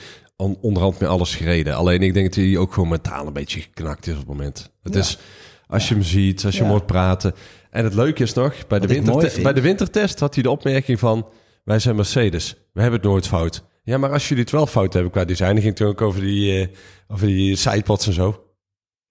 onderhand 0.60 0.98
met 1.00 1.08
alles 1.08 1.34
gereden. 1.34 1.74
Alleen 1.74 2.02
ik 2.02 2.14
denk 2.14 2.26
dat 2.26 2.44
hij 2.44 2.56
ook 2.56 2.72
gewoon 2.72 2.88
mentaal 2.88 3.26
een 3.26 3.32
beetje 3.32 3.60
geknakt 3.60 4.06
is 4.06 4.12
op 4.12 4.18
het 4.18 4.28
moment. 4.28 4.70
Het 4.82 4.94
Ja. 4.94 5.00
is, 5.00 5.18
als 5.66 5.88
je 5.88 5.94
hem 5.94 6.02
ziet, 6.02 6.44
als 6.44 6.54
je 6.54 6.60
hem 6.60 6.70
hoort 6.70 6.86
praten. 6.86 7.34
En 7.70 7.84
het 7.84 7.94
leuke 7.94 8.22
is 8.22 8.32
nog, 8.32 8.66
bij 8.66 8.78
de, 8.80 8.86
wintertest, 8.86 9.42
bij 9.42 9.52
de 9.52 9.60
wintertest 9.60 10.18
had 10.20 10.34
hij 10.34 10.42
de 10.42 10.50
opmerking 10.50 10.98
van... 10.98 11.28
Wij 11.64 11.78
zijn 11.78 11.96
Mercedes, 11.96 12.56
we 12.72 12.80
hebben 12.80 13.00
het 13.00 13.08
nooit 13.08 13.26
fout. 13.26 13.62
Ja, 13.82 13.98
maar 13.98 14.10
als 14.12 14.28
jullie 14.28 14.42
het 14.42 14.52
wel 14.52 14.66
fout 14.66 14.92
hebben 14.92 15.12
qua 15.12 15.24
design... 15.24 15.52
dan 15.52 15.60
ging 15.62 15.76
toen 15.76 15.86
ook 15.88 16.00
over 16.00 16.20
die, 16.20 16.60
eh, 16.60 16.68
over 17.08 17.26
die 17.26 17.56
sidepods 17.56 18.06
en 18.06 18.12
zo. 18.12 18.44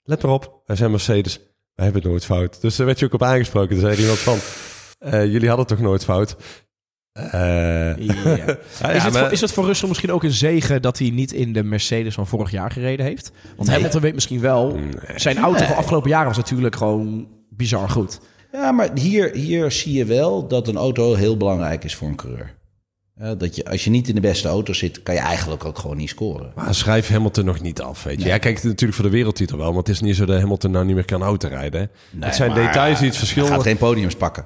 Let 0.04 0.22
maar 0.22 0.32
op, 0.32 0.62
wij 0.66 0.76
zijn 0.76 0.92
Mercedes, 0.92 1.36
wij 1.74 1.84
hebben 1.86 2.02
het 2.02 2.12
nooit 2.12 2.26
fout. 2.26 2.62
Dus 2.62 2.76
daar 2.76 2.86
werd 2.86 3.00
je 3.00 3.06
ook 3.06 3.14
op 3.14 3.24
aangesproken. 3.24 3.70
Toen 3.70 3.80
zei 3.80 4.02
iemand 4.02 4.20
van... 4.20 4.38
eh, 5.00 5.26
jullie 5.26 5.48
hadden 5.48 5.66
toch 5.68 5.80
nooit 5.80 6.04
fout? 6.04 6.36
Eh, 7.14 7.98
Ja. 7.98 8.24
ja, 8.82 8.90
is, 8.90 9.04
het 9.04 9.14
maar- 9.14 9.24
voor, 9.24 9.32
is 9.32 9.42
het 9.42 9.52
voor 9.52 9.66
Russell 9.66 9.88
misschien 9.88 10.12
ook 10.12 10.24
een 10.24 10.32
zegen 10.32 10.82
dat 10.82 10.98
hij 11.00 11.10
niet 11.10 11.32
in 11.34 11.54
de 11.54 11.64
Mercedes 11.64 12.14
van 12.14 12.28
vorig 12.28 12.52
jaar 12.52 12.72
gereden 12.72 13.06
heeft? 13.06 13.32
Want 13.58 13.70
Hamilton 13.70 14.02
weet 14.02 14.14
misschien 14.14 14.40
wel, 14.40 14.78
zijn 15.16 15.38
auto 15.38 15.66
van 15.66 15.76
afgelopen 15.76 16.10
jaren 16.10 16.28
was 16.28 16.38
natuurlijk 16.38 16.76
gewoon 16.76 17.28
bizar 17.50 17.90
goed. 17.90 18.20
Ja, 18.52 18.72
maar 18.72 18.90
hier, 18.96 19.34
hier 19.36 19.72
zie 19.72 19.94
je 19.94 20.06
wel 20.06 20.48
dat 20.48 20.68
een 20.68 20.78
auto 20.78 21.14
heel 21.16 21.38
belangrijk 21.38 21.84
is 21.84 21.96
voor 21.96 22.08
een 22.08 22.16
coureur. 22.16 22.60
Dat 23.38 23.56
je, 23.56 23.66
als 23.66 23.84
je 23.84 23.90
niet 23.90 24.08
in 24.08 24.16
de 24.16 24.22
beste 24.22 24.48
auto 24.48 24.74
zit, 24.74 25.04
kan 25.04 25.16
je 25.16 25.22
eigenlijk 25.22 25.66
ook 25.66 25.78
gewoon 25.80 25.98
niet 25.98 26.10
scoren. 26.10 26.52
Maar 26.56 26.76
schrijf 26.76 27.08
Hamilton 27.10 27.46
nog 27.46 27.62
niet 27.62 27.82
af, 27.82 28.04
weet 28.04 28.22
je. 28.22 28.28
Ja, 28.28 28.38
kijk, 28.38 28.64
natuurlijk 28.64 28.94
voor 28.94 29.06
de 29.06 29.16
wereldtitel 29.16 29.58
wel, 29.58 29.68
maar 29.70 29.78
het 29.80 29.90
is 29.90 30.02
niet 30.02 30.16
zo 30.16 30.26
dat 30.26 30.40
Hamilton 30.40 30.72
nou 30.72 30.86
niet 30.86 30.96
meer 30.96 31.06
kan 31.06 31.22
autorijden. 31.22 31.80
hè. 31.82 31.88
Nee, 32.12 32.26
het 32.26 32.36
zijn 32.36 32.52
maar, 32.52 32.60
details 32.66 32.98
die 33.00 33.08
het 33.08 33.18
Hij 33.18 33.28
verschil... 33.28 33.46
gaat 33.46 33.62
geen 33.62 33.78
podiums 33.78 34.16
pakken. 34.16 34.46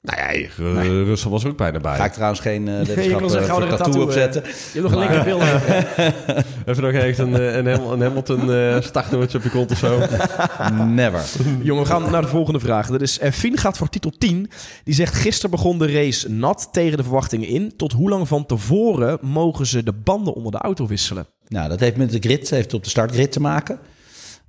Nou 0.00 0.18
ja, 0.18 0.34
uh, 0.34 1.04
Russell 1.04 1.30
was 1.30 1.44
er 1.44 1.50
ook 1.50 1.56
bijna 1.56 1.80
bij. 1.80 1.96
Ga 1.96 2.04
ik 2.04 2.12
trouwens 2.12 2.40
geen 2.40 2.66
uh, 2.66 2.78
je 2.78 2.84
wetenschap 2.84 3.28
zeggen, 3.28 3.30
voor 3.30 3.42
gouden 3.42 3.68
tattoo 3.68 3.84
tattoo, 3.84 4.02
opzetten. 4.02 4.42
Je 4.42 4.80
hebt 4.80 4.82
nog 4.82 4.92
een 4.92 4.98
linker 4.98 5.24
beeld. 5.24 5.42
Even 6.66 6.82
nog 6.82 6.92
echt 6.92 7.18
een, 7.18 7.34
eh, 7.34 7.56
een, 7.56 7.66
een 7.66 8.00
Hamilton 8.00 8.48
uh, 8.50 8.80
startnummertje 8.80 9.38
op 9.38 9.44
je 9.44 9.50
kont 9.50 9.70
of 9.70 9.78
zo. 9.78 9.98
Never. 10.84 11.24
Jongen, 11.62 11.82
we 11.82 11.88
gaan 11.88 12.10
naar 12.10 12.22
de 12.22 12.28
volgende 12.28 12.60
vraag. 12.60 12.86
Dat 12.86 13.00
is, 13.00 13.18
eh, 13.18 13.32
Fien 13.32 13.56
gaat 13.56 13.76
voor 13.76 13.88
titel 13.88 14.10
10. 14.18 14.50
Die 14.84 14.94
zegt, 14.94 15.14
gisteren 15.14 15.50
begon 15.50 15.78
de 15.78 15.92
race 15.92 16.30
nat 16.30 16.68
tegen 16.72 16.96
de 16.96 17.02
verwachtingen 17.02 17.48
in. 17.48 17.76
Tot 17.76 17.92
hoe 17.92 18.08
lang 18.08 18.28
van 18.28 18.46
tevoren 18.46 19.18
mogen 19.20 19.66
ze 19.66 19.82
de 19.82 19.92
banden 19.92 20.34
onder 20.34 20.52
de 20.52 20.58
auto 20.58 20.86
wisselen? 20.86 21.26
Nou, 21.48 21.68
dat 21.68 21.80
heeft 21.80 21.96
met 21.96 22.10
de 22.10 22.18
grid, 22.20 22.50
heeft 22.50 22.74
op 22.74 22.84
de 22.84 22.90
startgrid 22.90 23.32
te 23.32 23.40
maken. 23.40 23.78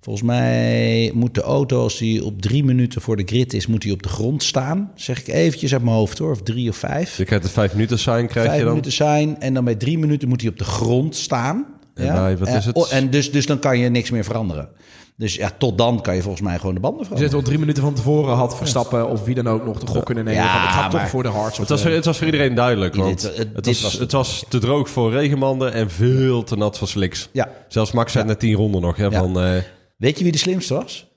Volgens 0.01 0.25
mij 0.25 1.11
moet 1.13 1.33
de 1.35 1.41
auto, 1.41 1.81
als 1.81 1.97
die 1.97 2.23
op 2.25 2.41
drie 2.41 2.63
minuten 2.63 3.01
voor 3.01 3.15
de 3.17 3.23
grid 3.25 3.53
is, 3.53 3.67
moet 3.67 3.81
die 3.81 3.91
op 3.93 4.03
de 4.03 4.09
grond 4.09 4.43
staan. 4.43 4.91
Zeg 4.95 5.19
ik 5.19 5.27
eventjes 5.27 5.73
uit 5.73 5.83
mijn 5.83 5.95
hoofd 5.95 6.17
hoor, 6.17 6.31
of 6.31 6.41
drie 6.41 6.69
of 6.69 6.75
vijf. 6.75 7.17
Je 7.17 7.25
krijgt 7.25 7.43
het 7.43 7.53
vijf 7.53 7.73
minuten 7.73 7.99
sign, 7.99 8.25
krijg 8.25 8.45
vijf 8.45 8.57
je 8.57 8.63
dan. 8.63 8.69
minuten 8.69 8.91
zijn 8.91 9.39
en 9.41 9.53
dan 9.53 9.63
bij 9.63 9.75
drie 9.75 9.97
minuten 9.97 10.27
moet 10.27 10.41
hij 10.41 10.49
op 10.49 10.57
de 10.57 10.63
grond 10.63 11.15
staan. 11.15 11.65
En 11.93 12.13
bij- 12.13 12.37
wat 12.37 12.47
is 12.47 12.65
het? 12.65 12.75
oh, 12.75 12.93
en 12.93 13.09
dus, 13.09 13.31
dus 13.31 13.45
dan 13.45 13.59
kan 13.59 13.77
je 13.79 13.89
niks 13.89 14.09
meer 14.11 14.23
veranderen. 14.23 14.69
Dus 15.17 15.35
ja, 15.35 15.51
tot 15.57 15.77
dan 15.77 16.01
kan 16.01 16.15
je 16.15 16.21
volgens 16.21 16.43
mij 16.43 16.57
gewoon 16.59 16.73
de 16.73 16.79
banden 16.79 16.99
Dus 16.99 17.07
veranderen. 17.07 17.37
het 17.37 17.45
al 17.45 17.51
drie 17.53 17.59
minuten 17.65 17.83
van 17.83 17.93
tevoren 17.93 18.35
had 18.35 18.57
Verstappen 18.57 19.09
of 19.09 19.23
wie 19.23 19.35
dan 19.35 19.47
ook 19.49 19.65
nog 19.65 19.79
de 19.79 19.87
gok 19.87 20.05
kunnen 20.05 20.23
nemen. 20.25 20.41
Ja, 20.43 20.53
van, 20.53 20.63
ik 20.63 20.69
ga 20.69 20.87
toch 20.89 21.09
voor 21.09 21.23
de 21.23 21.29
hards. 21.29 21.57
Het 21.57 21.69
was, 21.69 21.81
voor- 21.81 21.91
het 21.91 22.05
was 22.05 22.17
voor 22.17 22.25
iedereen 22.25 22.55
duidelijk, 22.55 22.93
Dit- 22.93 23.01
want 23.03 23.21
het- 23.21 23.37
het, 23.37 23.55
dit 23.55 23.65
was, 23.65 23.81
was 23.81 23.93
het. 23.99 24.11
was 24.11 24.45
te 24.49 24.57
droog 24.59 24.89
voor 24.89 25.11
regenbanden 25.11 25.73
en 25.73 25.89
veel 25.91 26.43
te 26.43 26.55
nat 26.55 26.77
voor 26.77 26.87
slicks. 26.87 27.29
Ja. 27.31 27.49
Zelfs 27.67 27.91
Max 27.91 28.11
zei 28.11 28.25
net 28.25 28.39
tien 28.39 28.53
ronden 28.55 28.81
nog. 28.81 28.97
Hè, 28.97 29.05
Ja. 29.05 29.19
van, 29.19 29.39
eh, 29.41 29.51
Weet 29.99 30.17
je 30.17 30.23
wie 30.23 30.31
de 30.31 30.37
slimste 30.37 30.73
was? 30.73 31.07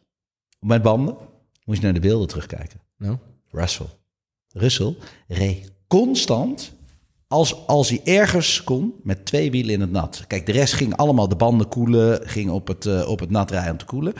Met 0.60 0.82
banden? 0.82 1.16
Moet 1.64 1.76
je 1.76 1.82
naar 1.82 1.92
de 1.94 2.00
beelden 2.00 2.28
terugkijken. 2.28 2.80
Nou. 2.96 3.16
Russell. 3.50 3.86
Russell 4.48 4.96
reed 5.26 5.72
constant, 5.86 6.72
als, 7.28 7.66
als 7.66 7.88
hij 7.88 8.00
ergens 8.04 8.64
kon, 8.64 8.94
met 9.02 9.24
twee 9.24 9.50
wielen 9.50 9.74
in 9.74 9.80
het 9.80 9.90
nat. 9.90 10.24
Kijk, 10.26 10.46
de 10.46 10.52
rest 10.52 10.72
ging 10.72 10.96
allemaal 10.96 11.28
de 11.28 11.36
banden 11.36 11.68
koelen, 11.68 12.28
ging 12.28 12.50
op 12.50 12.68
het, 12.68 12.86
eh, 12.86 13.08
op 13.08 13.20
het 13.20 13.30
nat 13.30 13.50
rijden 13.50 13.72
om 13.72 13.78
te 13.78 13.84
koelen. 13.84 14.12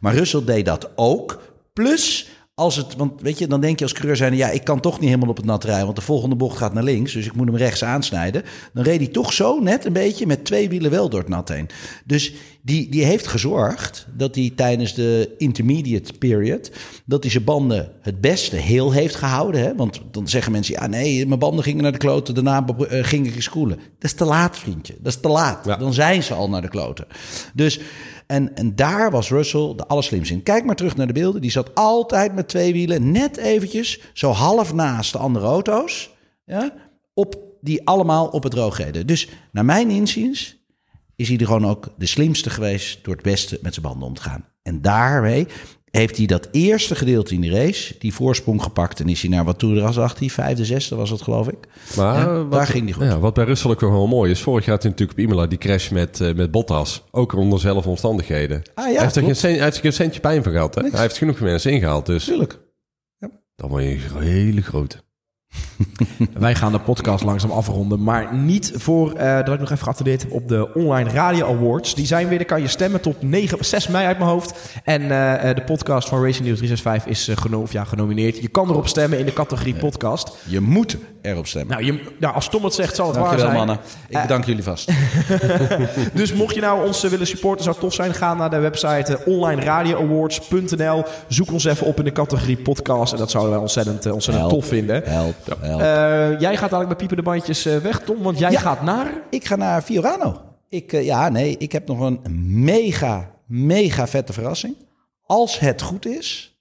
Maar 0.00 0.14
Russell 0.14 0.44
deed 0.44 0.64
dat 0.64 0.90
ook. 0.96 1.54
Plus, 1.72 2.28
als 2.54 2.76
het, 2.76 2.96
want 2.96 3.20
weet 3.20 3.38
je, 3.38 3.46
dan 3.46 3.60
denk 3.60 3.78
je 3.78 3.84
als 3.84 3.92
coureur 3.92 4.16
zijn, 4.16 4.36
ja, 4.36 4.50
ik 4.50 4.64
kan 4.64 4.80
toch 4.80 5.00
niet 5.00 5.08
helemaal 5.08 5.28
op 5.28 5.36
het 5.36 5.46
nat 5.46 5.64
rijden, 5.64 5.84
want 5.84 5.96
de 5.96 6.02
volgende 6.02 6.36
bocht 6.36 6.58
gaat 6.58 6.74
naar 6.74 6.82
links, 6.82 7.12
dus 7.12 7.26
ik 7.26 7.34
moet 7.34 7.46
hem 7.46 7.56
rechts 7.56 7.84
aansnijden. 7.84 8.42
Dan 8.72 8.84
reed 8.84 8.98
hij 8.98 9.08
toch 9.08 9.32
zo 9.32 9.60
net 9.60 9.84
een 9.84 9.92
beetje 9.92 10.26
met 10.26 10.44
twee 10.44 10.68
wielen 10.68 10.90
wel 10.90 11.08
door 11.08 11.20
het 11.20 11.28
nat 11.28 11.48
heen. 11.48 11.68
Dus 12.04 12.32
die, 12.62 12.90
die 12.90 13.04
heeft 13.04 13.26
gezorgd 13.26 14.06
dat 14.16 14.34
hij 14.34 14.52
tijdens 14.56 14.94
de 14.94 15.34
intermediate 15.38 16.12
period, 16.12 16.70
dat 17.04 17.22
hij 17.22 17.32
zijn 17.32 17.44
banden 17.44 17.92
het 18.00 18.20
beste 18.20 18.56
heel 18.56 18.92
heeft 18.92 19.14
gehouden. 19.14 19.60
Hè? 19.60 19.74
Want 19.74 20.00
dan 20.10 20.28
zeggen 20.28 20.52
mensen, 20.52 20.74
ja 20.74 20.86
nee, 20.86 21.26
mijn 21.26 21.38
banden 21.38 21.64
gingen 21.64 21.82
naar 21.82 21.92
de 21.92 21.98
kloten, 21.98 22.34
daarna 22.34 22.66
eh, 22.66 23.04
ging 23.04 23.26
ik 23.26 23.42
schoolen. 23.42 23.76
Dat 23.76 24.10
is 24.10 24.12
te 24.12 24.24
laat, 24.24 24.58
vriendje. 24.58 24.94
Dat 24.98 25.12
is 25.12 25.20
te 25.20 25.28
laat. 25.28 25.64
Ja. 25.64 25.76
Dan 25.76 25.92
zijn 25.92 26.22
ze 26.22 26.34
al 26.34 26.48
naar 26.48 26.62
de 26.62 26.68
kloten. 26.68 27.06
Dus, 27.54 27.80
en, 28.26 28.56
en 28.56 28.76
daar 28.76 29.10
was 29.10 29.30
Russell 29.30 29.72
de 29.76 29.86
allerslimste 29.86 30.34
in. 30.34 30.42
Kijk 30.42 30.64
maar 30.64 30.76
terug 30.76 30.96
naar 30.96 31.06
de 31.06 31.12
beelden. 31.12 31.40
Die 31.40 31.50
zat 31.50 31.74
altijd 31.74 32.34
met 32.34 32.48
twee 32.48 32.72
wielen, 32.72 33.12
net 33.12 33.36
eventjes, 33.36 34.00
zo 34.12 34.30
half 34.30 34.74
naast 34.74 35.12
de 35.12 35.18
andere 35.18 35.46
auto's. 35.46 36.10
Ja, 36.44 36.72
op, 37.14 37.38
die 37.60 37.86
allemaal 37.86 38.26
op 38.26 38.42
het 38.42 38.52
droog 38.52 38.78
reden. 38.78 39.06
Dus 39.06 39.28
naar 39.52 39.64
mijn 39.64 39.90
inziens 39.90 40.59
is 41.20 41.28
hij 41.28 41.38
er 41.38 41.46
gewoon 41.46 41.66
ook 41.66 41.88
de 41.96 42.06
slimste 42.06 42.50
geweest 42.50 42.98
door 43.04 43.14
het 43.14 43.22
beste 43.22 43.58
met 43.62 43.74
zijn 43.74 43.86
banden 43.86 44.08
om 44.08 44.14
te 44.14 44.22
gaan. 44.22 44.44
En 44.62 44.82
daarmee 44.82 45.46
heeft 45.90 46.16
hij 46.16 46.26
dat 46.26 46.48
eerste 46.50 46.94
gedeelte 46.94 47.34
in 47.34 47.40
de 47.40 47.50
race, 47.50 47.94
die 47.98 48.14
voorsprong 48.14 48.62
gepakt. 48.62 49.00
En 49.00 49.08
is 49.08 49.20
hij 49.20 49.30
naar 49.30 49.44
wat 49.44 49.58
toen 49.58 49.76
er 49.76 49.82
was, 49.82 49.94
dacht 49.94 50.18
hij, 50.18 50.28
vijfde, 50.28 50.64
zesde 50.64 50.94
was 50.94 51.10
het 51.10 51.22
geloof 51.22 51.48
ik. 51.48 51.58
Maar 51.96 52.18
Ja, 52.18 52.34
wat, 52.42 52.52
daar 52.52 52.66
ging 52.66 52.84
die 52.84 52.94
goed. 52.94 53.04
Ja, 53.04 53.18
wat 53.18 53.34
bij 53.34 53.44
Russell 53.44 53.70
ook 53.70 53.80
wel 53.80 54.06
mooi 54.06 54.30
is. 54.30 54.40
Vorig 54.40 54.64
jaar 54.64 54.74
had 54.74 54.82
hij 54.82 54.90
natuurlijk 54.90 55.18
op 55.18 55.24
Imola 55.24 55.46
die 55.46 55.58
crash 55.58 55.88
met, 55.88 56.20
eh, 56.20 56.34
met 56.34 56.50
Bottas. 56.50 57.04
Ook 57.10 57.32
onder 57.32 57.60
zelf 57.60 57.86
omstandigheden. 57.86 58.62
Ah 58.74 58.86
ja, 58.86 58.92
hij, 58.92 59.02
heeft 59.02 59.16
er 59.16 59.22
geen 59.22 59.22
klopt. 59.22 59.38
cent, 59.38 59.54
hij 59.54 59.64
heeft 59.64 59.76
er 59.76 59.82
geen 59.82 59.92
centje 59.92 60.20
pijn 60.20 60.42
van 60.42 60.52
gehad. 60.52 60.74
Hè? 60.74 60.80
Niks. 60.80 60.94
Hij 60.94 61.02
heeft 61.02 61.18
genoeg 61.18 61.40
mensen 61.40 61.72
ingehaald. 61.72 62.06
Dus 62.06 62.24
Tuurlijk. 62.24 62.58
dan 63.56 63.68
word 63.68 63.82
je 63.82 63.98
een 64.16 64.22
hele 64.22 64.62
grote. 64.62 64.96
Wij 66.38 66.54
gaan 66.54 66.72
de 66.72 66.78
podcast 66.80 67.24
langzaam 67.24 67.50
afronden, 67.50 68.02
maar 68.02 68.34
niet 68.34 68.72
voor 68.74 69.12
eh, 69.12 69.36
dat 69.36 69.54
ik 69.54 69.60
nog 69.60 69.70
even 69.70 69.84
geattendeerd 69.84 70.22
heb 70.22 70.32
op 70.32 70.48
de 70.48 70.74
Online 70.74 71.10
Radio 71.10 71.46
Awards. 71.46 71.94
Die 71.94 72.06
zijn 72.06 72.28
weer, 72.28 72.38
daar 72.38 72.46
kan 72.46 72.60
je 72.60 72.68
stemmen 72.68 73.00
tot 73.00 73.22
9, 73.22 73.64
6 73.64 73.88
mei 73.88 74.06
uit 74.06 74.18
mijn 74.18 74.30
hoofd. 74.30 74.54
En 74.84 75.10
eh, 75.10 75.50
eh, 75.50 75.56
de 75.56 75.62
podcast 75.62 76.08
van 76.08 76.24
Racing 76.24 76.46
News 76.46 76.58
365 76.58 77.06
is 77.06 77.38
geno 77.40 77.60
of 77.60 77.72
ja, 77.72 77.84
genomineerd. 77.84 78.38
Je 78.38 78.48
kan 78.48 78.68
erop 78.68 78.88
stemmen 78.88 79.18
in 79.18 79.24
de 79.24 79.32
categorie 79.32 79.74
podcast. 79.74 80.36
Je 80.46 80.60
moet 80.60 80.96
erop 81.22 81.46
stemmen. 81.46 81.70
Nou, 81.72 81.84
je, 81.92 82.02
nou, 82.18 82.34
als 82.34 82.48
Tom 82.48 82.64
het 82.64 82.74
zegt, 82.74 82.94
zal 82.96 83.06
het 83.06 83.14
Dankjewel 83.14 83.44
waar 83.46 83.54
zijn. 83.54 83.66
mannen. 83.66 83.84
Ik 84.08 84.20
bedank 84.22 84.44
jullie 84.44 84.62
vast. 84.62 84.90
Dus 86.12 86.32
mocht 86.32 86.54
je 86.54 86.60
nou 86.60 86.86
ons 86.86 87.02
willen 87.02 87.26
supporten, 87.26 87.64
zou 87.64 87.76
het 87.76 87.84
tof 87.84 87.94
zijn. 87.94 88.14
Ga 88.14 88.34
naar 88.34 88.50
de 88.50 88.58
website 88.58 89.16
eh, 89.16 89.26
onlineradioawards.nl. 89.26 91.04
Zoek 91.28 91.52
ons 91.52 91.64
even 91.64 91.86
op 91.86 91.98
in 91.98 92.04
de 92.04 92.12
categorie 92.12 92.56
podcast. 92.56 93.12
En 93.12 93.18
dat 93.18 93.30
zouden 93.30 93.52
wij 93.52 93.60
ontzettend, 93.60 94.06
ontzettend 94.10 94.48
Help. 94.48 94.60
tof 94.60 94.66
vinden. 94.70 95.02
Help, 95.04 95.34
jij 96.38 96.56
gaat 96.56 96.70
dadelijk 96.70 96.88
met 96.88 96.96
piepende 96.96 97.22
bandjes 97.22 97.66
eh, 97.66 97.76
weg, 97.76 98.00
Tom. 98.00 98.22
Want 98.22 98.38
jij 98.38 98.54
gaat 98.54 98.82
naar... 98.82 99.12
Ik 99.30 99.44
ga 99.44 99.56
naar 99.56 99.82
Fiorano. 99.82 100.40
Ik, 100.68 100.92
eh, 100.92 101.04
ja, 101.04 101.28
nee, 101.28 101.56
ik 101.58 101.72
heb 101.72 101.86
nog 101.86 102.00
een 102.00 102.20
mega, 102.64 103.30
mega 103.46 104.06
vette 104.06 104.32
verrassing. 104.32 104.76
Als 105.22 105.58
het 105.58 105.82
goed 105.82 106.06
is. 106.06 106.58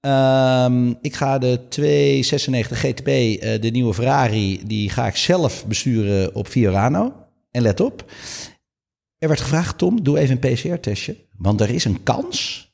Ehm, 0.00 0.94
ik 1.00 1.14
ga 1.16 1.38
de 1.38 1.60
296 1.68 2.78
GTB, 2.78 3.08
eh, 3.08 3.60
de 3.60 3.70
nieuwe 3.70 3.94
Ferrari, 3.94 4.60
die 4.66 4.90
ga 4.90 5.06
ik 5.06 5.16
zelf 5.16 5.66
besturen 5.66 6.34
op 6.34 6.46
Fiorano. 6.46 7.12
En 7.50 7.62
let 7.62 7.80
op, 7.80 8.04
er 9.18 9.28
werd 9.28 9.40
gevraagd, 9.40 9.78
Tom, 9.78 10.02
doe 10.02 10.18
even 10.18 10.38
een 10.40 10.54
PCR-testje. 10.54 11.16
Want 11.36 11.60
er 11.60 11.70
is 11.70 11.84
een 11.84 12.02
kans 12.02 12.68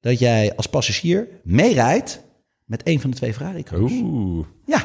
dat 0.00 0.18
jij 0.18 0.56
als 0.56 0.66
passagier 0.66 1.28
meerijdt 1.42 2.20
met 2.68 2.80
een 2.86 3.00
van 3.00 3.10
de 3.10 3.16
twee 3.16 3.34
Ferrari-coureurs. 3.34 3.92
Oeh. 4.02 4.46
Ja. 4.66 4.82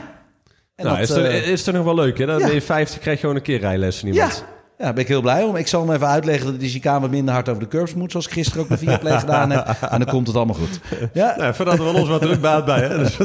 En 0.75 0.85
Nou, 0.85 0.97
dat, 0.99 1.09
is, 1.09 1.15
er, 1.15 1.25
eh, 1.25 1.47
is 1.47 1.67
er 1.67 1.73
nog 1.73 1.83
wel 1.85 1.95
leuk, 1.95 2.17
hè? 2.17 2.25
Dan 2.25 2.39
ja. 2.39 2.45
ben 2.45 2.53
je 2.53 2.61
50, 2.61 2.99
krijg 2.99 3.15
je 3.15 3.21
gewoon 3.21 3.35
een 3.35 3.41
keer 3.41 3.59
rijles 3.59 3.99
van 3.99 4.07
Ja. 4.09 4.13
iemand. 4.13 4.45
ja, 4.77 4.83
daar 4.83 4.93
ben 4.93 5.03
ik 5.03 5.09
heel 5.09 5.21
blij 5.21 5.43
om. 5.43 5.55
Ik 5.55 5.67
zal 5.67 5.81
hem 5.85 5.95
even 5.95 6.07
uitleggen 6.07 6.51
dat 6.51 6.59
die 6.59 6.69
chicane 6.69 6.99
wat 6.99 7.09
minder 7.09 7.33
hard 7.33 7.49
over 7.49 7.61
de 7.61 7.67
curbs 7.67 7.93
moet, 7.93 8.11
zoals 8.11 8.25
ik 8.25 8.31
gisteren 8.31 8.63
ook 8.63 8.69
met 8.69 8.79
Viaplay 8.79 9.19
gedaan 9.19 9.49
heb. 9.49 9.67
En 9.89 9.99
dan 9.99 10.07
komt 10.07 10.27
het 10.27 10.35
allemaal 10.35 10.55
goed. 10.55 10.79
Ja, 11.13 11.35
Nou, 11.37 11.53
we 11.57 11.83
ons 11.83 12.09
wat 12.09 12.21
druk 12.21 12.41
baat 12.41 12.65
bij, 12.65 12.81
hè? 12.81 12.97
Dus, 13.03 13.17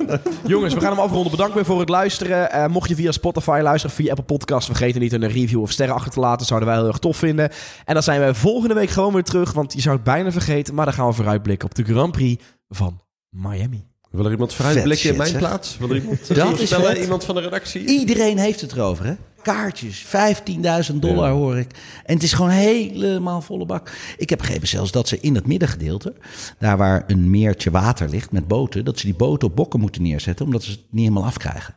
Jongens, 0.46 0.74
we 0.74 0.80
gaan 0.80 0.90
hem 0.90 1.00
afronden. 1.00 1.30
Bedankt 1.30 1.54
weer 1.54 1.64
voor 1.64 1.80
het 1.80 1.88
luisteren. 1.88 2.50
Eh, 2.52 2.66
mocht 2.66 2.88
je 2.88 2.94
via 2.94 3.12
Spotify 3.12 3.60
luisteren, 3.62 3.96
via 3.96 4.10
Apple 4.10 4.24
Podcasts, 4.24 4.66
vergeet 4.66 4.98
niet 4.98 5.12
een 5.12 5.28
review 5.28 5.60
of 5.60 5.70
sterren 5.70 5.94
achter 5.94 6.12
te 6.12 6.20
laten. 6.20 6.46
Zouden 6.46 6.68
wij 6.68 6.78
heel 6.78 6.86
erg 6.86 6.98
tof 6.98 7.16
vinden. 7.16 7.50
En 7.84 7.94
dan 7.94 8.02
zijn 8.02 8.20
wij 8.20 8.34
volgende 8.34 8.74
week 8.74 8.90
gewoon 8.90 9.12
weer 9.12 9.22
terug, 9.24 9.52
want 9.52 9.72
je 9.72 9.80
zou 9.80 9.94
het 9.94 10.04
bijna 10.04 10.32
vergeten. 10.32 10.74
Maar 10.74 10.84
dan 10.84 10.94
gaan 10.94 11.06
we 11.06 11.12
vooruitblikken 11.12 11.68
op 11.68 11.74
de 11.74 11.84
Grand 11.84 12.12
Prix 12.12 12.44
van 12.68 13.00
Miami. 13.30 13.86
Wil 14.16 14.24
er 14.24 14.30
iemand 14.30 14.54
vooruitblikken 14.54 15.10
in 15.10 15.16
mijn 15.16 15.36
plaats? 15.36 15.78
Wil 15.78 15.90
er 15.90 15.96
iemand 15.96 16.34
Dat 16.34 16.60
is. 16.60 17.00
Iemand 17.00 17.24
van 17.24 17.34
de 17.34 17.40
redactie? 17.40 17.84
iedereen 17.86 18.38
heeft 18.38 18.60
het 18.60 18.72
erover, 18.72 19.04
hè? 19.04 19.14
Kaartjes, 19.42 20.04
15.000 20.04 20.94
dollar 21.00 21.28
Ja. 21.28 21.34
hoor 21.34 21.58
ik. 21.58 21.70
En 22.04 22.14
het 22.14 22.22
is 22.22 22.32
gewoon 22.32 22.50
helemaal 22.50 23.40
volle 23.40 23.66
bak. 23.66 23.90
Ik 24.16 24.30
heb 24.30 24.38
begrepen 24.38 24.68
zelfs 24.68 24.92
dat 24.92 25.08
ze 25.08 25.20
in 25.20 25.34
het 25.34 25.46
middengedeelte, 25.46 26.14
daar 26.58 26.76
waar 26.76 27.04
een 27.06 27.30
meertje 27.30 27.70
water 27.70 28.08
ligt 28.08 28.32
met 28.32 28.48
boten, 28.48 28.84
dat 28.84 28.98
ze 28.98 29.06
die 29.06 29.14
boten 29.14 29.48
op 29.48 29.56
bokken 29.56 29.80
moeten 29.80 30.02
neerzetten, 30.02 30.44
omdat 30.44 30.62
ze 30.62 30.70
het 30.70 30.80
niet 30.90 31.00
helemaal 31.08 31.24
afkrijgen. 31.24 31.76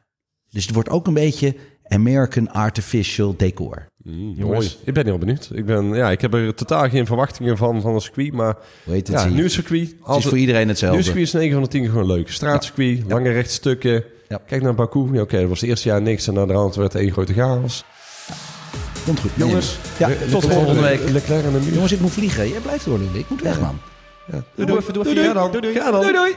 Dus 0.49 0.65
het 0.65 0.73
wordt 0.73 0.89
ook 0.89 1.07
een 1.07 1.13
beetje 1.13 1.55
American 1.89 2.51
artificial 2.51 3.33
decor. 3.37 3.87
Mm, 4.03 4.33
Jongens. 4.37 4.65
mooi. 4.65 4.77
Ik 4.85 4.93
ben 4.93 5.05
heel 5.05 5.17
benieuwd. 5.17 5.49
Ik, 5.53 5.65
ben, 5.65 5.93
ja, 5.93 6.11
ik 6.11 6.21
heb 6.21 6.33
er 6.33 6.53
totaal 6.55 6.89
geen 6.89 7.05
verwachtingen 7.05 7.57
van, 7.57 7.81
van 7.81 7.93
een 7.93 8.01
circuit, 8.01 8.33
maar 8.33 8.55
het? 8.89 9.07
ja, 9.07 9.25
nieuw 9.25 9.47
circuit. 9.47 9.81
het 9.87 9.95
Als 10.01 10.23
is 10.23 10.29
voor 10.29 10.37
iedereen 10.37 10.59
nieuw 10.61 10.69
hetzelfde. 10.69 11.01
circuit 11.03 11.25
is 11.25 11.31
9 11.33 11.53
van 11.53 11.63
de 11.63 11.69
10 11.69 11.85
gewoon 11.85 12.05
leuk. 12.05 12.31
Straatcircuit, 12.31 13.03
lange 13.07 13.31
rechte 13.31 13.53
stukken. 13.53 14.03
Ja. 14.29 14.41
Kijk 14.47 14.61
naar 14.61 14.75
Baku. 14.75 15.09
Ja, 15.13 15.21
Oké, 15.21 15.39
dat 15.39 15.49
was 15.49 15.59
het 15.61 15.69
eerste 15.69 15.87
jaar 15.89 16.01
niks 16.01 16.27
en 16.27 16.33
na 16.33 16.45
de 16.45 16.53
hand 16.53 16.75
werd 16.75 16.93
het 16.93 17.01
één 17.01 17.11
grote 17.11 17.33
chaos. 17.33 17.83
Komt 19.05 19.19
goed. 19.19 19.31
Jongens, 19.35 19.77
Ja, 19.97 20.07
Le- 20.07 20.13
tot 20.15 20.31
Leclerc- 20.31 20.53
volgende 20.53 20.81
week. 20.81 21.09
Leclerc 21.09 21.43
en 21.45 21.51
de 21.51 21.59
muur. 21.59 21.73
Jongens, 21.73 21.91
ik 21.91 21.99
moet 21.99 22.11
vliegen. 22.11 22.49
Jij 22.49 22.59
blijft 22.59 22.85
door. 22.85 22.99
Ik 23.13 23.29
moet 23.29 23.41
weg, 23.41 23.59
man. 23.61 23.79
Ja. 24.31 24.43
doei, 24.55 24.67
doei, 24.67 24.81
doei, 24.91 25.15
doei, 25.15 25.33
doei, 25.33 25.61
doei. 25.61 25.73
Ga 25.75 25.91
dan. 25.91 26.01
doei, 26.01 26.13
doei. 26.13 26.35